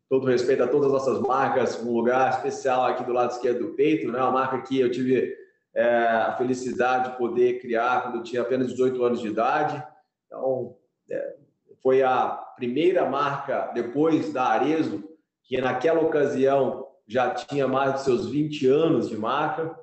todo 0.07 0.25
respeito 0.25 0.63
a 0.63 0.69
todas 0.69 0.87
as 0.87 0.93
nossas 0.93 1.19
marcas, 1.19 1.83
um 1.83 1.91
lugar 1.91 2.29
especial 2.29 2.85
aqui 2.85 3.03
do 3.03 3.11
lado 3.11 3.31
esquerdo 3.31 3.67
do 3.67 3.73
peito, 3.73 4.09
né? 4.09 4.17
Uma 4.17 4.31
marca 4.31 4.61
que 4.61 4.79
eu 4.79 4.89
tive 4.89 5.35
é, 5.75 5.85
a 5.85 6.37
felicidade 6.37 7.11
de 7.11 7.17
poder 7.17 7.59
criar 7.59 8.03
quando 8.03 8.19
eu 8.19 8.23
tinha 8.23 8.41
apenas 8.41 8.69
18 8.69 9.03
anos 9.03 9.19
de 9.19 9.27
idade. 9.27 9.85
Então, 10.25 10.77
é, 11.11 11.35
foi 11.83 12.03
a 12.03 12.29
primeira 12.55 13.05
marca 13.05 13.69
depois 13.73 14.31
da 14.31 14.45
Arezo 14.45 15.16
que 15.47 15.59
naquela 15.61 16.01
ocasião 16.01 16.85
já 17.07 17.33
tinha 17.33 17.67
mais 17.67 17.95
de 17.95 18.01
seus 18.01 18.29
20 18.29 18.67
anos 18.67 19.09
de 19.09 19.17
marca. 19.17 19.79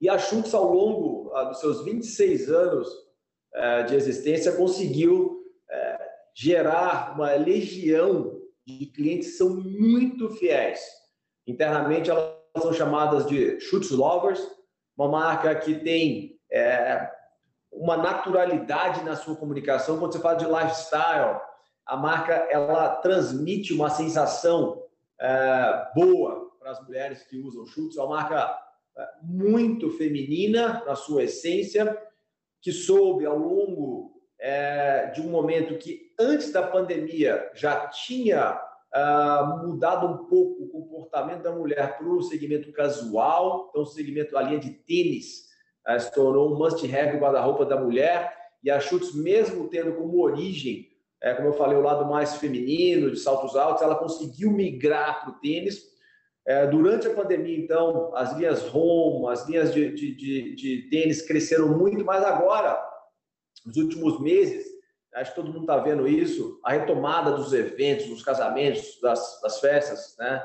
E 0.00 0.08
a 0.08 0.18
Schutz, 0.18 0.54
ao 0.54 0.72
longo 0.72 1.30
ah, 1.34 1.44
dos 1.44 1.60
seus 1.60 1.84
26 1.84 2.50
anos 2.50 2.88
é, 3.52 3.82
de 3.82 3.94
existência, 3.94 4.56
conseguiu 4.56 5.44
é, 5.68 6.10
gerar 6.34 7.14
uma 7.14 7.32
legião 7.32 8.40
de 8.66 8.86
clientes 8.86 9.32
que 9.32 9.36
são 9.36 9.50
muito 9.50 10.30
fiéis. 10.30 10.80
Internamente, 11.46 12.10
elas 12.10 12.32
são 12.58 12.72
chamadas 12.72 13.26
de 13.26 13.60
Schutz 13.60 13.90
Lovers, 13.90 14.40
uma 14.96 15.08
marca 15.08 15.54
que 15.56 15.74
tem 15.74 16.38
é, 16.50 17.10
uma 17.70 17.96
naturalidade 17.96 19.04
na 19.04 19.14
sua 19.14 19.36
comunicação. 19.36 19.98
Quando 19.98 20.12
você 20.12 20.20
fala 20.20 20.36
de 20.36 20.46
lifestyle, 20.46 21.40
a 21.88 21.96
marca 21.96 22.34
ela 22.50 22.96
transmite 22.96 23.72
uma 23.72 23.88
sensação 23.88 24.84
é, 25.18 25.86
boa 25.94 26.50
para 26.60 26.70
as 26.72 26.84
mulheres 26.84 27.22
que 27.22 27.38
usam 27.38 27.66
chutes. 27.66 27.96
É 27.96 28.02
uma 28.02 28.16
marca 28.16 28.56
é, 28.96 29.08
muito 29.22 29.90
feminina 29.92 30.84
na 30.86 30.94
sua 30.94 31.24
essência, 31.24 31.96
que 32.60 32.72
soube 32.72 33.24
ao 33.24 33.38
longo 33.38 34.20
é, 34.38 35.06
de 35.06 35.22
um 35.22 35.30
momento 35.30 35.78
que 35.78 36.12
antes 36.20 36.52
da 36.52 36.62
pandemia 36.62 37.50
já 37.54 37.88
tinha 37.88 38.60
é, 38.94 39.66
mudado 39.66 40.06
um 40.06 40.26
pouco 40.26 40.64
o 40.64 40.68
comportamento 40.68 41.42
da 41.42 41.52
mulher 41.52 41.96
para 41.96 42.06
o 42.06 42.22
segmento 42.22 42.70
casual, 42.70 43.68
então 43.70 43.82
o 43.82 43.86
segmento 43.86 44.36
a 44.36 44.42
linha 44.42 44.58
de 44.58 44.70
tênis 44.70 45.46
uh, 45.88 45.98
se 45.98 46.12
tornou 46.12 46.52
um 46.52 46.58
must-have 46.58 47.16
guarda-roupa 47.18 47.64
da 47.64 47.80
mulher, 47.80 48.36
e 48.62 48.70
a 48.70 48.78
Schutz, 48.80 49.14
mesmo 49.14 49.68
tendo 49.68 49.94
como 49.94 50.20
origem, 50.20 50.87
é, 51.22 51.34
como 51.34 51.48
eu 51.48 51.52
falei, 51.52 51.76
o 51.76 51.82
lado 51.82 52.06
mais 52.06 52.36
feminino, 52.36 53.10
de 53.10 53.18
saltos 53.18 53.56
altos, 53.56 53.82
ela 53.82 53.96
conseguiu 53.96 54.50
migrar 54.50 55.20
para 55.20 55.30
o 55.30 55.40
tênis. 55.40 55.82
É, 56.46 56.66
durante 56.66 57.06
a 57.06 57.14
pandemia, 57.14 57.58
então, 57.58 58.14
as 58.14 58.36
linhas 58.36 58.74
home, 58.74 59.28
as 59.28 59.46
linhas 59.46 59.74
de, 59.74 59.92
de, 59.92 60.14
de, 60.14 60.54
de 60.54 60.88
tênis 60.90 61.22
cresceram 61.22 61.76
muito, 61.76 62.04
mas 62.04 62.24
agora, 62.24 62.80
nos 63.66 63.76
últimos 63.76 64.20
meses, 64.20 64.64
acho 65.14 65.32
que 65.32 65.36
todo 65.36 65.52
mundo 65.52 65.62
está 65.62 65.76
vendo 65.78 66.06
isso, 66.06 66.58
a 66.64 66.72
retomada 66.72 67.32
dos 67.32 67.52
eventos, 67.52 68.06
dos 68.06 68.22
casamentos, 68.22 68.98
das, 69.02 69.40
das 69.42 69.60
festas, 69.60 70.16
né? 70.18 70.42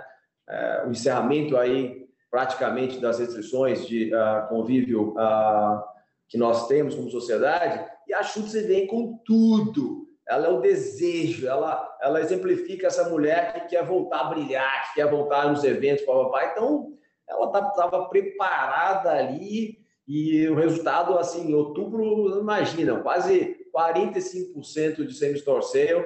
É, 0.50 0.84
o 0.86 0.92
encerramento 0.92 1.56
aí 1.56 2.04
praticamente 2.34 3.00
das 3.00 3.20
restrições 3.20 3.88
de 3.88 4.12
uh, 4.12 4.50
convívio 4.50 5.12
uh, 5.12 5.84
que 6.28 6.36
nós 6.36 6.68
temos 6.68 6.96
como 6.96 7.08
sociedade, 7.12 7.88
e 8.08 8.14
a 8.14 8.24
Schutz 8.24 8.54
vem 8.54 8.88
com 8.88 9.20
tudo. 9.24 10.03
Ela 10.28 10.48
é 10.48 10.50
o 10.50 10.62
desejo, 10.62 11.48
ela, 11.48 11.98
ela 12.02 12.22
exemplifica 12.22 12.88
essa 12.88 13.10
mulher 13.10 13.54
que 13.54 13.76
quer 13.76 13.86
voltar 13.86 14.22
a 14.22 14.24
brilhar, 14.26 14.88
que 14.88 14.96
quer 14.96 15.10
voltar 15.10 15.50
nos 15.50 15.64
eventos, 15.64 16.06
papai. 16.06 16.52
Então, 16.52 16.94
ela 17.28 17.46
estava 17.46 17.92
tá, 17.92 18.06
preparada 18.06 19.12
ali 19.12 19.78
e 20.08 20.48
o 20.48 20.56
resultado, 20.56 21.18
assim, 21.18 21.50
em 21.50 21.54
outubro, 21.54 22.40
imagina, 22.40 23.00
quase 23.02 23.58
45% 23.76 25.06
de 25.06 25.14
same-store 25.14 25.64
sale. 25.64 26.06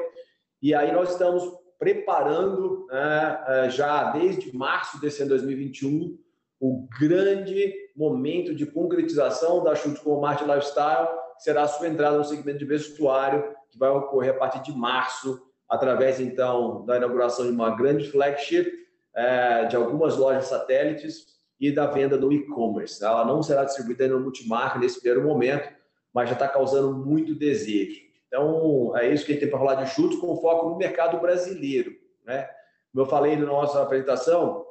E 0.62 0.74
aí 0.74 0.92
nós 0.92 1.12
estamos 1.12 1.44
preparando 1.80 2.88
né, 2.90 3.44
é, 3.48 3.70
já 3.70 4.12
desde 4.12 4.56
março 4.56 5.00
desse 5.00 5.22
ano 5.22 5.30
2021 5.30 6.18
o 6.60 6.88
grande 7.00 7.72
momento 7.96 8.54
de 8.56 8.66
concretização 8.66 9.64
da 9.64 9.76
Chute 9.76 10.02
com 10.02 10.20
Marte 10.20 10.44
Lifestyle, 10.44 11.08
será 11.40 11.64
a 11.64 11.68
sua 11.68 11.88
entrada 11.88 12.18
no 12.18 12.24
segmento 12.24 12.60
de 12.60 12.66
vestuário, 12.66 13.56
que 13.70 13.78
vai 13.78 13.90
ocorrer 13.90 14.32
a 14.32 14.38
partir 14.38 14.62
de 14.62 14.78
março, 14.78 15.42
através 15.70 16.20
então 16.20 16.86
da 16.86 16.98
inauguração 16.98 17.46
de 17.46 17.52
uma 17.52 17.76
grande 17.76 18.10
flagship, 18.10 18.72
é, 19.16 19.66
de 19.66 19.76
algumas 19.76 20.16
lojas 20.16 20.46
satélites 20.46 21.38
e 21.60 21.72
da 21.72 21.88
venda 21.88 22.18
no 22.18 22.32
e-commerce. 22.32 23.04
Ela 23.04 23.26
não 23.26 23.42
será 23.42 23.64
distribuída 23.64 24.08
no 24.08 24.20
multimarca 24.20 24.80
nesse 24.80 25.02
primeiro 25.02 25.28
momento, 25.28 25.70
mas 26.14 26.30
já 26.30 26.34
está 26.34 26.48
causando 26.48 26.94
muito 26.94 27.36
desejo. 27.36 28.02
Então, 28.28 28.96
é 28.96 29.12
isso 29.12 29.26
que 29.26 29.32
a 29.32 29.36
gente 29.36 29.42
tem 29.42 29.50
para 29.50 29.60
falar 29.60 29.76
de 29.76 29.90
chutes, 29.90 30.20
com 30.20 30.36
foco 30.38 30.70
no 30.70 30.78
mercado 30.78 31.20
brasileiro. 31.20 31.92
Né? 32.26 32.48
Como 32.92 33.06
eu 33.06 33.10
falei 33.10 33.36
na 33.36 33.46
nossa 33.46 33.82
apresentação, 33.82 34.66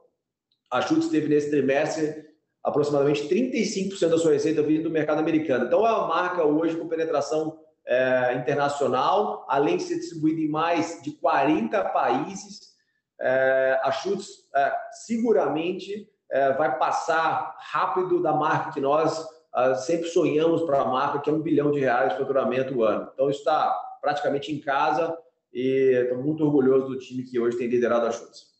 a 0.71 0.83
Chutes 0.83 1.09
teve 1.09 1.29
nesse 1.29 1.51
trimestre 1.51 2.27
aproximadamente 2.67 3.29
35% 3.29 4.09
da 4.09 4.19
sua 4.19 4.33
receita 4.33 4.61
vindo 4.61 4.83
do 4.83 4.91
mercado 4.91 5.21
americano. 5.21 5.67
Então, 5.67 5.87
é 5.87 5.93
uma 5.93 6.09
marca 6.09 6.45
hoje 6.45 6.77
com 6.77 6.89
penetração 6.89 7.61
é, 7.87 8.35
internacional, 8.35 9.47
além 9.49 9.77
de 9.77 9.85
ser 9.85 9.95
distribuída 10.01 10.41
em 10.41 10.49
mais 10.49 11.01
de 11.01 11.13
40 11.13 11.81
países. 11.91 12.75
É, 13.21 13.79
a 13.85 13.93
Chutes 13.93 14.49
é, 14.53 14.75
seguramente 15.07 16.11
é, 16.29 16.53
vai 16.55 16.77
passar 16.77 17.57
rápido 17.61 18.21
da 18.21 18.33
marca 18.33 18.73
que 18.73 18.81
nós 18.81 19.17
uh, 19.21 19.77
sempre 19.77 20.09
sonhamos 20.09 20.63
para 20.63 20.81
a 20.81 20.87
marca, 20.87 21.21
que 21.21 21.31
é 21.31 21.33
um 21.33 21.41
bilhão 21.41 21.71
de 21.71 21.79
reais 21.79 22.13
de 22.13 22.19
faturamento 22.19 22.77
o 22.77 22.83
ano. 22.83 23.09
Então, 23.15 23.31
está 23.31 23.73
praticamente 24.03 24.53
em 24.53 24.59
casa 24.59 25.17
e 25.55 25.93
estou 26.03 26.19
muito 26.19 26.45
orgulhoso 26.45 26.89
do 26.89 26.99
time 26.99 27.23
que 27.23 27.39
hoje 27.39 27.57
tem 27.57 27.69
liderado 27.69 28.07
a 28.07 28.11
Schutz. 28.11 28.56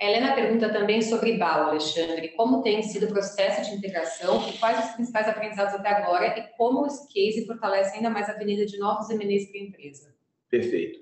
Helena 0.00 0.34
pergunta 0.34 0.72
também 0.72 1.02
sobre 1.02 1.36
BAL, 1.36 1.68
Alexandre. 1.68 2.30
Como 2.30 2.62
tem 2.62 2.82
sido 2.82 3.04
o 3.04 3.12
processo 3.12 3.70
de 3.70 3.76
integração 3.76 4.48
e 4.48 4.56
quais 4.56 4.86
os 4.86 4.92
principais 4.92 5.28
aprendizados 5.28 5.74
até 5.74 5.90
agora 5.90 6.38
e 6.38 6.42
como 6.56 6.86
esse 6.86 7.06
case 7.12 7.46
fortalece 7.46 7.96
ainda 7.96 8.08
mais 8.08 8.26
a 8.28 8.32
avenida 8.32 8.64
de 8.64 8.78
novos 8.78 9.10
M&As 9.10 9.50
para 9.50 9.60
a 9.60 9.64
empresa? 9.64 10.14
Perfeito. 10.48 11.00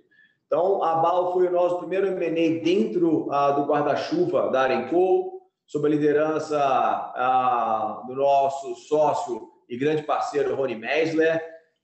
Então, 0.48 0.82
a 0.82 0.96
BAL 0.96 1.32
foi 1.32 1.46
o 1.46 1.52
nosso 1.52 1.78
primeiro 1.78 2.08
M&A 2.08 2.64
dentro 2.64 3.28
uh, 3.28 3.54
do 3.54 3.66
guarda-chuva 3.66 4.50
da 4.50 4.62
Arenco, 4.62 5.42
sob 5.64 5.86
a 5.86 5.90
liderança 5.90 6.58
ah, 6.58 8.02
do 8.06 8.16
nosso 8.16 8.74
sócio 8.74 9.48
e 9.68 9.76
grande 9.76 10.02
parceiro 10.02 10.56
Rony 10.56 10.74
Meisler. 10.74 11.40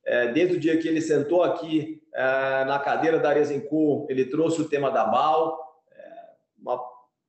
É, 0.06 0.32
desde 0.32 0.56
o 0.56 0.60
dia 0.60 0.78
que 0.78 0.88
ele 0.88 1.00
sentou 1.00 1.42
aqui 1.42 2.02
é, 2.14 2.64
na 2.64 2.78
cadeira 2.78 3.18
da 3.18 3.28
Arezencourt, 3.30 4.10
ele 4.10 4.26
trouxe 4.26 4.60
o 4.60 4.68
tema 4.68 4.90
da 4.90 5.04
é, 5.04 5.04
uma, 5.04 5.63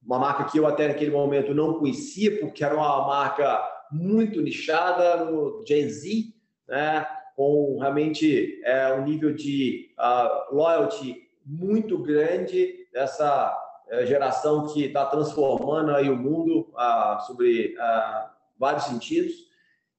uma 0.06 0.20
marca 0.20 0.45
que 0.45 0.58
eu 0.58 0.68
até 0.68 0.88
naquele 0.88 1.12
momento 1.12 1.53
não 1.53 1.80
conhecia, 1.80 2.39
porque 2.39 2.64
era 2.64 2.76
uma 2.76 3.08
marca 3.08 3.62
muito 3.91 4.41
nichada 4.41 5.26
no 5.26 5.64
Gen 5.68 5.89
Z, 5.89 6.26
né, 6.68 7.06
com 7.36 7.80
realmente 7.80 8.62
é, 8.64 8.93
um 8.93 9.03
nível 9.03 9.34
de 9.34 9.93
uh, 9.99 10.56
loyalty 10.56 11.26
muito 11.45 11.97
grande, 11.97 12.88
essa 12.93 13.56
é, 13.88 14.06
geração 14.06 14.66
que 14.68 14.86
está 14.86 15.06
transformando 15.06 15.91
aí 15.91 16.10
o 16.10 16.18
mundo 16.18 16.72
ah, 16.76 17.20
sobre 17.28 17.76
ah, 17.78 18.32
vários 18.58 18.86
sentidos. 18.86 19.34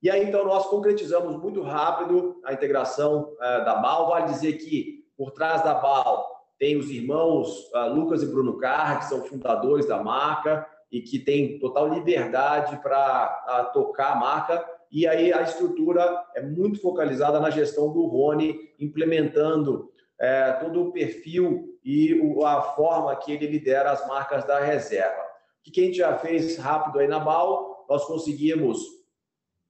E 0.03 0.09
aí, 0.09 0.23
então, 0.23 0.45
nós 0.45 0.67
concretizamos 0.67 1.41
muito 1.41 1.61
rápido 1.61 2.39
a 2.43 2.51
integração 2.51 3.33
ah, 3.39 3.59
da 3.59 3.75
BAL. 3.75 4.09
Vale 4.09 4.25
dizer 4.25 4.53
que 4.53 5.05
por 5.17 5.31
trás 5.31 5.63
da 5.63 5.73
BAL 5.73 6.26
tem 6.59 6.77
os 6.77 6.89
irmãos 6.89 7.69
ah, 7.73 7.85
Lucas 7.85 8.23
e 8.23 8.27
Bruno 8.27 8.57
Carr, 8.57 8.99
que 8.99 9.05
são 9.05 9.23
fundadores 9.23 9.85
da 9.85 10.01
marca 10.01 10.67
e 10.91 11.01
que 11.01 11.19
têm 11.19 11.59
total 11.59 11.93
liberdade 11.93 12.77
para 12.81 12.97
ah, 12.97 13.69
tocar 13.73 14.13
a 14.13 14.15
marca. 14.15 14.65
E 14.91 15.05
aí 15.05 15.33
a 15.33 15.41
estrutura 15.41 16.23
é 16.35 16.41
muito 16.41 16.81
focalizada 16.81 17.39
na 17.39 17.49
gestão 17.49 17.91
do 17.91 18.05
Rony, 18.05 18.57
implementando 18.79 19.91
é, 20.19 20.53
todo 20.53 20.83
o 20.83 20.91
perfil 20.91 21.77
e 21.83 22.19
a 22.43 22.61
forma 22.61 23.15
que 23.15 23.31
ele 23.31 23.47
lidera 23.47 23.91
as 23.91 24.07
marcas 24.07 24.45
da 24.45 24.59
reserva. 24.59 25.21
O 25.65 25.71
que 25.71 25.81
a 25.81 25.83
gente 25.83 25.97
já 25.97 26.17
fez 26.17 26.57
rápido 26.57 26.99
aí 26.99 27.07
na 27.07 27.19
BAL? 27.19 27.85
Nós 27.89 28.05
conseguimos 28.05 28.79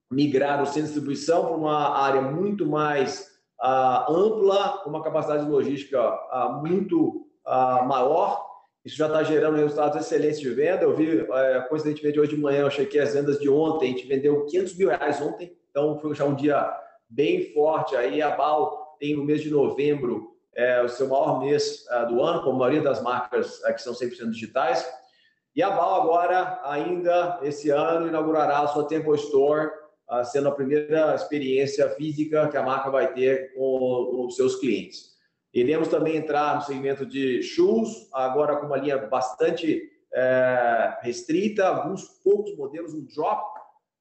migrar 0.09 0.61
o 0.61 0.65
centro 0.65 0.81
de 0.81 0.87
distribuição 0.87 1.45
para 1.45 1.55
uma 1.55 1.97
área 1.97 2.21
muito 2.21 2.65
mais 2.65 3.36
uh, 3.61 4.11
ampla, 4.11 4.83
uma 4.85 5.03
capacidade 5.03 5.49
logística 5.49 5.99
uh, 6.01 6.61
muito 6.61 7.27
uh, 7.45 7.85
maior. 7.85 8.45
Isso 8.83 8.95
já 8.95 9.07
está 9.07 9.23
gerando 9.23 9.57
resultados 9.57 9.99
excelentes 9.99 10.39
de 10.39 10.49
venda. 10.49 10.83
Eu 10.83 10.95
vi, 10.95 11.21
uh, 11.21 11.27
coincidentemente, 11.69 12.19
hoje 12.19 12.35
de 12.35 12.41
manhã, 12.41 12.61
eu 12.61 12.71
chequei 12.71 13.01
as 13.01 13.13
vendas 13.13 13.39
de 13.39 13.49
ontem, 13.49 13.85
a 13.85 13.97
gente 13.97 14.07
vendeu 14.07 14.45
500 14.45 14.77
mil 14.77 14.89
reais 14.89 15.21
ontem, 15.21 15.57
então 15.69 15.97
foi 15.99 16.15
já 16.15 16.25
um 16.25 16.35
dia 16.35 16.73
bem 17.09 17.53
forte. 17.53 17.95
Aí 17.95 18.21
a 18.21 18.35
BAL 18.35 18.95
tem 18.99 19.15
no 19.15 19.23
mês 19.23 19.41
de 19.41 19.49
novembro 19.49 20.37
é 20.57 20.81
o 20.81 20.89
seu 20.89 21.07
maior 21.07 21.39
mês 21.39 21.85
uh, 21.91 22.07
do 22.07 22.23
ano, 22.23 22.41
como 22.41 22.55
a 22.55 22.59
maioria 22.61 22.81
das 22.81 22.99
marcas 22.99 23.59
uh, 23.59 23.73
que 23.73 23.79
são 23.79 23.93
100% 23.93 24.31
digitais. 24.31 24.91
E 25.55 25.61
a 25.61 25.69
Bal 25.69 26.01
agora, 26.01 26.59
ainda 26.63 27.39
esse 27.43 27.69
ano, 27.69 28.07
inaugurará 28.07 28.59
a 28.59 28.67
sua 28.67 28.87
Temple 28.87 29.15
Store, 29.15 29.69
sendo 30.25 30.47
a 30.47 30.55
primeira 30.55 31.13
experiência 31.13 31.89
física 31.89 32.47
que 32.47 32.57
a 32.57 32.63
marca 32.63 32.89
vai 32.89 33.13
ter 33.13 33.53
com 33.53 34.25
os 34.25 34.35
seus 34.35 34.55
clientes. 34.55 35.17
Iremos 35.53 35.87
também 35.87 36.15
entrar 36.15 36.55
no 36.55 36.61
segmento 36.61 37.05
de 37.05 37.41
shoes, 37.41 38.07
agora 38.13 38.57
com 38.57 38.67
uma 38.67 38.77
linha 38.77 38.97
bastante 38.97 39.89
é, 40.13 40.97
restrita, 41.01 41.67
alguns 41.67 42.03
poucos 42.23 42.55
modelos, 42.55 42.93
um 42.93 43.05
drop, 43.05 43.57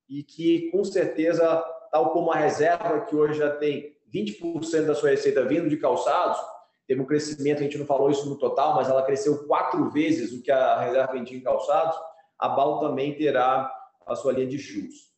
e 0.08 0.22
que 0.22 0.70
com 0.70 0.84
certeza, 0.84 1.58
tal 1.90 2.10
como 2.10 2.30
a 2.30 2.36
reserva, 2.36 3.00
que 3.00 3.16
hoje 3.16 3.38
já 3.38 3.50
tem 3.56 3.96
20% 4.12 4.86
da 4.86 4.94
sua 4.94 5.10
receita 5.10 5.44
vindo 5.44 5.68
de 5.68 5.76
calçados, 5.76 6.38
teve 6.86 7.00
um 7.00 7.06
crescimento, 7.06 7.60
a 7.60 7.62
gente 7.62 7.78
não 7.78 7.86
falou 7.86 8.10
isso 8.10 8.28
no 8.28 8.38
total, 8.38 8.74
mas 8.76 8.88
ela 8.88 9.02
cresceu 9.02 9.46
quatro 9.46 9.90
vezes 9.90 10.32
o 10.32 10.42
que 10.42 10.50
a 10.50 10.80
reserva 10.80 11.12
vendia 11.12 11.36
em 11.36 11.42
calçados, 11.42 11.96
a 12.38 12.48
BAL 12.48 12.80
também 12.80 13.16
terá 13.16 13.72
a 14.06 14.14
sua 14.14 14.32
linha 14.32 14.46
de 14.46 14.58
shoes. 14.58 15.15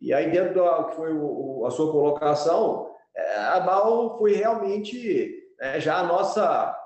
E 0.00 0.12
aí, 0.12 0.30
dentro 0.30 0.54
do 0.54 0.84
que 0.84 0.96
foi 0.96 1.12
o, 1.12 1.64
a 1.66 1.70
sua 1.70 1.90
colocação, 1.90 2.90
é, 3.16 3.36
a 3.36 3.60
BAL 3.60 4.18
foi 4.18 4.34
realmente 4.34 5.34
é, 5.60 5.80
já 5.80 5.98
a 5.98 6.04
nossa. 6.04 6.76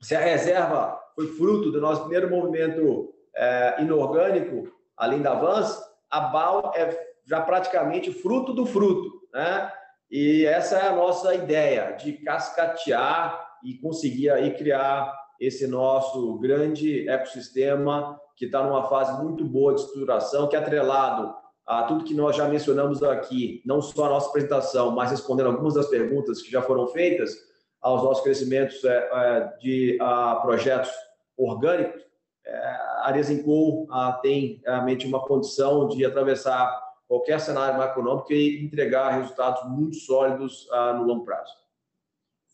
Se 0.00 0.14
a 0.14 0.20
reserva 0.20 0.98
foi 1.14 1.26
fruto 1.26 1.70
do 1.70 1.80
nosso 1.80 2.02
primeiro 2.02 2.30
movimento 2.30 3.12
é, 3.36 3.82
inorgânico, 3.82 4.72
além 4.96 5.20
da 5.20 5.34
Vans, 5.34 5.78
a 6.10 6.20
BAL 6.20 6.72
é 6.74 7.08
já 7.26 7.40
praticamente 7.42 8.12
fruto 8.12 8.52
do 8.52 8.64
fruto. 8.64 9.10
Né? 9.32 9.72
E 10.10 10.46
essa 10.46 10.78
é 10.78 10.88
a 10.88 10.94
nossa 10.94 11.34
ideia, 11.34 11.92
de 11.92 12.12
cascatear 12.14 13.46
e 13.62 13.74
conseguir 13.74 14.30
aí 14.30 14.54
criar 14.54 15.12
esse 15.38 15.66
nosso 15.66 16.38
grande 16.38 17.08
ecossistema 17.08 18.18
que 18.34 18.46
está 18.46 18.62
numa 18.62 18.88
fase 18.88 19.22
muito 19.22 19.44
boa 19.44 19.74
de 19.74 19.82
estruturação, 19.82 20.48
que 20.48 20.56
é 20.56 20.58
atrelado 20.58 21.34
a 21.68 21.82
tudo 21.82 22.04
que 22.04 22.14
nós 22.14 22.34
já 22.34 22.48
mencionamos 22.48 23.02
aqui, 23.02 23.62
não 23.66 23.82
só 23.82 24.06
a 24.06 24.08
nossa 24.08 24.30
apresentação, 24.30 24.90
mas 24.90 25.10
respondendo 25.10 25.48
algumas 25.48 25.74
das 25.74 25.86
perguntas 25.86 26.40
que 26.40 26.50
já 26.50 26.62
foram 26.62 26.88
feitas 26.88 27.36
aos 27.78 28.02
nossos 28.02 28.24
crescimentos 28.24 28.82
é, 28.84 28.96
é, 29.12 29.56
de 29.60 29.98
projetos 30.40 30.90
orgânicos, 31.36 32.02
é, 32.46 32.56
a 32.56 33.08
Arezinco 33.08 33.86
tem 34.22 34.62
realmente 34.64 35.06
uma 35.06 35.20
condição 35.20 35.88
de 35.88 36.06
atravessar 36.06 36.74
qualquer 37.06 37.38
cenário 37.38 37.76
macroeconômico 37.76 38.32
e 38.32 38.64
entregar 38.64 39.10
resultados 39.20 39.62
muito 39.68 39.96
sólidos 39.96 40.66
uh, 40.70 40.94
no 40.96 41.04
longo 41.04 41.24
prazo. 41.24 41.52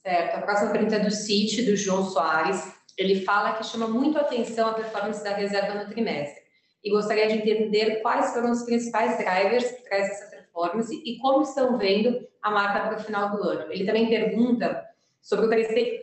Certo. 0.03 0.37
A 0.37 0.43
próxima 0.43 0.71
pergunta 0.71 0.97
é 0.97 1.01
do 1.01 1.11
CIT, 1.11 1.63
do 1.63 1.77
João 1.77 2.05
Soares. 2.05 2.73
Ele 2.99 3.21
fala 3.23 3.55
que 3.55 3.65
chama 3.65 3.89
muito 3.89 4.19
atenção 4.19 4.69
a 4.69 4.75
performance 4.75 5.23
da 5.25 5.31
reserva 5.31 5.75
no 5.75 5.89
trimestre 5.89 6.44
e 6.85 6.91
gostaria 6.91 7.27
de 7.27 7.39
entender 7.39 8.03
quais 8.03 8.35
foram 8.35 8.51
os 8.51 8.63
principais 8.63 9.17
drivers 9.17 9.71
que 9.71 9.83
traz 9.85 10.11
essa 10.11 10.31
performance 10.31 10.95
e 10.95 11.19
como 11.19 11.43
estão 11.43 11.79
vendo 11.79 12.29
a 12.43 12.51
marca 12.51 12.89
para 12.89 12.99
o 12.99 13.03
final 13.03 13.31
do 13.31 13.43
ano. 13.43 13.73
Ele 13.73 13.87
também 13.87 14.09
pergunta 14.09 14.85
sobre 15.23 15.47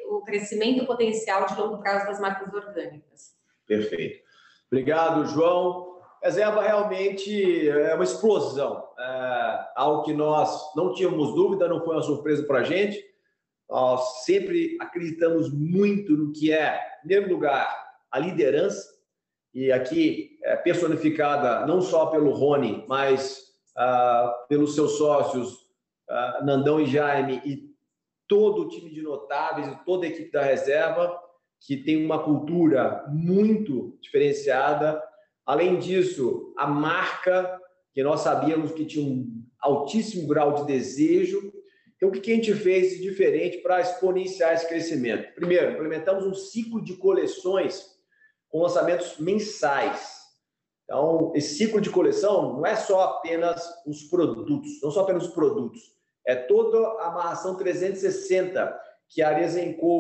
o 0.10 0.22
crescimento 0.24 0.86
potencial 0.88 1.46
de 1.46 1.56
longo 1.56 1.78
prazo 1.78 2.08
das 2.08 2.20
marcas 2.20 2.52
orgânicas. 2.52 3.36
Perfeito. 3.68 4.24
Obrigado, 4.72 5.28
João. 5.28 5.92
Reserva 6.24 6.62
realmente 6.62 7.70
é 7.70 7.94
uma 7.96 8.04
explosão, 8.04 8.88
é 8.98 9.66
algo 9.76 10.04
que 10.04 10.14
nós 10.14 10.72
não 10.76 10.94
tínhamos 10.94 11.34
dúvida, 11.34 11.68
não 11.68 11.84
foi 11.84 11.96
uma 11.96 12.04
surpresa 12.04 12.44
para 12.44 12.60
a 12.60 12.64
gente. 12.64 13.04
Nós 13.70 14.24
sempre 14.24 14.78
acreditamos 14.80 15.52
muito 15.52 16.16
no 16.16 16.32
que 16.32 16.52
é, 16.52 16.80
em 16.98 17.08
primeiro 17.08 17.34
lugar, 17.34 17.76
a 18.12 18.20
liderança, 18.20 19.01
e 19.54 19.72
aqui 19.72 20.38
é 20.44 20.56
personificada 20.56 21.66
não 21.66 21.82
só 21.82 22.08
pelo 22.08 22.32
Rony, 22.32 22.86
mas 22.88 23.54
ah, 23.76 24.46
pelos 24.48 24.76
seus 24.76 24.98
sócios, 24.98 25.58
ah, 26.10 26.42
Nandão 26.44 26.80
e 26.80 26.86
Jaime, 26.86 27.42
e 27.46 27.70
todo 28.28 28.62
o 28.64 28.70
time 28.70 28.90
de 28.90 29.02
notáveis 29.02 29.68
e 29.68 29.86
toda 29.86 30.06
a 30.06 30.10
equipe 30.10 30.32
da 30.32 30.42
reserva, 30.42 31.20
que 31.60 31.78
tem 31.78 32.04
uma 32.04 32.24
cultura 32.24 33.06
muito 33.10 33.98
diferenciada, 34.02 35.02
Além 35.46 35.80
disso, 35.80 36.54
a 36.56 36.68
marca, 36.68 37.60
que 37.94 38.04
nós 38.04 38.22
sabíamos 38.22 38.72
que 38.72 38.86
tinha 38.86 39.06
um 39.06 39.44
altíssimo 39.60 40.28
grau 40.28 40.54
de 40.54 40.66
desejo. 40.66 41.52
Então, 41.96 42.10
o 42.10 42.12
que 42.12 42.32
a 42.32 42.36
gente 42.36 42.54
fez 42.54 42.92
de 42.92 43.02
diferente 43.02 43.58
para 43.58 43.82
exponenciar 43.82 44.54
esse 44.54 44.68
crescimento? 44.68 45.34
Primeiro, 45.34 45.72
implementamos 45.72 46.26
um 46.26 46.34
ciclo 46.34 46.84
de 46.84 46.96
coleções 46.96 47.86
com 48.52 48.62
lançamentos 48.62 49.18
mensais. 49.18 50.20
Então, 50.84 51.32
esse 51.34 51.56
ciclo 51.56 51.80
de 51.80 51.90
coleção 51.90 52.54
não 52.54 52.66
é 52.66 52.76
só 52.76 53.02
apenas 53.02 53.64
os 53.88 54.04
produtos, 54.04 54.82
não 54.84 54.92
só 54.92 55.02
apenas 55.02 55.28
os 55.28 55.34
produtos, 55.34 55.82
é 56.28 56.36
toda 56.36 56.78
a 57.02 57.08
amarração 57.08 57.56
360 57.56 58.78
que 59.08 59.22
a 59.22 59.30
Arezzo 59.30 59.58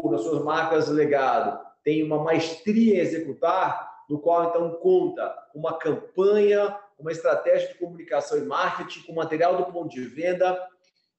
nas 0.09 0.21
suas 0.21 0.43
marcas 0.43 0.87
legado, 0.87 1.59
tem 1.83 2.03
uma 2.03 2.23
maestria 2.23 2.95
em 2.95 2.99
executar, 2.99 3.89
no 4.09 4.19
qual 4.19 4.49
então 4.49 4.71
conta 4.75 5.33
uma 5.53 5.77
campanha, 5.77 6.77
uma 6.97 7.11
estratégia 7.11 7.69
de 7.69 7.75
comunicação 7.75 8.37
e 8.37 8.41
marketing 8.41 9.01
com 9.05 9.13
material 9.13 9.57
do 9.57 9.71
ponto 9.71 9.89
de 9.89 10.01
venda, 10.01 10.57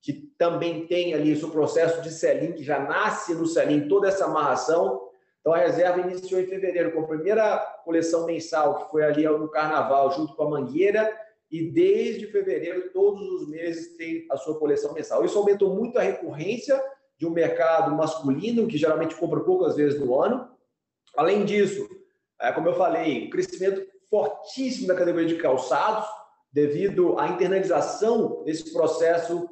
que 0.00 0.12
também 0.38 0.86
tem 0.86 1.14
ali 1.14 1.32
o 1.32 1.38
seu 1.38 1.50
processo 1.50 2.00
de 2.02 2.10
selling, 2.10 2.52
que 2.52 2.64
já 2.64 2.78
nasce 2.78 3.34
no 3.34 3.46
selling 3.46 3.88
toda 3.88 4.08
essa 4.08 4.24
amarração. 4.24 5.08
Então 5.42 5.52
a 5.52 5.58
reserva 5.58 6.00
iniciou 6.00 6.40
em 6.40 6.46
fevereiro 6.46 6.92
com 6.92 7.00
a 7.00 7.08
primeira 7.08 7.58
coleção 7.84 8.26
mensal, 8.26 8.78
que 8.78 8.90
foi 8.92 9.02
ali 9.02 9.24
no 9.24 9.48
carnaval, 9.48 10.12
junto 10.12 10.34
com 10.34 10.44
a 10.44 10.50
Mangueira, 10.50 11.12
e 11.50 11.70
desde 11.70 12.28
fevereiro, 12.28 12.90
todos 12.92 13.28
os 13.28 13.48
meses, 13.48 13.96
tem 13.96 14.24
a 14.30 14.36
sua 14.36 14.58
coleção 14.58 14.94
mensal. 14.94 15.24
Isso 15.24 15.36
aumentou 15.36 15.74
muito 15.74 15.98
a 15.98 16.02
recorrência 16.02 16.80
de 17.18 17.26
um 17.26 17.30
mercado 17.30 17.94
masculino, 17.94 18.68
que 18.68 18.78
geralmente 18.78 19.16
compra 19.16 19.40
poucas 19.40 19.76
vezes 19.76 20.00
no 20.00 20.18
ano. 20.18 20.48
Além 21.16 21.44
disso, 21.44 21.86
é, 22.40 22.52
como 22.52 22.68
eu 22.68 22.74
falei, 22.74 23.26
um 23.26 23.30
crescimento 23.30 23.84
fortíssimo 24.08 24.86
da 24.86 24.94
categoria 24.94 25.28
de 25.28 25.36
calçados, 25.36 26.06
devido 26.52 27.18
à 27.18 27.28
internalização 27.28 28.44
desse 28.44 28.72
processo 28.72 29.48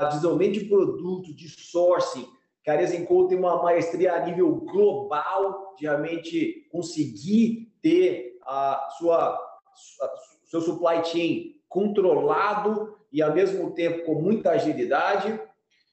de 0.00 0.16
desenvolvimento 0.16 0.54
de 0.54 0.64
produto, 0.66 1.34
de 1.34 1.48
sourcing, 1.48 2.28
Arezenco 2.70 3.28
tem 3.28 3.38
uma 3.38 3.62
maestria 3.62 4.14
a 4.14 4.26
nível 4.26 4.52
global, 4.56 5.74
de 5.78 5.84
realmente 5.84 6.66
conseguir 6.70 7.72
ter 7.80 8.38
a 8.42 8.88
sua, 8.98 9.34
a, 9.34 10.14
seu 10.44 10.60
supply 10.60 11.04
chain 11.04 11.60
controlado 11.68 12.96
e, 13.12 13.22
ao 13.22 13.32
mesmo 13.32 13.72
tempo, 13.72 14.04
com 14.04 14.14
muita 14.14 14.50
agilidade. 14.50 15.40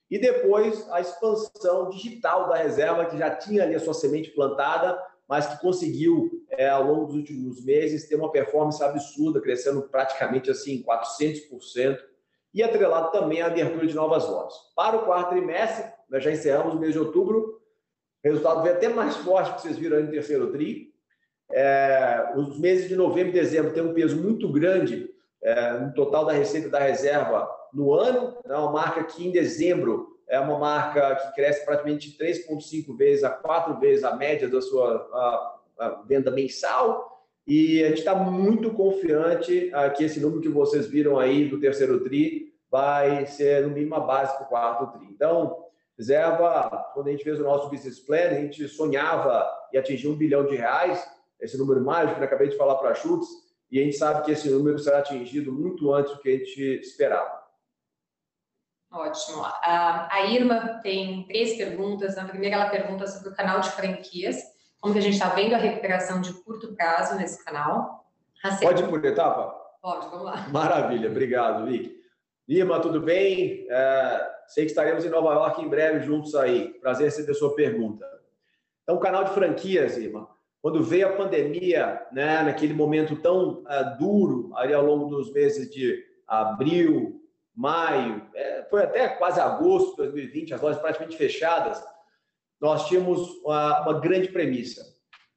E 0.09 0.17
depois 0.19 0.89
a 0.91 1.01
expansão 1.01 1.89
digital 1.89 2.49
da 2.49 2.55
reserva, 2.55 3.05
que 3.05 3.17
já 3.17 3.35
tinha 3.35 3.63
ali 3.63 3.75
a 3.75 3.79
sua 3.79 3.93
semente 3.93 4.31
plantada, 4.31 4.99
mas 5.27 5.47
que 5.47 5.61
conseguiu, 5.61 6.43
é, 6.49 6.69
ao 6.69 6.83
longo 6.83 7.05
dos 7.05 7.15
últimos 7.15 7.63
meses, 7.63 8.07
ter 8.07 8.15
uma 8.15 8.31
performance 8.31 8.83
absurda, 8.83 9.41
crescendo 9.41 9.83
praticamente 9.83 10.51
assim 10.51 10.83
400%, 10.83 11.97
e 12.53 12.61
atrelado 12.61 13.11
também 13.11 13.41
à 13.41 13.47
abertura 13.47 13.87
de 13.87 13.95
novas 13.95 14.27
lojas. 14.27 14.53
Para 14.75 14.97
o 14.97 15.05
quarto 15.05 15.29
trimestre, 15.29 15.91
nós 16.13 16.23
já 16.23 16.31
encerramos 16.31 16.75
o 16.75 16.79
mês 16.79 16.93
de 16.93 16.99
outubro, 16.99 17.59
o 18.23 18.27
resultado 18.27 18.61
veio 18.61 18.75
até 18.75 18.87
mais 18.87 19.15
forte 19.17 19.55
que 19.55 19.61
vocês 19.63 19.79
viram 19.79 19.99
no 19.99 20.11
terceiro 20.11 20.51
TRI. 20.51 20.93
É, 21.51 22.33
os 22.35 22.59
meses 22.59 22.87
de 22.87 22.95
novembro 22.95 23.29
e 23.29 23.33
dezembro 23.39 23.73
têm 23.73 23.81
um 23.81 23.95
peso 23.95 24.15
muito 24.15 24.47
grande 24.51 25.09
é, 25.41 25.79
no 25.79 25.91
total 25.95 26.23
da 26.23 26.31
receita 26.31 26.69
da 26.69 26.77
reserva 26.77 27.49
no 27.73 27.91
ano, 27.91 28.37
é 28.45 28.55
uma 28.55 28.71
marca 28.71 29.03
que 29.03 29.27
em 29.27 29.31
dezembro 29.31 30.19
é 30.27 30.39
uma 30.39 30.59
marca 30.59 31.15
que 31.15 31.33
cresce 31.33 31.65
praticamente 31.65 32.15
3,5 32.15 32.95
vezes 32.95 33.23
a 33.23 33.31
4 33.31 33.79
vezes 33.79 34.03
a 34.03 34.15
média 34.15 34.47
da 34.47 34.61
sua 34.61 35.09
a, 35.11 35.85
a 35.85 35.89
venda 36.03 36.29
mensal. 36.29 37.25
E 37.45 37.83
a 37.83 37.89
gente 37.89 37.99
está 37.99 38.15
muito 38.15 38.71
confiante 38.71 39.71
uh, 39.73 39.91
que 39.93 40.03
esse 40.03 40.19
número 40.19 40.41
que 40.41 40.47
vocês 40.47 40.85
viram 40.87 41.19
aí 41.19 41.49
do 41.49 41.59
terceiro 41.59 42.01
TRI 42.03 42.53
vai 42.71 43.25
ser 43.25 43.63
no 43.63 43.73
mínimo 43.73 43.95
a 43.95 43.99
base 43.99 44.33
para 44.37 44.45
o 44.45 44.49
quarto 44.49 44.97
TRI. 44.97 45.07
Então, 45.11 45.62
reserva, 45.97 46.91
quando 46.93 47.07
a 47.07 47.11
gente 47.11 47.23
fez 47.23 47.39
o 47.39 47.43
nosso 47.43 47.69
business 47.69 47.99
plan, 47.99 48.29
a 48.29 48.41
gente 48.41 48.67
sonhava 48.67 49.49
em 49.73 49.77
atingir 49.77 50.07
um 50.07 50.15
bilhão 50.15 50.45
de 50.45 50.55
reais, 50.55 51.03
esse 51.39 51.57
número 51.57 51.83
mágico 51.83 52.15
que 52.15 52.21
eu 52.21 52.25
acabei 52.25 52.49
de 52.49 52.57
falar 52.57 52.75
para 52.75 52.89
a 52.89 52.95
Schutz, 52.95 53.27
e 53.71 53.79
a 53.79 53.83
gente 53.83 53.97
sabe 53.97 54.23
que 54.23 54.31
esse 54.31 54.49
número 54.49 54.77
será 54.79 54.99
atingido 54.99 55.51
muito 55.51 55.91
antes 55.93 56.13
do 56.13 56.19
que 56.19 56.29
a 56.29 56.37
gente 56.37 56.61
esperava. 56.79 57.43
Ótimo. 58.91 59.43
A, 59.43 60.07
a 60.13 60.25
Irma 60.27 60.79
tem 60.83 61.25
três 61.25 61.57
perguntas. 61.57 62.15
Na 62.15 62.25
primeira, 62.25 62.57
ela 62.57 62.69
pergunta 62.69 63.07
sobre 63.07 63.29
o 63.29 63.35
canal 63.35 63.59
de 63.59 63.71
franquias. 63.71 64.37
Como 64.79 64.93
que 64.93 64.99
a 64.99 65.01
gente 65.01 65.15
está 65.15 65.29
vendo 65.29 65.55
a 65.55 65.57
recuperação 65.57 66.21
de 66.21 66.31
curto 66.43 66.75
prazo 66.75 67.15
nesse 67.15 67.43
canal? 67.43 68.05
Segunda... 68.39 68.61
Pode 68.61 68.83
ir 68.83 68.87
por 68.89 69.03
etapa? 69.03 69.55
Pode, 69.81 70.07
vamos 70.09 70.25
lá. 70.25 70.47
Maravilha, 70.49 71.09
obrigado, 71.09 71.65
Vic. 71.65 72.02
Irma, 72.47 72.79
tudo 72.81 72.99
bem? 72.99 73.65
É, 73.69 74.31
sei 74.47 74.65
que 74.65 74.71
estaremos 74.71 75.05
em 75.05 75.09
Nova 75.09 75.33
York 75.33 75.61
em 75.61 75.69
breve 75.69 76.05
juntos 76.05 76.35
aí. 76.35 76.73
Prazer 76.79 77.05
receber 77.05 77.33
sua 77.33 77.55
pergunta. 77.55 78.05
Então, 78.83 78.99
canal 78.99 79.23
de 79.23 79.31
franquias, 79.31 79.97
Irma, 79.97 80.27
quando 80.61 80.83
veio 80.83 81.07
a 81.07 81.13
pandemia, 81.13 82.05
né, 82.11 82.41
naquele 82.43 82.73
momento 82.73 83.15
tão 83.21 83.63
uh, 83.63 83.97
duro, 83.97 84.51
ali 84.55 84.73
ao 84.73 84.83
longo 84.83 85.07
dos 85.07 85.31
meses 85.31 85.71
de 85.71 86.03
abril, 86.27 87.21
maio, 87.55 88.27
é, 88.35 88.63
foi 88.69 88.83
até 88.83 89.07
quase 89.09 89.39
agosto 89.39 89.91
de 89.91 89.97
2020, 89.97 90.53
as 90.53 90.61
lojas 90.61 90.81
praticamente 90.81 91.17
fechadas, 91.17 91.81
nós 92.59 92.87
tínhamos 92.87 93.29
uma, 93.43 93.81
uma 93.81 93.99
grande 93.99 94.29
premissa: 94.29 94.81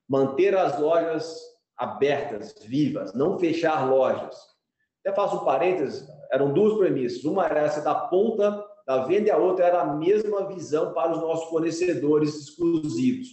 manter 0.08 0.56
as 0.56 0.78
lojas 0.78 1.40
abertas, 1.76 2.54
vivas, 2.64 3.12
não 3.14 3.38
fechar 3.38 3.88
lojas. 3.88 4.36
Até 5.04 5.14
faço 5.14 5.36
um 5.36 5.44
parênteses, 5.44 6.08
eram 6.30 6.52
duas 6.52 6.76
premissas. 6.78 7.24
Uma 7.24 7.46
era 7.46 7.60
essa 7.60 7.80
da 7.80 7.94
ponta 7.94 8.64
da 8.86 9.04
venda 9.04 9.28
e 9.28 9.30
a 9.30 9.36
outra 9.36 9.64
era 9.64 9.80
a 9.80 9.94
mesma 9.94 10.46
visão 10.46 10.92
para 10.92 11.12
os 11.12 11.20
nossos 11.20 11.48
fornecedores 11.48 12.34
exclusivos. 12.34 13.28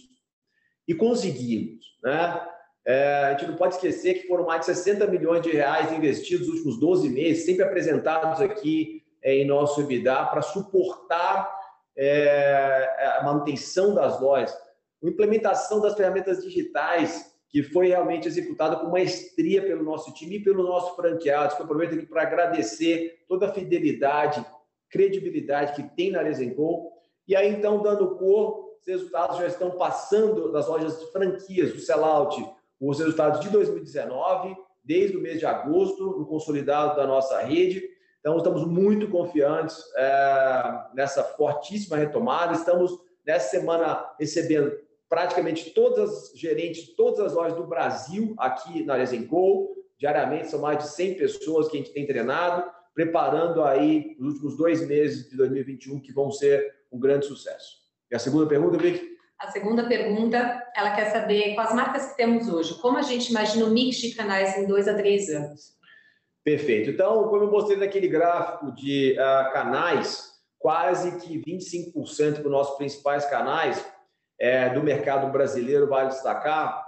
E 0.86 0.94
conseguimos, 0.94 1.84
né? 2.02 2.48
É, 2.86 3.24
a 3.24 3.30
gente 3.30 3.50
não 3.50 3.56
pode 3.56 3.76
esquecer 3.76 4.14
que 4.14 4.26
foram 4.26 4.44
mais 4.44 4.60
de 4.60 4.66
60 4.66 5.06
milhões 5.06 5.40
de 5.40 5.50
reais 5.50 5.90
investidos 5.90 6.46
nos 6.46 6.56
últimos 6.56 6.78
12 6.78 7.08
meses, 7.08 7.46
sempre 7.46 7.64
apresentados 7.64 8.42
aqui 8.42 9.02
é, 9.22 9.36
em 9.36 9.46
nosso 9.46 9.80
EBITDA, 9.80 10.26
para 10.26 10.42
suportar 10.42 11.50
é, 11.96 13.16
a 13.18 13.24
manutenção 13.24 13.94
das 13.94 14.20
lojas, 14.20 14.54
a 15.02 15.08
implementação 15.08 15.80
das 15.80 15.94
ferramentas 15.94 16.42
digitais, 16.42 17.33
que 17.54 17.62
foi 17.62 17.86
realmente 17.86 18.26
executada 18.26 18.74
com 18.74 18.88
maestria 18.88 19.62
pelo 19.62 19.84
nosso 19.84 20.12
time 20.12 20.38
e 20.38 20.42
pelo 20.42 20.64
nosso 20.64 20.96
franqueados, 20.96 21.54
que 21.54 21.62
eu 21.62 21.64
aproveito 21.64 21.94
aqui 21.94 22.04
para 22.04 22.22
agradecer 22.22 23.24
toda 23.28 23.46
a 23.46 23.52
fidelidade, 23.52 24.44
credibilidade 24.90 25.72
que 25.76 25.88
tem 25.94 26.10
na 26.10 26.20
Resenco. 26.20 26.90
E 27.28 27.36
aí, 27.36 27.48
então, 27.48 27.80
dando 27.80 28.16
cor, 28.16 28.74
os 28.80 28.84
resultados 28.88 29.38
já 29.38 29.46
estão 29.46 29.70
passando 29.70 30.50
das 30.50 30.66
lojas 30.66 30.98
de 30.98 31.06
franquias, 31.12 31.72
do 31.72 31.78
sellout, 31.78 32.44
os 32.80 32.98
resultados 32.98 33.38
de 33.38 33.48
2019, 33.50 34.56
desde 34.82 35.16
o 35.16 35.20
mês 35.20 35.38
de 35.38 35.46
agosto, 35.46 36.06
no 36.18 36.26
consolidado 36.26 36.96
da 36.96 37.06
nossa 37.06 37.38
rede. 37.38 37.84
Então, 38.18 38.36
estamos 38.36 38.66
muito 38.66 39.08
confiantes 39.08 39.80
é, 39.94 40.86
nessa 40.92 41.22
fortíssima 41.22 41.96
retomada. 41.96 42.52
Estamos, 42.52 42.90
nessa 43.24 43.50
semana, 43.50 44.12
recebendo 44.18 44.72
praticamente 45.08 45.70
todas 45.70 46.10
as 46.10 46.38
gerentes 46.38 46.94
todas 46.96 47.20
as 47.20 47.32
lojas 47.32 47.56
do 47.56 47.66
Brasil 47.66 48.34
aqui 48.38 48.84
na 48.84 48.94
Lesenco. 48.94 49.74
Diariamente, 49.98 50.50
são 50.50 50.60
mais 50.60 50.78
de 50.78 50.88
100 50.90 51.14
pessoas 51.14 51.68
que 51.68 51.76
a 51.76 51.80
gente 51.80 51.92
tem 51.92 52.06
treinado, 52.06 52.68
preparando 52.94 53.62
aí 53.62 54.16
os 54.18 54.34
últimos 54.34 54.56
dois 54.56 54.86
meses 54.86 55.30
de 55.30 55.36
2021, 55.36 56.00
que 56.00 56.12
vão 56.12 56.30
ser 56.30 56.74
um 56.90 56.98
grande 56.98 57.26
sucesso. 57.26 57.78
E 58.10 58.14
a 58.14 58.18
segunda 58.18 58.46
pergunta, 58.46 58.76
Vic? 58.76 59.14
A 59.38 59.50
segunda 59.50 59.86
pergunta, 59.86 60.62
ela 60.76 60.94
quer 60.94 61.10
saber, 61.10 61.54
com 61.54 61.60
as 61.60 61.74
marcas 61.74 62.10
que 62.10 62.16
temos 62.16 62.48
hoje, 62.48 62.74
como 62.80 62.98
a 62.98 63.02
gente 63.02 63.30
imagina 63.30 63.66
o 63.66 63.70
mix 63.70 63.96
de 63.96 64.14
canais 64.14 64.56
em 64.56 64.66
dois 64.66 64.88
a 64.88 64.94
três 64.94 65.28
anos? 65.28 65.74
Perfeito. 66.44 66.90
Então, 66.90 67.28
como 67.28 67.44
eu 67.44 67.50
mostrei 67.50 67.76
naquele 67.76 68.08
gráfico 68.08 68.72
de 68.74 69.16
uh, 69.18 69.52
canais, 69.52 70.34
quase 70.58 71.18
que 71.18 71.40
25% 71.40 72.36
para 72.36 72.46
os 72.46 72.50
nossos 72.50 72.76
principais 72.76 73.24
canais 73.26 73.84
é, 74.38 74.68
do 74.70 74.82
mercado 74.82 75.30
brasileiro, 75.30 75.88
vale 75.88 76.08
destacar, 76.08 76.84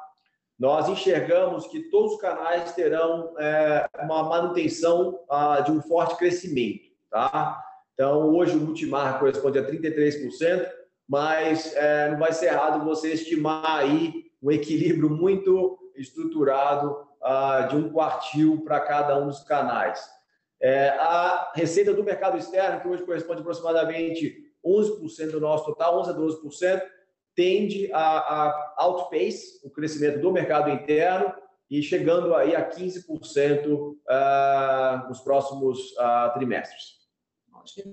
nós 0.59 0.89
enxergamos 0.89 1.67
que 1.67 1.91
todos 1.91 2.15
os 2.15 2.21
canais 2.21 2.73
terão 2.73 3.35
é, 3.39 3.87
uma 4.03 4.23
manutenção 4.23 5.21
ah, 5.29 5.61
de 5.61 5.71
um 5.71 5.83
forte 5.83 6.17
crescimento. 6.17 6.87
Tá? 7.11 7.63
Então, 7.93 8.35
hoje 8.35 8.57
o 8.57 8.61
multimarca 8.61 9.19
corresponde 9.19 9.59
a 9.59 9.67
33%, 9.67 10.67
mas 11.07 11.75
é, 11.77 12.11
não 12.11 12.19
vai 12.19 12.33
ser 12.33 12.47
errado 12.47 12.85
você 12.85 13.13
estimar 13.13 13.81
aí 13.81 14.27
um 14.43 14.51
equilíbrio 14.51 15.11
muito 15.11 15.79
estruturado 15.95 17.07
ah, 17.23 17.67
de 17.69 17.77
um 17.77 17.91
quartil 17.91 18.63
para 18.65 18.81
cada 18.81 19.19
um 19.19 19.27
dos 19.27 19.45
canais. 19.45 20.09
É, 20.61 20.89
a 20.89 21.53
receita 21.55 21.93
do 21.93 22.03
mercado 22.03 22.39
externo, 22.39 22.81
que 22.81 22.89
hoje 22.89 23.05
corresponde 23.05 23.43
aproximadamente 23.43 24.47
11% 24.65 25.33
do 25.33 25.41
nosso 25.41 25.67
total, 25.67 26.01
11 26.01 26.11
a 26.11 26.15
12%, 26.15 26.83
tende 27.37 27.93
a, 27.93 28.01
a 28.01 28.75
outpace 28.79 29.61
o 29.63 29.71
crescimento 29.71 30.21
do 30.21 30.33
mercado 30.33 30.71
interno 30.71 31.33
e 31.71 31.83
chegando 31.83 32.35
aí 32.35 32.57
a 32.57 32.69
15% 32.69 33.67
uh, 33.69 35.09
nos 35.09 35.21
próximos 35.21 35.79
uh, 35.93 36.33
trimestres. 36.35 36.97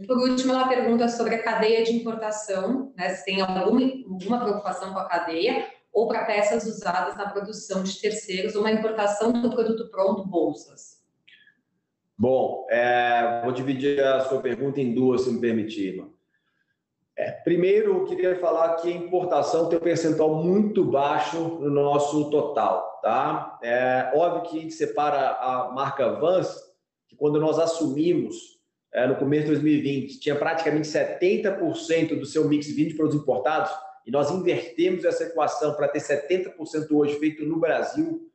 Por 0.07 0.17
último, 0.17 0.53
ela 0.53 0.67
pergunta 0.67 1.07
sobre 1.09 1.35
a 1.35 1.41
cadeia 1.41 1.83
de 1.83 1.93
importação, 1.93 2.93
né, 2.95 3.09
se 3.09 3.25
tem 3.25 3.41
alguma, 3.41 3.81
alguma 4.07 4.39
preocupação 4.39 4.93
com 4.93 4.99
a 4.99 5.07
cadeia 5.07 5.67
ou 5.91 6.07
para 6.07 6.25
peças 6.25 6.65
usadas 6.65 7.17
na 7.17 7.29
produção 7.29 7.83
de 7.83 7.99
terceiros 7.99 8.55
ou 8.55 8.61
uma 8.61 8.71
importação 8.71 9.31
do 9.31 9.49
produto 9.49 9.89
pronto, 9.89 10.25
bolsas. 10.25 11.01
Bom, 12.17 12.67
é, 12.69 13.41
vou 13.43 13.51
dividir 13.51 13.99
a 14.03 14.21
sua 14.21 14.39
pergunta 14.41 14.79
em 14.79 14.93
duas, 14.93 15.21
se 15.21 15.31
me 15.31 15.41
permitir. 15.41 16.05
É, 17.15 17.31
primeiro, 17.31 17.99
eu 17.99 18.05
queria 18.05 18.35
falar 18.39 18.75
que 18.77 18.91
a 18.91 18.95
importação 18.95 19.69
tem 19.69 19.77
um 19.77 19.81
percentual 19.81 20.43
muito 20.43 20.83
baixo 20.83 21.37
no 21.37 21.69
nosso 21.69 22.29
total, 22.31 22.99
tá? 23.03 23.59
É 23.61 24.11
óbvio 24.15 24.49
que 24.49 24.57
a 24.57 24.61
gente 24.61 24.73
separa 24.73 25.29
a 25.39 25.71
marca 25.71 26.09
Vans, 26.13 26.55
que 27.07 27.15
quando 27.15 27.39
nós 27.39 27.59
assumimos 27.59 28.35
é, 28.91 29.05
no 29.05 29.15
começo 29.15 29.43
de 29.43 29.51
2020, 29.51 30.19
tinha 30.19 30.35
praticamente 30.35 30.87
70% 30.87 32.19
do 32.19 32.25
seu 32.25 32.47
mix 32.47 32.67
vindo 32.67 32.89
de 32.89 32.95
produtos 32.95 33.21
importados, 33.21 33.71
e 34.05 34.11
nós 34.11 34.31
invertemos 34.31 35.05
essa 35.05 35.23
equação 35.23 35.75
para 35.75 35.87
ter 35.87 35.99
70% 35.99 36.91
hoje 36.91 37.19
feito 37.19 37.45
no 37.45 37.59
Brasil, 37.59 38.27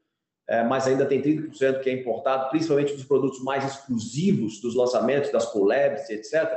é, 0.48 0.62
mas 0.62 0.86
ainda 0.86 1.04
tem 1.04 1.20
30% 1.20 1.80
que 1.80 1.90
é 1.90 1.92
importado, 1.92 2.48
principalmente 2.48 2.94
dos 2.94 3.04
produtos 3.04 3.42
mais 3.42 3.64
exclusivos 3.64 4.60
dos 4.60 4.74
lançamentos, 4.74 5.30
das 5.30 5.46
collabs, 5.46 6.08
etc. 6.08 6.48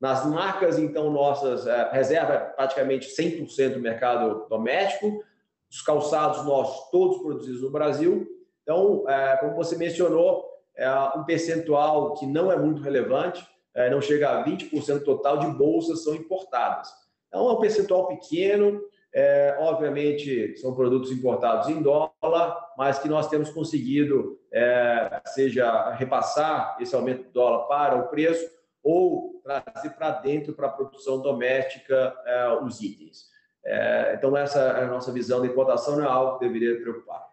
Nas 0.00 0.24
marcas, 0.24 0.78
então, 0.78 1.10
nossas, 1.10 1.66
é, 1.66 1.90
reserva 1.92 2.38
praticamente 2.56 3.08
100% 3.08 3.74
do 3.74 3.80
mercado 3.80 4.46
doméstico, 4.48 5.22
os 5.70 5.82
calçados 5.82 6.44
nossos, 6.44 6.90
todos 6.90 7.18
produzidos 7.18 7.62
no 7.62 7.70
Brasil. 7.70 8.26
Então, 8.62 9.04
é, 9.08 9.36
como 9.36 9.54
você 9.54 9.76
mencionou, 9.76 10.48
é 10.74 10.90
um 11.16 11.24
percentual 11.24 12.14
que 12.14 12.26
não 12.26 12.50
é 12.50 12.56
muito 12.56 12.80
relevante, 12.80 13.46
é, 13.74 13.90
não 13.90 14.00
chega 14.00 14.30
a 14.30 14.44
20% 14.44 15.04
total 15.04 15.38
de 15.38 15.46
bolsas 15.48 16.02
são 16.02 16.14
importadas. 16.14 16.88
Então, 17.28 17.48
é 17.48 17.52
um 17.52 17.60
percentual 17.60 18.08
pequeno, 18.08 18.80
é, 19.12 19.56
obviamente, 19.60 20.56
são 20.56 20.74
produtos 20.74 21.10
importados 21.10 21.68
em 21.68 21.82
dólar, 21.82 22.72
mas 22.78 22.98
que 22.98 23.08
nós 23.08 23.28
temos 23.28 23.50
conseguido, 23.50 24.38
é, 24.52 25.20
seja 25.26 25.90
repassar 25.90 26.76
esse 26.80 26.94
aumento 26.94 27.24
do 27.24 27.30
dólar 27.32 27.66
para 27.66 27.96
o 27.96 28.08
preço, 28.08 28.59
ou 28.82 29.40
trazer 29.42 29.90
para 29.90 30.10
dentro, 30.12 30.52
para 30.52 30.68
a 30.68 30.72
produção 30.72 31.20
doméstica, 31.20 32.16
é, 32.24 32.48
os 32.62 32.80
itens. 32.80 33.28
É, 33.64 34.14
então, 34.16 34.36
essa 34.36 34.60
é 34.60 34.84
a 34.84 34.86
nossa 34.86 35.12
visão 35.12 35.40
da 35.40 35.46
importação, 35.46 35.96
não 35.96 36.04
é 36.04 36.08
algo 36.08 36.38
que 36.38 36.46
deveria 36.46 36.80
preocupar. 36.80 37.28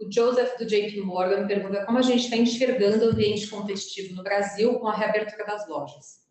O 0.00 0.10
Joseph, 0.10 0.58
do 0.58 0.66
JP 0.66 1.00
Morgan, 1.02 1.46
pergunta 1.46 1.84
como 1.84 1.98
a 1.98 2.02
gente 2.02 2.24
está 2.24 2.36
enxergando 2.36 3.06
o 3.06 3.10
ambiente 3.10 3.48
competitivo 3.48 4.16
no 4.16 4.24
Brasil 4.24 4.78
com 4.80 4.88
a 4.88 4.94
reabertura 4.94 5.46
das 5.46 5.68
lojas. 5.68 6.22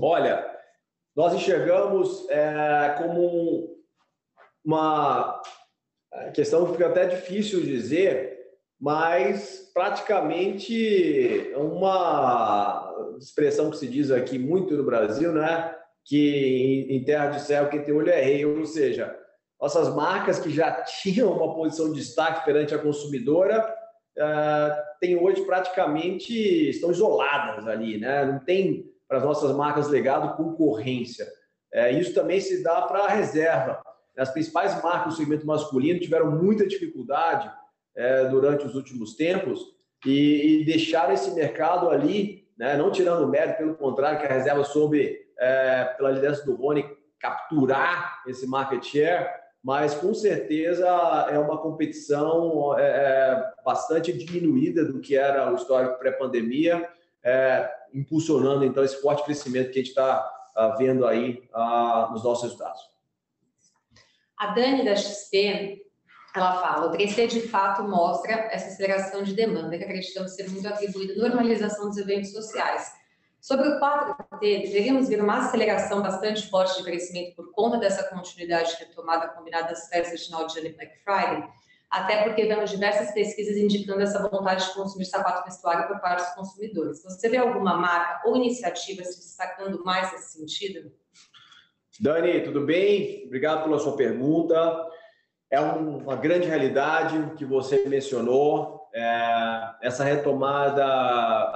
Olha, 0.00 0.48
nós 1.16 1.34
enxergamos 1.34 2.28
é, 2.30 2.94
como 2.98 3.74
uma 4.64 5.42
questão 6.32 6.64
que 6.66 6.72
fica 6.72 6.88
até 6.88 7.06
difícil 7.06 7.62
dizer, 7.62 8.38
mas 8.80 9.70
praticamente 9.74 11.52
uma 11.56 12.83
expressão 13.18 13.70
que 13.70 13.76
se 13.76 13.86
diz 13.86 14.10
aqui 14.10 14.38
muito 14.38 14.76
no 14.76 14.84
Brasil, 14.84 15.32
né? 15.32 15.74
Que 16.04 16.86
em 16.90 17.04
terra 17.04 17.28
de 17.28 17.42
céu 17.42 17.68
quem 17.68 17.82
tem 17.82 17.94
olho 17.94 18.10
é 18.10 18.20
rei, 18.20 18.44
ou 18.44 18.66
seja, 18.66 19.16
nossas 19.60 19.94
marcas 19.94 20.38
que 20.38 20.50
já 20.50 20.70
tinham 20.82 21.32
uma 21.32 21.54
posição 21.54 21.92
de 21.92 22.00
destaque 22.00 22.44
perante 22.44 22.74
a 22.74 22.78
consumidora 22.78 23.66
uh, 24.18 24.82
tem 25.00 25.16
hoje 25.16 25.42
praticamente 25.42 26.32
estão 26.68 26.90
isoladas 26.90 27.66
ali, 27.66 27.98
né? 27.98 28.24
Não 28.24 28.38
tem 28.40 28.90
para 29.08 29.18
as 29.18 29.24
nossas 29.24 29.54
marcas 29.54 29.88
legado 29.88 30.36
concorrência. 30.36 31.26
É, 31.72 31.92
isso 31.92 32.14
também 32.14 32.40
se 32.40 32.62
dá 32.62 32.82
para 32.82 33.04
a 33.04 33.08
reserva. 33.08 33.82
As 34.16 34.30
principais 34.30 34.80
marcas 34.82 35.14
do 35.14 35.16
segmento 35.18 35.46
masculino 35.46 35.98
tiveram 35.98 36.30
muita 36.30 36.66
dificuldade 36.66 37.50
é, 37.96 38.26
durante 38.26 38.64
os 38.64 38.74
últimos 38.74 39.14
tempos 39.14 39.60
e, 40.06 40.60
e 40.60 40.64
deixaram 40.64 41.12
esse 41.12 41.32
mercado 41.32 41.90
ali 41.90 42.43
né? 42.56 42.76
não 42.76 42.90
tirando 42.90 43.24
o 43.24 43.28
mérito, 43.28 43.58
pelo 43.58 43.74
contrário, 43.74 44.18
que 44.18 44.26
a 44.26 44.32
reserva 44.32 44.64
soube, 44.64 45.18
é, 45.38 45.84
pela 45.96 46.10
liderança 46.10 46.44
do 46.44 46.54
Rony, 46.54 46.84
capturar 47.18 48.22
esse 48.26 48.46
market 48.46 48.84
share, 48.84 49.28
mas 49.62 49.94
com 49.94 50.12
certeza 50.12 50.86
é 51.30 51.38
uma 51.38 51.56
competição 51.56 52.78
é, 52.78 52.82
é 52.84 53.52
bastante 53.64 54.12
diminuída 54.12 54.84
do 54.84 55.00
que 55.00 55.16
era 55.16 55.50
o 55.50 55.56
histórico 55.56 55.98
pré-pandemia, 55.98 56.86
é, 57.22 57.70
impulsionando 57.94 58.64
então 58.64 58.84
esse 58.84 59.00
forte 59.00 59.24
crescimento 59.24 59.70
que 59.70 59.78
a 59.78 59.82
gente 59.82 59.88
está 59.88 60.30
uh, 60.56 60.76
vendo 60.76 61.06
aí 61.06 61.48
uh, 61.54 62.12
nos 62.12 62.24
nossos 62.24 62.44
resultados. 62.44 62.80
A 64.36 64.48
Dani 64.48 64.84
da 64.84 64.96
XP 64.96 65.82
ela 66.34 66.60
fala, 66.60 66.88
o 66.88 66.90
3T 66.90 67.28
de 67.28 67.48
fato 67.48 67.84
mostra 67.84 68.32
essa 68.50 68.66
aceleração 68.66 69.22
de 69.22 69.34
demanda 69.34 69.78
que 69.78 69.84
acreditamos 69.84 70.32
ser 70.32 70.50
muito 70.50 70.66
atribuída 70.66 71.14
à 71.14 71.28
normalização 71.28 71.88
dos 71.88 71.96
eventos 71.96 72.32
sociais. 72.32 72.92
Sobre 73.40 73.68
o 73.68 73.78
4T, 73.78 74.40
deveríamos 74.40 75.08
ver 75.08 75.22
uma 75.22 75.38
aceleração 75.38 76.02
bastante 76.02 76.48
forte 76.50 76.78
de 76.78 76.82
crescimento 76.82 77.36
por 77.36 77.52
conta 77.52 77.78
dessa 77.78 78.02
continuidade 78.04 78.74
retomada 78.80 79.28
combinada 79.28 79.68
das 79.68 79.88
festas 79.88 80.20
de 80.20 80.26
final 80.26 80.46
de 80.46 80.58
ano 80.58 80.68
e 80.68 80.72
Black 80.72 80.92
Friday, 81.04 81.48
até 81.88 82.24
porque 82.24 82.46
vemos 82.46 82.70
diversas 82.70 83.12
pesquisas 83.12 83.56
indicando 83.56 84.02
essa 84.02 84.20
vontade 84.28 84.66
de 84.66 84.74
consumir 84.74 85.04
sapato 85.04 85.44
vestuário 85.44 85.86
por 85.86 86.00
parte 86.00 86.24
dos 86.24 86.34
consumidores. 86.34 87.04
Você 87.04 87.28
vê 87.28 87.36
alguma 87.36 87.76
marca 87.76 88.28
ou 88.28 88.34
iniciativa 88.34 89.04
se 89.04 89.20
destacando 89.20 89.84
mais 89.84 90.10
nesse 90.10 90.38
sentido? 90.38 90.90
Dani, 92.00 92.42
tudo 92.42 92.62
bem? 92.62 93.24
Obrigado 93.26 93.62
pela 93.62 93.78
sua 93.78 93.94
pergunta 93.94 94.58
é 95.54 95.60
uma 95.60 96.16
grande 96.16 96.48
realidade 96.48 97.34
que 97.36 97.44
você 97.44 97.88
mencionou. 97.88 98.88
É, 98.92 99.70
essa 99.82 100.04
retomada, 100.04 100.84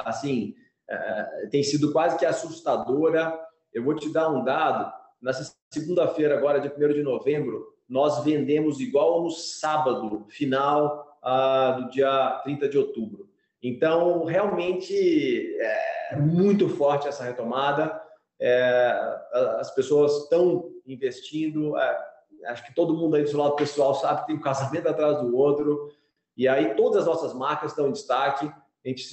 assim, 0.05 0.55
é, 0.88 1.49
tem 1.51 1.62
sido 1.62 1.92
quase 1.92 2.16
que 2.16 2.24
assustadora. 2.24 3.38
Eu 3.72 3.82
vou 3.82 3.94
te 3.94 4.12
dar 4.12 4.28
um 4.28 4.44
dado. 4.44 4.92
Nessa 5.20 5.53
segunda-feira, 5.70 6.36
agora, 6.36 6.61
dia 6.61 6.72
1 6.74 6.92
de 6.92 7.03
novembro, 7.03 7.74
nós 7.88 8.22
vendemos 8.22 8.80
igual 8.80 9.22
no 9.22 9.30
sábado, 9.30 10.26
final 10.28 11.18
ah, 11.22 11.72
do 11.72 11.90
dia 11.90 12.40
30 12.44 12.68
de 12.68 12.78
outubro. 12.78 13.28
Então, 13.61 14.24
realmente, 14.24 15.57
é 15.59 16.16
muito 16.16 16.68
forte 16.68 17.09
essa 17.09 17.24
retomada. 17.24 18.01
É, 18.40 19.18
as 19.59 19.74
pessoas 19.74 20.22
estão 20.22 20.70
investindo. 20.86 21.76
É, 21.76 22.08
acho 22.47 22.66
que 22.66 22.74
todo 22.74 22.97
mundo 22.97 23.16
aí 23.16 23.22
do 23.22 23.28
seu 23.28 23.39
lado 23.39 23.57
pessoal 23.57 23.95
sabe 23.95 24.20
que 24.20 24.26
tem 24.28 24.36
um 24.36 24.41
casamento 24.41 24.89
atrás 24.89 25.20
do 25.20 25.36
outro. 25.36 25.91
E 26.36 26.47
aí 26.47 26.74
todas 26.74 26.99
as 27.03 27.07
nossas 27.07 27.34
marcas 27.34 27.72
estão 27.72 27.89
em 27.89 27.93
destaque. 27.93 28.47
A 28.84 28.89
gente 28.89 29.07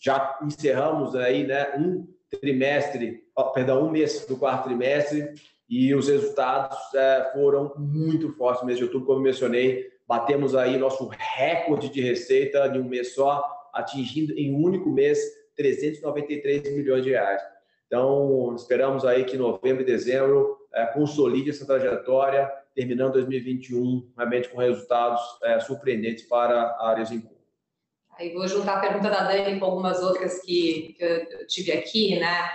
já 0.00 0.38
encerramos 0.42 1.14
aí, 1.14 1.46
né, 1.46 1.74
um 1.76 2.06
trimestre, 2.40 3.24
perdão, 3.54 3.86
um 3.86 3.90
mês 3.90 4.26
do 4.26 4.36
quarto 4.36 4.64
trimestre 4.64 5.34
e 5.68 5.94
os 5.94 6.08
resultados 6.08 6.78
é, 6.94 7.30
foram 7.32 7.74
muito 7.76 8.32
fortes 8.32 8.62
no 8.62 8.66
mês 8.66 8.78
de 8.78 8.84
outubro, 8.84 9.06
como 9.06 9.18
eu 9.18 9.24
mencionei, 9.24 9.86
batemos 10.06 10.54
aí 10.54 10.78
nosso 10.78 11.06
recorde 11.08 11.90
de 11.90 12.00
receita 12.00 12.66
de 12.68 12.78
um 12.78 12.84
mês 12.84 13.14
só, 13.14 13.44
atingindo 13.74 14.32
em 14.32 14.54
um 14.54 14.62
único 14.62 14.90
mês 14.90 15.18
393 15.56 16.74
milhões 16.74 17.04
de 17.04 17.10
reais. 17.10 17.42
Então, 17.86 18.54
esperamos 18.54 19.04
aí 19.04 19.24
que 19.24 19.36
novembro 19.36 19.82
e 19.82 19.86
dezembro 19.86 20.56
é, 20.74 20.86
consolide 20.86 21.50
essa 21.50 21.66
trajetória, 21.66 22.50
terminando 22.78 23.14
2021 23.14 24.12
realmente 24.16 24.48
com 24.50 24.58
resultados 24.58 25.20
é, 25.42 25.58
surpreendentes 25.58 26.24
para 26.28 26.54
a 26.54 26.90
área 26.90 27.04
Zinco. 27.04 27.36
Aí 28.16 28.32
vou 28.32 28.46
juntar 28.46 28.76
a 28.76 28.80
pergunta 28.80 29.10
da 29.10 29.24
Dani 29.24 29.58
com 29.58 29.66
algumas 29.66 30.00
outras 30.00 30.40
que, 30.42 30.94
que 30.96 31.04
eu 31.04 31.46
tive 31.48 31.72
aqui, 31.72 32.20
né? 32.20 32.48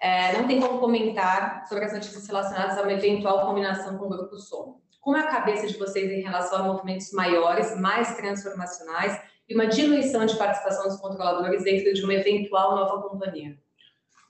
é, 0.00 0.32
não 0.32 0.46
tem 0.46 0.60
como 0.60 0.78
comentar 0.78 1.66
sobre 1.68 1.84
as 1.84 1.92
notícias 1.92 2.26
relacionadas 2.26 2.78
a 2.78 2.82
uma 2.82 2.92
eventual 2.92 3.46
combinação 3.46 3.98
com 3.98 4.06
o 4.06 4.08
Grupo 4.08 4.36
Som. 4.36 4.80
Como 5.00 5.16
é 5.16 5.20
a 5.20 5.26
cabeça 5.26 5.66
de 5.66 5.76
vocês 5.76 6.10
em 6.10 6.20
relação 6.20 6.58
a 6.58 6.62
movimentos 6.62 7.12
maiores, 7.12 7.78
mais 7.80 8.16
transformacionais 8.16 9.20
e 9.48 9.54
uma 9.54 9.66
diluição 9.66 10.24
de 10.24 10.36
participação 10.36 10.84
dos 10.84 11.00
controladores 11.00 11.64
dentro 11.64 11.92
de 11.92 12.04
uma 12.04 12.14
eventual 12.14 12.76
nova 12.76 13.08
companhia? 13.08 13.58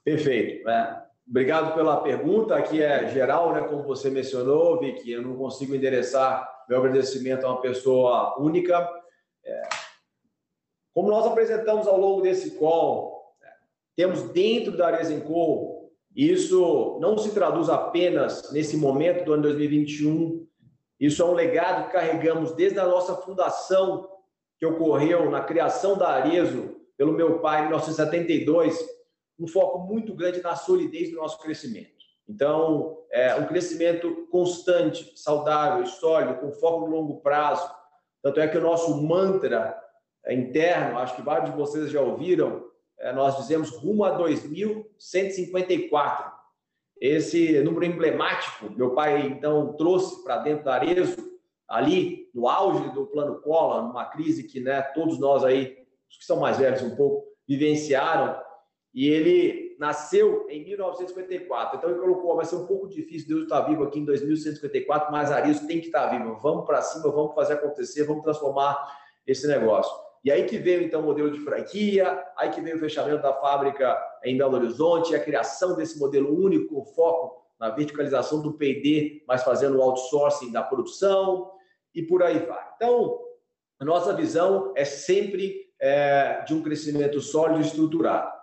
Perfeito. 0.04 0.68
É, 0.68 1.02
obrigado 1.28 1.74
pela 1.74 2.00
pergunta. 2.00 2.56
Aqui 2.56 2.82
é 2.82 3.08
geral, 3.08 3.52
né? 3.52 3.60
Como 3.62 3.82
você 3.82 4.10
mencionou, 4.10 4.78
Vicky, 4.80 5.12
eu 5.12 5.22
não 5.22 5.36
consigo 5.36 5.74
endereçar 5.74 6.48
meu 6.68 6.78
agradecimento 6.78 7.44
a 7.44 7.52
uma 7.52 7.60
pessoa 7.60 8.38
única. 8.38 8.88
É, 9.44 9.62
como 10.94 11.10
nós 11.10 11.26
apresentamos 11.26 11.86
ao 11.86 11.98
longo 11.98 12.22
desse 12.22 12.52
call, 12.52 13.18
temos 13.96 14.22
dentro 14.30 14.76
da 14.76 14.88
Aresenco, 14.88 15.90
isso 16.14 16.98
não 17.00 17.16
se 17.16 17.32
traduz 17.32 17.68
apenas 17.68 18.52
nesse 18.52 18.76
momento 18.76 19.24
do 19.24 19.32
ano 19.32 19.42
2021, 19.42 20.46
isso 20.98 21.22
é 21.22 21.24
um 21.24 21.34
legado 21.34 21.86
que 21.86 21.92
carregamos 21.92 22.52
desde 22.52 22.78
a 22.78 22.86
nossa 22.86 23.14
fundação, 23.16 24.08
que 24.58 24.66
ocorreu 24.66 25.30
na 25.30 25.40
criação 25.42 25.96
da 25.96 26.08
Arezo 26.08 26.76
pelo 26.96 27.12
meu 27.12 27.38
pai 27.38 27.60
em 27.60 27.66
1972, 27.66 28.76
um 29.38 29.46
foco 29.46 29.78
muito 29.78 30.14
grande 30.14 30.42
na 30.42 30.56
solidez 30.56 31.10
do 31.10 31.16
nosso 31.16 31.38
crescimento. 31.38 31.96
Então, 32.28 32.98
é 33.10 33.34
um 33.36 33.46
crescimento 33.46 34.26
constante, 34.30 35.12
saudável, 35.16 35.86
sólido, 35.86 36.40
com 36.40 36.52
foco 36.52 36.86
no 36.86 36.94
longo 36.94 37.20
prazo. 37.20 37.66
Tanto 38.22 38.38
é 38.40 38.48
que 38.48 38.58
o 38.58 38.62
nosso 38.62 39.02
mantra 39.02 39.82
interno, 40.28 40.98
acho 40.98 41.16
que 41.16 41.22
vários 41.22 41.50
de 41.50 41.56
vocês 41.56 41.90
já 41.90 42.02
ouviram, 42.02 42.68
é, 42.98 43.10
nós 43.12 43.38
dizemos 43.38 43.70
rumo 43.70 44.04
a 44.04 44.10
2154. 44.10 46.36
Esse 47.00 47.62
número 47.62 47.84
emblemático, 47.84 48.70
meu 48.76 48.90
pai 48.90 49.28
então 49.28 49.72
trouxe 49.74 50.24
para 50.24 50.38
dentro 50.38 50.64
da 50.64 50.74
Arezo, 50.74 51.16
ali 51.66 52.28
no 52.34 52.48
auge 52.48 52.90
do 52.90 53.06
plano 53.06 53.40
Collor, 53.40 53.84
numa 53.84 54.04
crise 54.06 54.42
que 54.42 54.60
né, 54.60 54.82
todos 54.82 55.18
nós 55.18 55.44
aí, 55.44 55.78
os 56.10 56.18
que 56.18 56.24
são 56.24 56.40
mais 56.40 56.58
velhos 56.58 56.82
um 56.82 56.96
pouco, 56.96 57.24
vivenciaram, 57.46 58.36
e 58.94 59.08
ele 59.08 59.76
nasceu 59.78 60.46
em 60.48 60.64
1954. 60.64 61.78
Então 61.78 61.90
ele 61.90 62.00
colocou, 62.00 62.36
vai 62.36 62.44
ser 62.44 62.56
um 62.56 62.66
pouco 62.66 62.88
difícil 62.88 63.28
Deus 63.28 63.42
estar 63.42 63.60
vivo 63.62 63.84
aqui 63.84 64.00
em 64.00 64.04
2154, 64.04 65.12
mas 65.12 65.30
Arezo 65.30 65.66
tem 65.66 65.80
que 65.80 65.86
estar 65.86 66.06
vivo. 66.08 66.38
Vamos 66.40 66.66
para 66.66 66.82
cima, 66.82 67.10
vamos 67.10 67.34
fazer 67.34 67.54
acontecer, 67.54 68.04
vamos 68.04 68.22
transformar 68.22 68.76
esse 69.26 69.46
negócio. 69.46 69.92
E 70.24 70.32
aí 70.32 70.44
que 70.44 70.58
veio 70.58 70.82
então 70.82 71.00
o 71.00 71.04
modelo 71.04 71.30
de 71.30 71.38
franquia, 71.40 72.24
aí 72.36 72.50
que 72.50 72.60
veio 72.60 72.76
o 72.76 72.80
fechamento 72.80 73.22
da 73.22 73.32
fábrica 73.34 73.96
em 74.24 74.36
Belo 74.36 74.56
Horizonte, 74.56 75.14
a 75.14 75.22
criação 75.22 75.76
desse 75.76 75.98
modelo 75.98 76.34
único, 76.34 76.74
com 76.74 76.84
foco 76.84 77.46
na 77.58 77.70
verticalização 77.70 78.42
do 78.42 78.52
P&D, 78.54 79.24
mas 79.26 79.42
fazendo 79.42 79.78
o 79.78 79.82
outsourcing 79.82 80.50
da 80.52 80.62
produção 80.62 81.50
e 81.94 82.02
por 82.02 82.22
aí 82.22 82.38
vai. 82.40 82.68
Então, 82.76 83.18
a 83.80 83.84
nossa 83.84 84.12
visão 84.12 84.72
é 84.76 84.84
sempre 84.84 85.68
é, 85.80 86.42
de 86.44 86.54
um 86.54 86.62
crescimento 86.62 87.20
sólido 87.20 87.60
e 87.60 87.64
estruturado. 87.64 88.37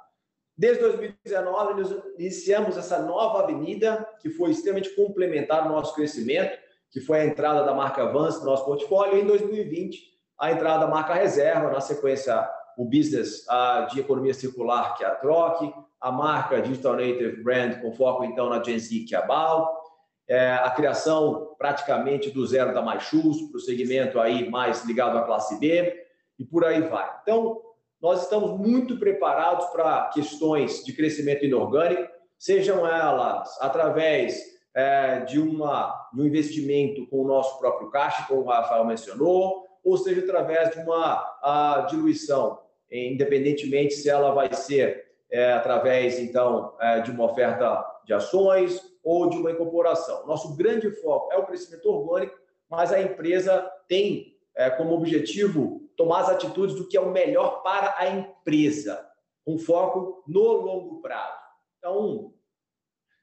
Desde 0.57 0.81
2019, 0.81 1.81
nós 1.81 2.03
iniciamos 2.17 2.77
essa 2.77 2.99
nova 2.99 3.43
avenida, 3.43 4.07
que 4.21 4.29
foi 4.29 4.51
extremamente 4.51 4.95
complementar 4.95 5.63
ao 5.63 5.69
nosso 5.69 5.93
crescimento, 5.93 6.57
que 6.89 7.01
foi 7.01 7.19
a 7.19 7.25
entrada 7.25 7.63
da 7.63 7.73
marca 7.73 8.05
Vans 8.05 8.39
no 8.39 8.45
nosso 8.45 8.63
portfólio. 8.63 9.17
E 9.17 9.21
em 9.21 9.25
2020, 9.25 9.99
a 10.39 10.51
entrada 10.51 10.85
da 10.85 10.91
marca 10.91 11.13
reserva, 11.13 11.69
na 11.69 11.81
sequência 11.81 12.49
o 12.77 12.85
business 12.85 13.45
de 13.91 13.99
economia 13.99 14.33
circular, 14.33 14.95
que 14.95 15.03
é 15.03 15.07
a 15.07 15.15
Troc, 15.15 15.61
a 15.99 16.11
marca 16.11 16.61
Digital 16.61 16.93
Native 16.93 17.41
Brand, 17.41 17.81
com 17.81 17.91
foco 17.93 18.23
então 18.23 18.49
na 18.49 18.61
Gen 18.61 18.77
Z, 18.77 19.05
que 19.07 19.15
é 19.15 19.17
a 19.17 19.21
BAL, 19.21 19.81
é, 20.27 20.53
a 20.53 20.69
criação 20.71 21.55
praticamente 21.57 22.31
do 22.31 22.45
zero 22.45 22.73
da 22.73 22.81
MyShoes, 22.81 23.41
para 23.49 23.57
o 23.57 23.61
segmento 23.61 24.19
aí 24.19 24.49
mais 24.49 24.83
ligado 24.85 25.17
à 25.17 25.23
classe 25.23 25.59
B, 25.59 26.05
e 26.37 26.43
por 26.43 26.65
aí 26.65 26.81
vai. 26.81 27.09
Então, 27.21 27.61
nós 28.01 28.23
estamos 28.23 28.59
muito 28.59 28.99
preparados 28.99 29.65
para 29.67 30.09
questões 30.13 30.83
de 30.83 30.93
crescimento 30.93 31.45
inorgânico, 31.45 32.07
sejam 32.37 32.85
elas 32.85 33.49
através 33.61 34.39
é, 34.73 35.21
de, 35.21 35.39
uma, 35.39 36.09
de 36.13 36.21
um 36.21 36.25
investimento 36.25 37.07
com 37.07 37.21
o 37.21 37.27
nosso 37.27 37.57
próprio 37.59 37.89
caixa, 37.89 38.25
como 38.27 38.41
o 38.41 38.47
Rafael 38.47 38.85
mencionou, 38.85 39.65
ou 39.83 39.97
seja 39.97 40.21
através 40.21 40.71
de 40.71 40.79
uma 40.79 41.87
diluição, 41.89 42.59
independentemente 42.91 43.93
se 43.93 44.09
ela 44.09 44.31
vai 44.31 44.53
ser 44.53 45.05
é, 45.31 45.53
através, 45.53 46.19
então, 46.19 46.75
é, 46.79 46.99
de 47.01 47.11
uma 47.11 47.25
oferta 47.25 47.85
de 48.05 48.13
ações 48.13 48.81
ou 49.03 49.29
de 49.29 49.37
uma 49.37 49.51
incorporação. 49.51 50.25
Nosso 50.25 50.55
grande 50.55 50.91
foco 51.01 51.31
é 51.31 51.37
o 51.37 51.45
crescimento 51.45 51.85
orgânico, 51.89 52.35
mas 52.69 52.91
a 52.91 53.01
empresa 53.01 53.69
tem 53.87 54.34
é, 54.55 54.69
como 54.69 54.93
objetivo 54.93 55.81
tomar 55.97 56.21
as 56.21 56.29
atitudes 56.29 56.75
do 56.75 56.87
que 56.87 56.97
é 56.97 57.01
o 57.01 57.11
melhor 57.11 57.61
para 57.61 57.95
a 57.97 58.09
empresa, 58.09 59.05
com 59.45 59.57
foco 59.57 60.23
no 60.27 60.41
longo 60.41 61.01
prazo. 61.01 61.37
Então, 61.77 62.33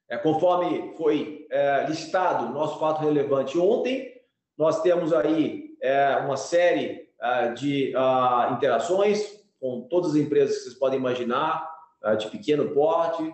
é, 0.08 0.16
conforme 0.16 0.94
foi 0.96 1.46
é, 1.50 1.86
listado 1.86 2.52
nosso 2.52 2.78
fato 2.78 3.00
relevante 3.00 3.58
ontem, 3.58 4.12
nós 4.56 4.82
temos 4.82 5.12
aí 5.12 5.76
é, 5.80 6.16
uma 6.18 6.36
série 6.36 7.02
uh, 7.22 7.54
de 7.54 7.94
uh, 7.96 8.52
interações 8.52 9.40
com 9.60 9.82
todas 9.82 10.10
as 10.10 10.16
empresas 10.16 10.56
que 10.56 10.62
vocês 10.64 10.74
podem 10.74 10.98
imaginar, 10.98 11.68
uh, 12.04 12.16
de 12.16 12.28
pequeno 12.28 12.74
porte, 12.74 13.32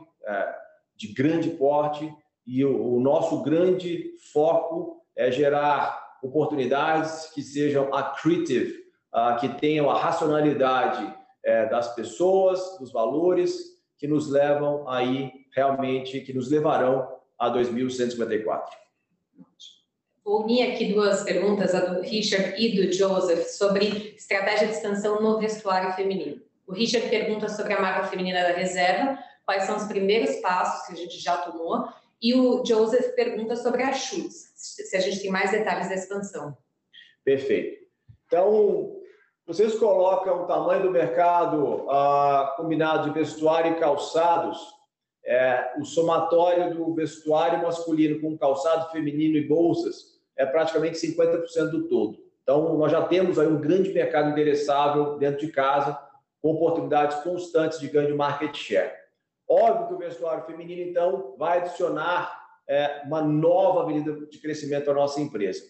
de 0.95 1.09
grande 1.15 1.49
porte, 1.51 2.13
e 2.47 2.63
o, 2.63 2.97
o, 2.97 3.01
nosso 3.01 3.41
grande 3.43 4.13
foco 4.31 5.03
é 5.17 5.31
gerar 5.31 6.08
oportunidades 6.23 7.31
que 7.35 7.43
sejam 7.43 7.95
accretive, 7.95 8.75
que 9.41 9.49
tenham 9.61 9.91
a 9.91 9.99
racionalidade 9.99 11.15
das 11.71 11.95
pessoas, 11.95 12.79
dos 12.79 12.93
valores, 12.93 13.79
que 13.97 14.07
nos 14.07 14.31
levam 14.31 14.89
aí 14.89 15.31
realmente, 15.55 16.21
que 16.21 16.33
nos 16.33 16.51
levarão 16.51 17.09
a 17.39 17.49
2154. 17.49 18.77
Vou 20.25 20.43
unir 20.43 20.71
aqui 20.71 20.93
duas 20.93 21.23
perguntas, 21.23 21.75
a 21.75 21.81
do 21.81 22.03
Richard 22.03 22.55
e 22.63 22.77
do 22.77 22.93
Joseph, 22.93 23.47
sobre 23.47 24.15
estratégia 24.15 24.67
de 24.67 24.75
expansão 24.75 25.23
no 25.23 25.39
vestuário 25.39 25.95
feminino. 25.95 26.41
O 26.67 26.73
Richard 26.75 27.09
pergunta 27.09 27.49
sobre 27.49 27.73
a 27.73 27.81
marca 27.81 28.09
feminina 28.09 28.43
da 28.43 28.53
reserva, 28.53 29.19
quais 29.47 29.63
são 29.63 29.77
os 29.77 29.85
primeiros 29.85 30.37
passos 30.37 30.87
que 30.87 30.93
a 30.93 30.97
gente 30.97 31.19
já 31.19 31.39
tomou, 31.39 31.89
e 32.21 32.35
o 32.35 32.65
Joseph 32.65 33.15
pergunta 33.15 33.57
sobre 33.57 33.83
a 33.83 33.93
Schutz, 33.93 34.53
se 34.55 34.97
a 34.97 35.01
gente 35.01 35.21
tem 35.21 35.31
mais 35.31 35.51
detalhes 35.51 35.89
da 35.89 35.95
expansão. 35.95 36.57
Perfeito. 37.25 37.87
Então, 38.27 38.97
vocês 39.47 39.75
colocam 39.77 40.43
o 40.43 40.47
tamanho 40.47 40.83
do 40.83 40.91
mercado 40.91 41.89
ah, 41.89 42.55
combinado 42.57 43.09
de 43.09 43.19
vestuário 43.19 43.73
e 43.73 43.81
calçados, 43.81 44.59
é, 45.25 45.75
o 45.79 45.85
somatório 45.85 46.75
do 46.75 46.95
vestuário 46.95 47.63
masculino 47.63 48.21
com 48.21 48.37
calçado 48.37 48.91
feminino 48.91 49.37
e 49.37 49.47
bolsas, 49.47 50.19
é 50.37 50.47
praticamente 50.47 50.99
50% 50.99 51.71
do 51.71 51.89
todo. 51.89 52.19
Então, 52.43 52.79
nós 52.79 52.91
já 52.91 53.03
temos 53.07 53.39
aí 53.39 53.47
um 53.47 53.61
grande 53.61 53.93
mercado 53.93 54.31
endereçável 54.31 55.19
dentro 55.19 55.41
de 55.41 55.53
casa, 55.53 55.99
com 56.41 56.53
oportunidades 56.53 57.19
constantes 57.23 57.79
de 57.79 57.89
ganho 57.89 58.09
de 58.09 58.15
market 58.15 58.57
share. 58.57 58.93
Óbvio 59.49 59.87
que 59.87 59.95
o 59.95 59.99
vestuário 59.99 60.45
feminino, 60.45 60.83
então, 60.83 61.35
vai 61.39 61.59
adicionar 61.59 62.39
é, 62.69 63.03
uma 63.07 63.23
nova 63.23 63.83
avenida 63.83 64.27
de 64.27 64.39
crescimento 64.39 64.91
à 64.91 64.95
nossa 64.95 65.21
empresa. 65.21 65.65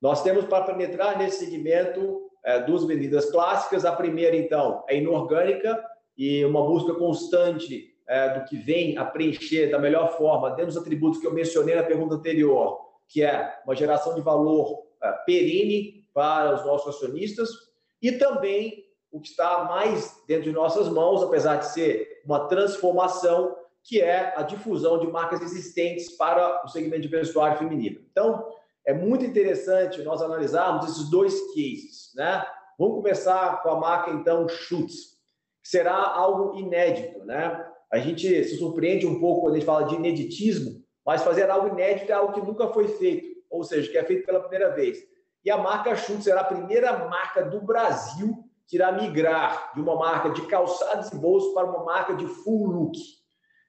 Nós 0.00 0.22
temos 0.22 0.46
para 0.46 0.64
penetrar 0.64 1.18
nesse 1.18 1.44
segmento 1.44 2.30
é, 2.42 2.60
duas 2.60 2.84
avenidas 2.84 3.30
clássicas. 3.30 3.84
A 3.84 3.92
primeira, 3.92 4.34
então, 4.34 4.82
é 4.88 4.96
inorgânica 4.96 5.84
e 6.16 6.42
uma 6.44 6.62
busca 6.62 6.94
constante 6.94 7.94
é, 8.08 8.38
do 8.38 8.44
que 8.46 8.56
vem 8.56 8.96
a 8.96 9.04
preencher 9.04 9.70
da 9.70 9.78
melhor 9.78 10.16
forma, 10.16 10.50
dentro 10.50 10.72
dos 10.72 10.76
atributos 10.78 11.20
que 11.20 11.26
eu 11.26 11.34
mencionei 11.34 11.74
na 11.74 11.82
pergunta 11.82 12.14
anterior, 12.14 12.80
que 13.06 13.22
é 13.22 13.60
uma 13.64 13.76
geração 13.76 14.14
de 14.14 14.22
valor 14.22 14.86
é, 15.02 15.12
perene 15.26 16.06
para 16.14 16.54
os 16.54 16.64
nossos 16.64 16.96
acionistas, 16.96 17.50
e 18.00 18.12
também 18.12 18.89
o 19.10 19.20
que 19.20 19.28
está 19.28 19.64
mais 19.64 20.22
dentro 20.26 20.44
de 20.44 20.52
nossas 20.52 20.88
mãos, 20.88 21.22
apesar 21.22 21.56
de 21.56 21.66
ser 21.66 22.22
uma 22.24 22.46
transformação, 22.48 23.56
que 23.82 24.00
é 24.00 24.34
a 24.36 24.42
difusão 24.42 24.98
de 24.98 25.06
marcas 25.06 25.40
existentes 25.40 26.16
para 26.16 26.64
o 26.64 26.68
segmento 26.68 27.02
de 27.02 27.08
vestuário 27.08 27.58
feminino. 27.58 28.00
Então, 28.10 28.46
é 28.86 28.94
muito 28.94 29.24
interessante 29.24 30.02
nós 30.02 30.22
analisarmos 30.22 30.86
esses 30.86 31.10
dois 31.10 31.34
cases, 31.54 32.12
né? 32.14 32.44
Vamos 32.78 32.96
começar 32.96 33.62
com 33.62 33.70
a 33.70 33.80
marca, 33.80 34.10
então, 34.10 34.48
Schutz, 34.48 35.18
que 35.62 35.68
será 35.68 35.94
algo 35.94 36.58
inédito, 36.58 37.24
né? 37.24 37.66
A 37.92 37.98
gente 37.98 38.44
se 38.44 38.56
surpreende 38.56 39.06
um 39.06 39.20
pouco 39.20 39.42
quando 39.42 39.54
a 39.54 39.56
gente 39.58 39.66
fala 39.66 39.84
de 39.84 39.96
ineditismo, 39.96 40.82
mas 41.04 41.22
fazer 41.22 41.50
algo 41.50 41.68
inédito 41.68 42.10
é 42.10 42.14
algo 42.14 42.32
que 42.32 42.40
nunca 42.40 42.68
foi 42.68 42.88
feito, 42.88 43.28
ou 43.50 43.64
seja, 43.64 43.90
que 43.90 43.98
é 43.98 44.04
feito 44.04 44.24
pela 44.24 44.40
primeira 44.40 44.70
vez. 44.70 44.98
E 45.44 45.50
a 45.50 45.58
marca 45.58 45.96
Schutz 45.96 46.24
será 46.24 46.42
a 46.42 46.44
primeira 46.44 47.08
marca 47.08 47.42
do 47.42 47.60
Brasil 47.60 48.49
que 48.70 48.76
irá 48.76 48.92
migrar 48.92 49.72
de 49.74 49.80
uma 49.80 49.96
marca 49.96 50.30
de 50.30 50.46
calçados 50.46 51.10
e 51.10 51.16
bolsos 51.16 51.52
para 51.52 51.66
uma 51.66 51.84
marca 51.84 52.14
de 52.14 52.24
full 52.24 52.68
look. 52.68 52.96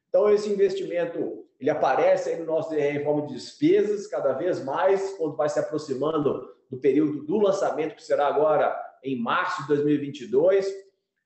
Então, 0.08 0.30
esse 0.30 0.48
investimento 0.48 1.44
ele 1.60 1.70
aparece 1.70 2.30
aí 2.30 2.40
no 2.40 2.46
nosso 2.46 2.70
DRE 2.70 2.82
em 2.82 3.04
forma 3.04 3.26
de 3.26 3.34
despesas, 3.34 4.06
cada 4.08 4.34
vez 4.34 4.64
mais, 4.64 5.14
quando 5.18 5.36
vai 5.36 5.50
se 5.50 5.60
aproximando 5.60 6.48
do 6.70 6.78
período 6.78 7.24
do 7.24 7.38
lançamento, 7.38 7.96
que 7.96 8.04
será 8.04 8.28
agora 8.28 8.76
em 9.04 9.20
março 9.20 9.64
de 9.64 9.68
2022. 9.70 10.72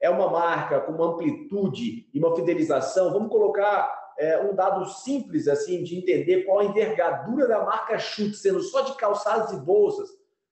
É 0.02 0.10
uma 0.10 0.30
marca 0.30 0.80
com 0.82 0.94
uma 0.94 1.14
amplitude 1.14 2.10
e 2.14 2.20
uma 2.20 2.36
fidelização. 2.36 3.12
Vamos 3.12 3.30
colocar 3.30 4.14
é, 4.18 4.42
um 4.42 4.56
dado 4.56 4.86
simples 4.86 5.48
assim 5.48 5.84
de 5.84 5.98
entender 5.98 6.44
qual 6.44 6.60
a 6.60 6.66
envergadura 6.66 7.48
da 7.48 7.64
marca 7.64 7.98
Chute, 7.98 8.36
sendo 8.36 8.62
só 8.62 8.82
de 8.82 8.96
calçados 8.96 9.52
e 9.54 9.58
bolsas, 9.58 10.10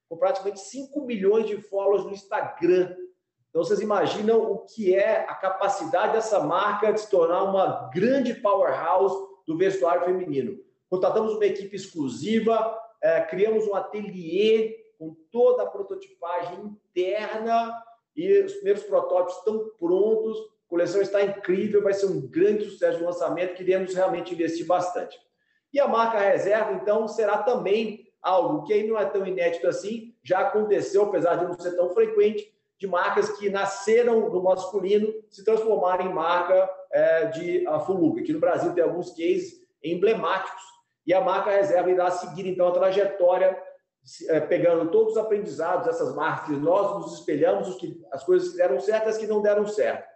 com 0.09 0.17
praticamente 0.17 0.59
5 0.59 1.05
milhões 1.05 1.45
de 1.45 1.61
followers 1.61 2.05
no 2.05 2.11
Instagram. 2.11 2.95
Então, 3.53 3.63
vocês 3.63 3.81
imaginam 3.81 4.51
o 4.51 4.57
que 4.65 4.95
é 4.95 5.25
a 5.30 5.35
capacidade 5.35 6.13
dessa 6.13 6.39
marca 6.39 6.91
de 6.91 7.01
se 7.01 7.07
tornar 7.07 7.43
uma 7.43 7.88
grande 7.93 8.34
powerhouse 8.34 9.15
do 9.45 9.55
vestuário 9.55 10.05
feminino. 10.05 10.57
Contratamos 10.89 11.35
uma 11.35 11.45
equipe 11.45 11.75
exclusiva, 11.75 12.75
é, 12.99 13.21
criamos 13.21 13.67
um 13.67 13.75
ateliê 13.75 14.75
com 14.97 15.15
toda 15.31 15.61
a 15.61 15.67
prototipagem 15.67 16.75
interna 16.89 17.80
e 18.15 18.41
os 18.41 18.53
primeiros 18.53 18.81
protótipos 18.85 19.38
estão 19.38 19.69
prontos. 19.77 20.35
A 20.65 20.69
coleção 20.69 20.99
está 21.03 21.21
incrível, 21.21 21.84
vai 21.84 21.93
ser 21.93 22.07
um 22.07 22.27
grande 22.27 22.65
sucesso 22.65 22.97
de 22.97 23.03
lançamento, 23.03 23.53
queremos 23.53 23.93
realmente 23.93 24.34
investir 24.34 24.65
bastante. 24.65 25.15
E 25.71 25.80
a 25.80 25.88
marca 25.88 26.17
reserva, 26.17 26.73
então, 26.73 27.07
será 27.07 27.38
também 27.38 28.11
algo 28.19 28.63
que 28.63 28.73
aí 28.73 28.88
não 28.88 28.97
é 28.97 29.05
tão 29.05 29.27
inédito 29.27 29.67
assim, 29.67 30.15
já 30.23 30.39
aconteceu, 30.39 31.03
apesar 31.03 31.35
de 31.35 31.45
não 31.45 31.53
ser 31.53 31.75
tão 31.75 31.91
frequente, 31.91 32.51
de 32.77 32.87
marcas 32.87 33.29
que 33.37 33.49
nasceram 33.49 34.29
no 34.29 34.43
masculino 34.43 35.13
se 35.29 35.43
transformarem 35.43 36.07
em 36.07 36.13
marca 36.13 36.69
é, 36.91 37.25
de 37.27 37.67
a 37.67 37.79
Fuluga. 37.79 38.21
Aqui 38.21 38.33
no 38.33 38.39
Brasil 38.39 38.73
tem 38.73 38.83
alguns 38.83 39.11
cases 39.11 39.61
emblemáticos 39.83 40.63
e 41.05 41.13
a 41.13 41.21
marca 41.21 41.51
reserva 41.51 41.91
irá 41.91 42.09
seguir 42.11 42.47
então 42.47 42.67
a 42.67 42.71
trajetória 42.71 43.57
é, 44.29 44.39
pegando 44.41 44.91
todos 44.91 45.13
os 45.13 45.17
aprendizados 45.17 45.85
dessas 45.85 46.13
marcas 46.15 46.47
que 46.47 46.55
nós 46.55 47.01
nos 47.01 47.19
espelhamos, 47.19 47.69
os 47.69 47.75
que, 47.77 48.01
as 48.11 48.23
coisas 48.23 48.51
que 48.51 48.57
deram 48.57 48.79
certo 48.79 49.09
as 49.09 49.17
que 49.17 49.27
não 49.27 49.41
deram 49.41 49.65
certo. 49.65 50.07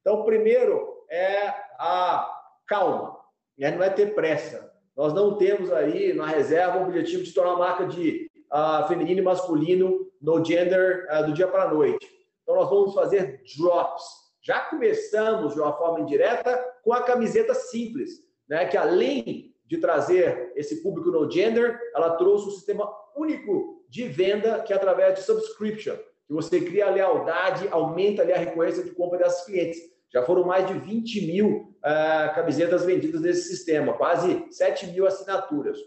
Então, 0.00 0.24
primeiro 0.24 1.04
é 1.10 1.48
a 1.78 2.28
calma, 2.66 3.18
né? 3.58 3.70
não 3.70 3.82
é 3.82 3.90
ter 3.90 4.14
pressa. 4.14 4.72
Nós 4.96 5.12
não 5.12 5.36
temos 5.36 5.72
aí 5.72 6.12
na 6.12 6.26
reserva 6.26 6.78
o 6.78 6.82
objetivo 6.82 7.22
de 7.22 7.32
tornar 7.32 7.54
uma 7.54 7.66
marca 7.66 7.86
de 7.86 8.30
uh, 8.52 8.86
feminino 8.88 9.20
e 9.20 9.24
masculino 9.24 10.06
no 10.22 10.42
gender 10.44 11.08
uh, 11.10 11.26
do 11.26 11.34
dia 11.34 11.48
para 11.48 11.64
a 11.64 11.74
noite. 11.74 12.08
Então, 12.42 12.54
nós 12.54 12.70
vamos 12.70 12.94
fazer 12.94 13.42
drops. 13.56 14.04
Já 14.40 14.60
começamos 14.60 15.54
de 15.54 15.60
uma 15.60 15.72
forma 15.72 16.00
indireta 16.00 16.56
com 16.82 16.92
a 16.92 17.02
camiseta 17.02 17.54
simples, 17.54 18.10
né? 18.48 18.66
que 18.66 18.76
além 18.76 19.54
de 19.66 19.78
trazer 19.78 20.52
esse 20.56 20.82
público 20.82 21.10
no 21.10 21.30
gender, 21.30 21.78
ela 21.94 22.16
trouxe 22.16 22.48
um 22.48 22.50
sistema 22.50 22.92
único 23.16 23.84
de 23.88 24.08
venda 24.08 24.60
que 24.62 24.72
é 24.72 24.76
através 24.76 25.14
de 25.14 25.22
subscription, 25.22 25.96
que 26.26 26.32
você 26.32 26.60
cria 26.60 26.86
a 26.86 26.90
lealdade, 26.90 27.68
aumenta 27.70 28.22
ali 28.22 28.32
a 28.32 28.38
recorrência 28.38 28.82
de 28.82 28.90
compra 28.90 29.18
desses 29.18 29.44
clientes. 29.44 29.78
Já 30.12 30.22
foram 30.22 30.44
mais 30.44 30.66
de 30.66 30.74
20 30.74 31.26
mil 31.26 31.48
uh, 31.78 32.34
camisetas 32.34 32.84
vendidas 32.84 33.20
nesse 33.20 33.48
sistema, 33.48 33.94
quase 33.94 34.46
7 34.50 34.88
mil 34.88 35.06
assinaturas. 35.06 35.78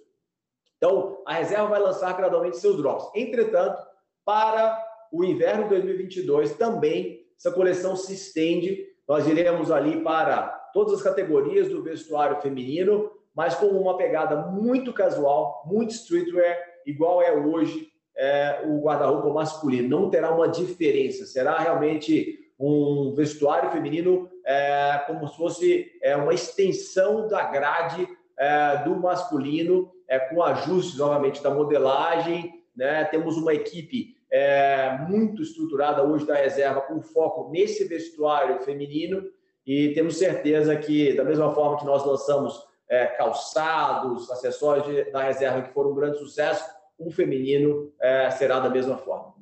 Então, 0.77 1.21
a 1.25 1.35
reserva 1.35 1.67
vai 1.67 1.79
lançar 1.79 2.15
gradualmente 2.17 2.57
seus 2.57 2.77
drops. 2.77 3.09
Entretanto, 3.15 3.81
para 4.25 4.83
o 5.11 5.23
inverno 5.23 5.63
de 5.63 5.69
2022 5.69 6.55
também 6.55 7.25
essa 7.37 7.51
coleção 7.51 7.95
se 7.95 8.13
estende. 8.13 8.85
Nós 9.07 9.27
iremos 9.27 9.71
ali 9.71 10.01
para 10.01 10.47
todas 10.73 10.93
as 10.93 11.01
categorias 11.01 11.69
do 11.69 11.83
vestuário 11.83 12.41
feminino, 12.41 13.11
mas 13.35 13.55
com 13.55 13.67
uma 13.67 13.97
pegada 13.97 14.37
muito 14.47 14.93
casual, 14.93 15.63
muito 15.65 15.91
streetwear, 15.91 16.57
igual 16.85 17.21
é 17.21 17.31
hoje 17.33 17.89
é, 18.17 18.63
o 18.65 18.81
guarda-roupa 18.81 19.29
masculino. 19.29 19.89
Não 19.89 20.09
terá 20.09 20.31
uma 20.33 20.47
diferença, 20.47 21.25
será 21.25 21.57
realmente 21.59 22.39
um 22.57 23.13
vestuário 23.13 23.71
feminino 23.71 24.29
é, 24.45 25.03
como 25.05 25.27
se 25.27 25.35
fosse 25.35 25.91
é, 26.01 26.15
uma 26.15 26.33
extensão 26.33 27.27
da 27.27 27.43
grade 27.43 28.07
é, 28.37 28.77
do 28.77 28.95
masculino, 28.95 29.91
é, 30.07 30.19
com 30.19 30.41
ajustes, 30.41 30.97
novamente, 30.97 31.43
da 31.43 31.49
modelagem. 31.49 32.54
Né? 32.75 33.03
Temos 33.05 33.37
uma 33.37 33.53
equipe 33.53 34.15
é, 34.31 34.97
muito 35.07 35.41
estruturada 35.41 36.03
hoje 36.03 36.25
da 36.25 36.35
reserva 36.35 36.81
com 36.81 37.01
foco 37.01 37.49
nesse 37.51 37.85
vestuário 37.85 38.61
feminino 38.61 39.23
e 39.65 39.93
temos 39.93 40.17
certeza 40.17 40.75
que, 40.75 41.13
da 41.13 41.23
mesma 41.23 41.53
forma 41.53 41.79
que 41.79 41.85
nós 41.85 42.05
lançamos 42.05 42.61
é, 42.89 43.05
calçados, 43.07 44.29
acessórios 44.29 44.85
de, 44.85 45.11
da 45.11 45.23
reserva 45.23 45.61
que 45.61 45.73
foram 45.73 45.91
um 45.91 45.95
grande 45.95 46.19
sucesso, 46.19 46.63
o 46.97 47.09
feminino 47.09 47.91
é, 47.99 48.29
será 48.31 48.59
da 48.59 48.69
mesma 48.69 48.97
forma. 48.97 49.33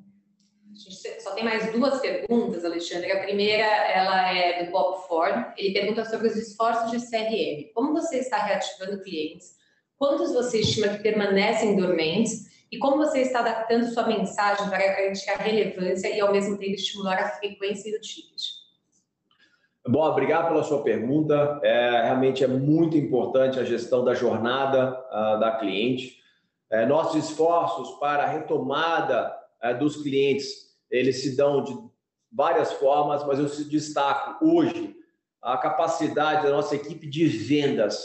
A 0.72 0.76
gente 0.76 1.22
só 1.22 1.32
tem 1.36 1.44
mais 1.44 1.72
duas 1.72 2.00
perguntas, 2.00 2.66
Alexandre. 2.66 3.12
A 3.12 3.24
primeira, 3.24 3.64
ela 3.64 4.36
é 4.36 4.64
do 4.64 4.72
Bob 4.72 5.08
Ford. 5.08 5.54
Ele 5.56 5.72
pergunta 5.72 6.04
sobre 6.06 6.28
os 6.28 6.36
esforços 6.36 6.90
de 6.90 6.98
CRM. 6.98 7.72
Como 7.76 7.94
você 7.94 8.18
está 8.18 8.38
reativando 8.38 9.04
clientes? 9.04 9.56
Quantos 9.98 10.34
você 10.34 10.62
estima 10.62 10.88
que 10.90 11.04
permanecem 11.04 11.76
dormentes? 11.76 12.53
E 12.74 12.80
como 12.80 12.98
você 12.98 13.20
está 13.20 13.42
adaptando 13.42 13.86
sua 13.86 14.08
mensagem 14.08 14.68
para 14.68 14.80
garantir 14.80 15.30
a 15.30 15.38
relevância 15.38 16.08
e, 16.08 16.20
ao 16.20 16.32
mesmo 16.32 16.58
tempo, 16.58 16.72
estimular 16.72 17.20
a 17.20 17.30
frequência 17.30 17.92
do 17.92 18.02
ticket? 18.02 18.42
Bom, 19.88 20.02
obrigado 20.04 20.48
pela 20.48 20.64
sua 20.64 20.82
pergunta. 20.82 21.60
É, 21.62 22.02
realmente 22.06 22.44
é 22.44 22.48
muito 22.48 22.98
importante 22.98 23.60
a 23.60 23.64
gestão 23.64 24.04
da 24.04 24.16
jornada 24.16 24.92
uh, 24.92 25.40
da 25.40 25.52
cliente. 25.60 26.18
É, 26.72 26.84
nossos 26.84 27.30
esforços 27.30 27.92
para 28.00 28.24
a 28.24 28.28
retomada 28.28 29.32
uh, 29.64 29.78
dos 29.78 30.02
clientes, 30.02 30.74
eles 30.90 31.22
se 31.22 31.38
dão 31.38 31.64
de 31.64 31.78
várias 32.32 32.74
formas, 32.74 33.24
mas 33.24 33.38
eu 33.38 33.46
destaco 33.70 34.44
hoje 34.44 34.96
a 35.44 35.60
capacidade 35.60 36.42
da 36.42 36.50
nossa 36.50 36.76
equipe 36.76 37.06
de 37.06 37.28
vendas. 37.28 38.04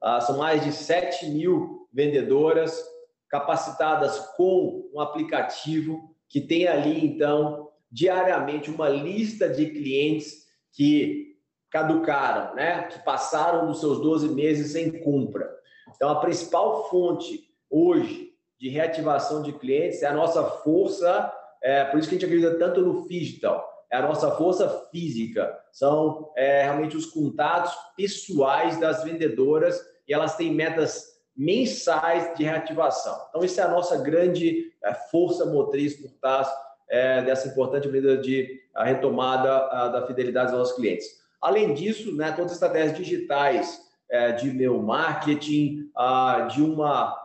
Uh, 0.00 0.20
são 0.20 0.38
mais 0.38 0.62
de 0.62 0.70
7 0.70 1.30
mil 1.30 1.88
vendedoras 1.92 2.93
capacitadas 3.34 4.16
com 4.36 4.88
um 4.94 5.00
aplicativo 5.00 6.14
que 6.28 6.40
tem 6.40 6.68
ali, 6.68 7.04
então, 7.04 7.68
diariamente 7.90 8.70
uma 8.70 8.88
lista 8.88 9.48
de 9.48 9.66
clientes 9.70 10.44
que 10.72 11.36
caducaram, 11.68 12.54
né? 12.54 12.84
que 12.84 13.00
passaram 13.00 13.66
dos 13.66 13.80
seus 13.80 14.00
12 14.00 14.28
meses 14.28 14.70
sem 14.70 15.02
compra. 15.02 15.52
Então, 15.96 16.10
a 16.10 16.20
principal 16.20 16.88
fonte 16.88 17.40
hoje 17.68 18.30
de 18.56 18.68
reativação 18.68 19.42
de 19.42 19.52
clientes 19.52 20.04
é 20.04 20.06
a 20.06 20.14
nossa 20.14 20.44
força, 20.44 21.32
é, 21.60 21.84
por 21.86 21.98
isso 21.98 22.08
que 22.08 22.14
a 22.14 22.18
gente 22.20 22.26
acredita 22.26 22.56
tanto 22.56 22.82
no 22.82 23.08
digital, 23.08 23.68
é 23.90 23.96
a 23.96 24.02
nossa 24.02 24.30
força 24.36 24.68
física, 24.92 25.58
são 25.72 26.30
é, 26.36 26.62
realmente 26.62 26.96
os 26.96 27.06
contatos 27.06 27.74
pessoais 27.96 28.78
das 28.78 29.02
vendedoras 29.02 29.76
e 30.06 30.14
elas 30.14 30.36
têm 30.36 30.54
metas 30.54 31.13
mensais 31.36 32.36
de 32.36 32.44
reativação. 32.44 33.16
Então, 33.28 33.44
isso 33.44 33.60
é 33.60 33.64
a 33.64 33.68
nossa 33.68 33.96
grande 33.96 34.72
é, 34.82 34.94
força 34.94 35.44
motriz 35.46 35.94
por 35.94 36.10
trás 36.20 36.48
é, 36.88 37.22
dessa 37.22 37.48
importante 37.48 37.88
medida 37.88 38.16
de 38.18 38.60
retomada 38.76 39.90
da 39.90 40.06
fidelidade 40.06 40.50
dos 40.50 40.58
nossos 40.58 40.76
clientes. 40.76 41.06
Além 41.40 41.74
disso, 41.74 42.14
né, 42.14 42.32
todas 42.32 42.52
as 42.52 42.56
estratégias 42.56 42.96
digitais 42.96 43.80
é, 44.10 44.32
de 44.32 44.50
meu 44.50 44.82
marketing, 44.82 45.90
a, 45.94 46.48
de 46.50 46.62
uma 46.62 47.22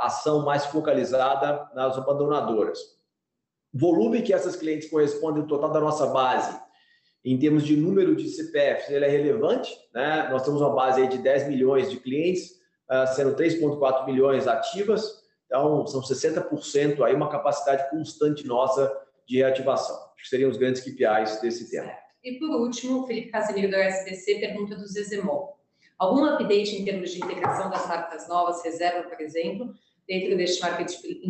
ação 0.00 0.44
mais 0.44 0.66
focalizada 0.66 1.68
nas 1.74 1.98
abandonadoras. 1.98 2.78
Volume 3.74 4.22
que 4.22 4.32
essas 4.32 4.54
clientes 4.54 4.88
correspondem 4.88 5.42
ao 5.42 5.48
total 5.48 5.70
da 5.70 5.80
nossa 5.80 6.06
base, 6.06 6.56
em 7.24 7.38
termos 7.38 7.64
de 7.64 7.76
número 7.76 8.16
de 8.16 8.28
CPFs, 8.28 8.90
ele 8.90 9.04
é 9.04 9.08
relevante. 9.08 9.72
Né? 9.94 10.28
Nós 10.30 10.42
temos 10.42 10.60
uma 10.60 10.74
base 10.74 11.06
de 11.06 11.18
10 11.18 11.48
milhões 11.48 11.90
de 11.90 11.98
clientes, 11.98 12.60
sendo 13.14 13.34
3,4 13.34 14.06
milhões 14.06 14.46
ativas, 14.46 15.22
então 15.46 15.86
são 15.86 16.00
60% 16.00 17.02
aí, 17.02 17.14
uma 17.14 17.28
capacidade 17.28 17.90
constante 17.90 18.46
nossa 18.46 18.90
de 19.26 19.38
reativação. 19.38 19.96
Acho 19.96 20.22
que 20.22 20.28
seriam 20.28 20.50
os 20.50 20.56
grandes 20.56 20.82
KPIs 20.82 21.40
desse 21.40 21.70
tema. 21.70 21.92
E 22.24 22.38
por 22.38 22.50
último, 22.50 23.06
Felipe 23.06 23.30
Casimiro 23.30 23.68
do 23.68 23.76
SBC 23.76 24.38
pergunta 24.38 24.76
do 24.76 24.86
Zezemol. 24.86 25.58
Algum 25.98 26.24
update 26.24 26.76
em 26.76 26.84
termos 26.84 27.10
de 27.10 27.18
integração 27.18 27.70
das 27.70 27.86
marcas 27.86 28.28
novas, 28.28 28.64
reserva, 28.64 29.08
por 29.08 29.20
exemplo, 29.20 29.74
dentro 30.08 30.36
deste 30.36 30.60
marketing 30.60 31.22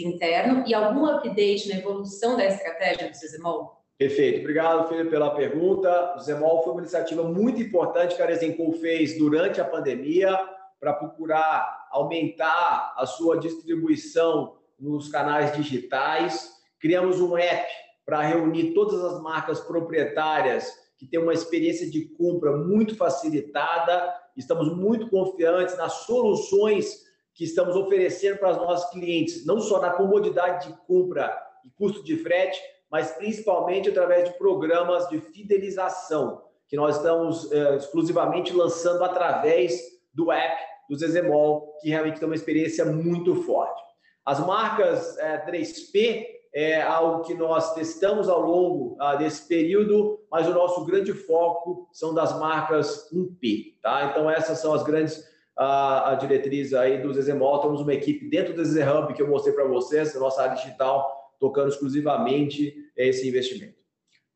interno 0.00 0.64
e 0.66 0.74
algum 0.74 1.06
update 1.06 1.68
na 1.68 1.78
evolução 1.78 2.36
da 2.36 2.46
estratégia 2.46 3.10
do 3.10 3.16
Zezemol? 3.16 3.82
Perfeito. 3.96 4.40
Obrigado, 4.40 4.88
Felipe, 4.88 5.10
pela 5.10 5.34
pergunta. 5.34 6.14
O 6.16 6.20
Zemol 6.20 6.62
foi 6.64 6.72
uma 6.72 6.80
iniciativa 6.80 7.22
muito 7.22 7.60
importante 7.60 8.16
que 8.16 8.22
a 8.22 8.24
Arezenco 8.24 8.72
fez 8.72 9.16
durante 9.16 9.60
a 9.60 9.64
pandemia 9.64 10.38
para 10.82 10.94
procurar 10.94 11.86
aumentar 11.92 12.92
a 12.96 13.06
sua 13.06 13.38
distribuição 13.38 14.56
nos 14.76 15.08
canais 15.08 15.56
digitais. 15.56 16.54
Criamos 16.80 17.20
um 17.20 17.36
app 17.36 17.70
para 18.04 18.20
reunir 18.22 18.74
todas 18.74 19.00
as 19.04 19.22
marcas 19.22 19.60
proprietárias 19.60 20.68
que 20.98 21.06
tem 21.06 21.20
uma 21.20 21.32
experiência 21.32 21.88
de 21.88 22.08
compra 22.16 22.56
muito 22.56 22.96
facilitada. 22.96 24.12
Estamos 24.36 24.76
muito 24.76 25.08
confiantes 25.08 25.76
nas 25.76 25.92
soluções 26.04 27.04
que 27.32 27.44
estamos 27.44 27.76
oferecendo 27.76 28.38
para 28.38 28.50
os 28.50 28.56
nossos 28.56 28.90
clientes, 28.90 29.46
não 29.46 29.60
só 29.60 29.80
na 29.80 29.90
comodidade 29.90 30.66
de 30.66 30.74
compra 30.88 31.32
e 31.64 31.70
custo 31.70 32.02
de 32.02 32.16
frete, 32.16 32.60
mas 32.90 33.12
principalmente 33.12 33.88
através 33.88 34.28
de 34.28 34.36
programas 34.36 35.08
de 35.08 35.20
fidelização, 35.20 36.42
que 36.66 36.74
nós 36.74 36.96
estamos 36.96 37.52
é, 37.52 37.76
exclusivamente 37.76 38.52
lançando 38.52 39.04
através 39.04 39.80
do 40.12 40.32
app 40.32 40.71
do 40.88 40.96
Zezemol, 40.96 41.78
que 41.80 41.88
realmente 41.88 42.18
tem 42.18 42.28
uma 42.28 42.34
experiência 42.34 42.84
muito 42.84 43.34
forte. 43.42 43.82
As 44.24 44.44
marcas 44.44 45.18
é, 45.18 45.44
3P 45.44 46.26
é 46.54 46.82
algo 46.82 47.24
que 47.24 47.34
nós 47.34 47.74
testamos 47.74 48.28
ao 48.28 48.40
longo 48.40 48.96
ah, 49.00 49.16
desse 49.16 49.48
período, 49.48 50.20
mas 50.30 50.46
o 50.46 50.52
nosso 50.52 50.84
grande 50.84 51.12
foco 51.12 51.88
são 51.92 52.12
das 52.12 52.38
marcas 52.38 53.10
1P, 53.12 53.76
tá? 53.82 54.10
Então 54.10 54.30
essas 54.30 54.58
são 54.58 54.74
as 54.74 54.82
grandes 54.82 55.24
ah, 55.56 56.12
a 56.12 56.14
diretriz 56.14 56.74
aí 56.74 57.00
do 57.00 57.12
Zezemol. 57.12 57.60
Temos 57.60 57.80
uma 57.80 57.94
equipe 57.94 58.28
dentro 58.28 58.52
do 58.52 58.64
Zezé 58.64 58.90
Hub 58.90 59.14
que 59.14 59.22
eu 59.22 59.28
mostrei 59.28 59.54
para 59.54 59.64
vocês, 59.64 60.14
a 60.14 60.20
nossa 60.20 60.42
área 60.42 60.56
digital, 60.56 61.32
tocando 61.40 61.68
exclusivamente 61.68 62.74
esse 62.96 63.26
investimento. 63.26 63.74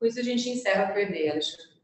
Com 0.00 0.06
isso 0.06 0.18
a 0.18 0.22
gente 0.22 0.48
encerra 0.48 0.84
a 0.84 0.92
perder, 0.92 1.30
Alexandre. 1.30 1.76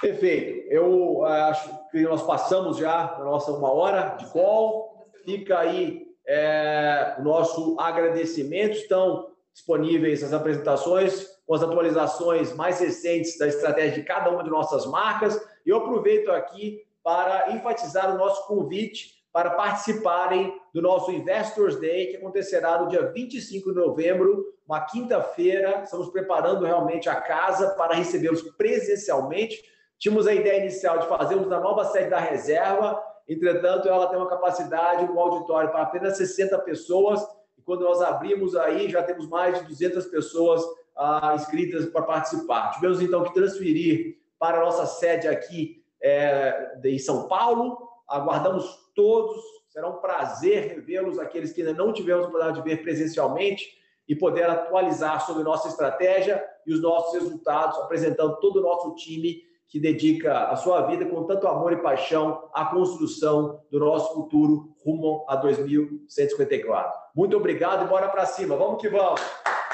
Perfeito. 0.00 0.68
Eu 0.70 1.24
ah, 1.24 1.48
acho 1.48 1.83
que 1.94 2.02
nós 2.02 2.24
passamos 2.24 2.78
já 2.78 3.14
a 3.14 3.22
nossa 3.22 3.52
uma 3.52 3.72
hora 3.72 4.16
de 4.16 4.26
call. 4.32 5.06
Fica 5.24 5.60
aí 5.60 6.08
é, 6.26 7.14
o 7.20 7.22
nosso 7.22 7.76
agradecimento. 7.78 8.72
Estão 8.72 9.28
disponíveis 9.52 10.24
as 10.24 10.32
apresentações 10.32 11.28
com 11.46 11.54
as 11.54 11.62
atualizações 11.62 12.52
mais 12.52 12.80
recentes 12.80 13.38
da 13.38 13.46
estratégia 13.46 14.00
de 14.00 14.02
cada 14.02 14.28
uma 14.28 14.42
de 14.42 14.50
nossas 14.50 14.86
marcas. 14.86 15.40
E 15.64 15.70
eu 15.70 15.76
aproveito 15.76 16.30
aqui 16.32 16.80
para 17.00 17.52
enfatizar 17.52 18.12
o 18.12 18.18
nosso 18.18 18.44
convite 18.48 19.14
para 19.32 19.50
participarem 19.50 20.52
do 20.72 20.82
nosso 20.82 21.12
Investors 21.12 21.78
Day, 21.78 22.08
que 22.08 22.16
acontecerá 22.16 22.80
no 22.80 22.88
dia 22.88 23.06
25 23.12 23.72
de 23.72 23.76
novembro, 23.76 24.44
uma 24.66 24.80
quinta-feira. 24.80 25.82
Estamos 25.84 26.08
preparando 26.08 26.64
realmente 26.64 27.08
a 27.08 27.20
casa 27.20 27.70
para 27.70 27.94
recebê-los 27.94 28.42
presencialmente. 28.56 29.62
Tínhamos 29.98 30.26
a 30.26 30.34
ideia 30.34 30.60
inicial 30.60 30.98
de 30.98 31.06
fazermos 31.06 31.48
na 31.48 31.60
nova 31.60 31.84
sede 31.86 32.10
da 32.10 32.18
reserva, 32.18 33.02
entretanto, 33.28 33.88
ela 33.88 34.06
tem 34.08 34.18
uma 34.18 34.28
capacidade 34.28 35.06
no 35.06 35.18
auditório 35.18 35.70
para 35.70 35.82
apenas 35.82 36.16
60 36.16 36.58
pessoas 36.60 37.26
quando 37.64 37.82
nós 37.82 38.00
abrimos 38.02 38.54
aí, 38.54 38.88
já 38.90 39.02
temos 39.02 39.28
mais 39.28 39.58
de 39.58 39.66
200 39.66 40.06
pessoas 40.06 40.62
ah, 40.96 41.32
inscritas 41.34 41.86
para 41.86 42.02
participar. 42.02 42.72
Tivemos 42.72 43.00
então 43.00 43.24
que 43.24 43.34
transferir 43.34 44.18
para 44.38 44.58
a 44.58 44.64
nossa 44.64 44.86
sede 44.86 45.26
aqui 45.26 45.82
é, 46.02 46.78
em 46.84 46.98
São 46.98 47.26
Paulo. 47.26 47.88
Aguardamos 48.06 48.78
todos. 48.94 49.42
Será 49.70 49.88
um 49.88 49.96
prazer 49.96 50.74
revê-los, 50.74 51.18
aqueles 51.18 51.52
que 51.52 51.62
ainda 51.62 51.74
não 51.74 51.92
tivemos 51.92 52.24
a 52.24 52.28
oportunidade 52.28 52.62
de 52.62 52.68
ver 52.68 52.82
presencialmente 52.82 53.66
e 54.06 54.14
poder 54.14 54.48
atualizar 54.48 55.24
sobre 55.24 55.42
nossa 55.42 55.68
estratégia 55.68 56.44
e 56.66 56.72
os 56.72 56.80
nossos 56.80 57.14
resultados, 57.14 57.78
apresentando 57.78 58.38
todo 58.38 58.58
o 58.58 58.62
nosso 58.62 58.94
time 58.94 59.42
que 59.68 59.80
dedica 59.80 60.48
a 60.48 60.56
sua 60.56 60.82
vida 60.82 61.04
com 61.06 61.24
tanto 61.24 61.46
amor 61.48 61.72
e 61.72 61.82
paixão 61.82 62.48
à 62.52 62.66
construção 62.66 63.60
do 63.70 63.78
nosso 63.78 64.14
futuro 64.14 64.74
rumo 64.84 65.24
a 65.28 65.36
2154. 65.36 66.92
Muito 67.14 67.36
obrigado 67.36 67.84
e 67.84 67.88
bora 67.88 68.08
para 68.08 68.26
cima. 68.26 68.56
Vamos 68.56 68.80
que 68.80 68.88
vamos. 68.88 69.20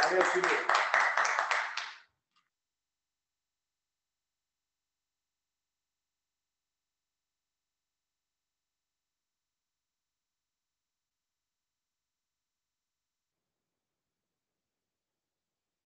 Valeu, 0.02 0.24
Silvio. 0.26 0.79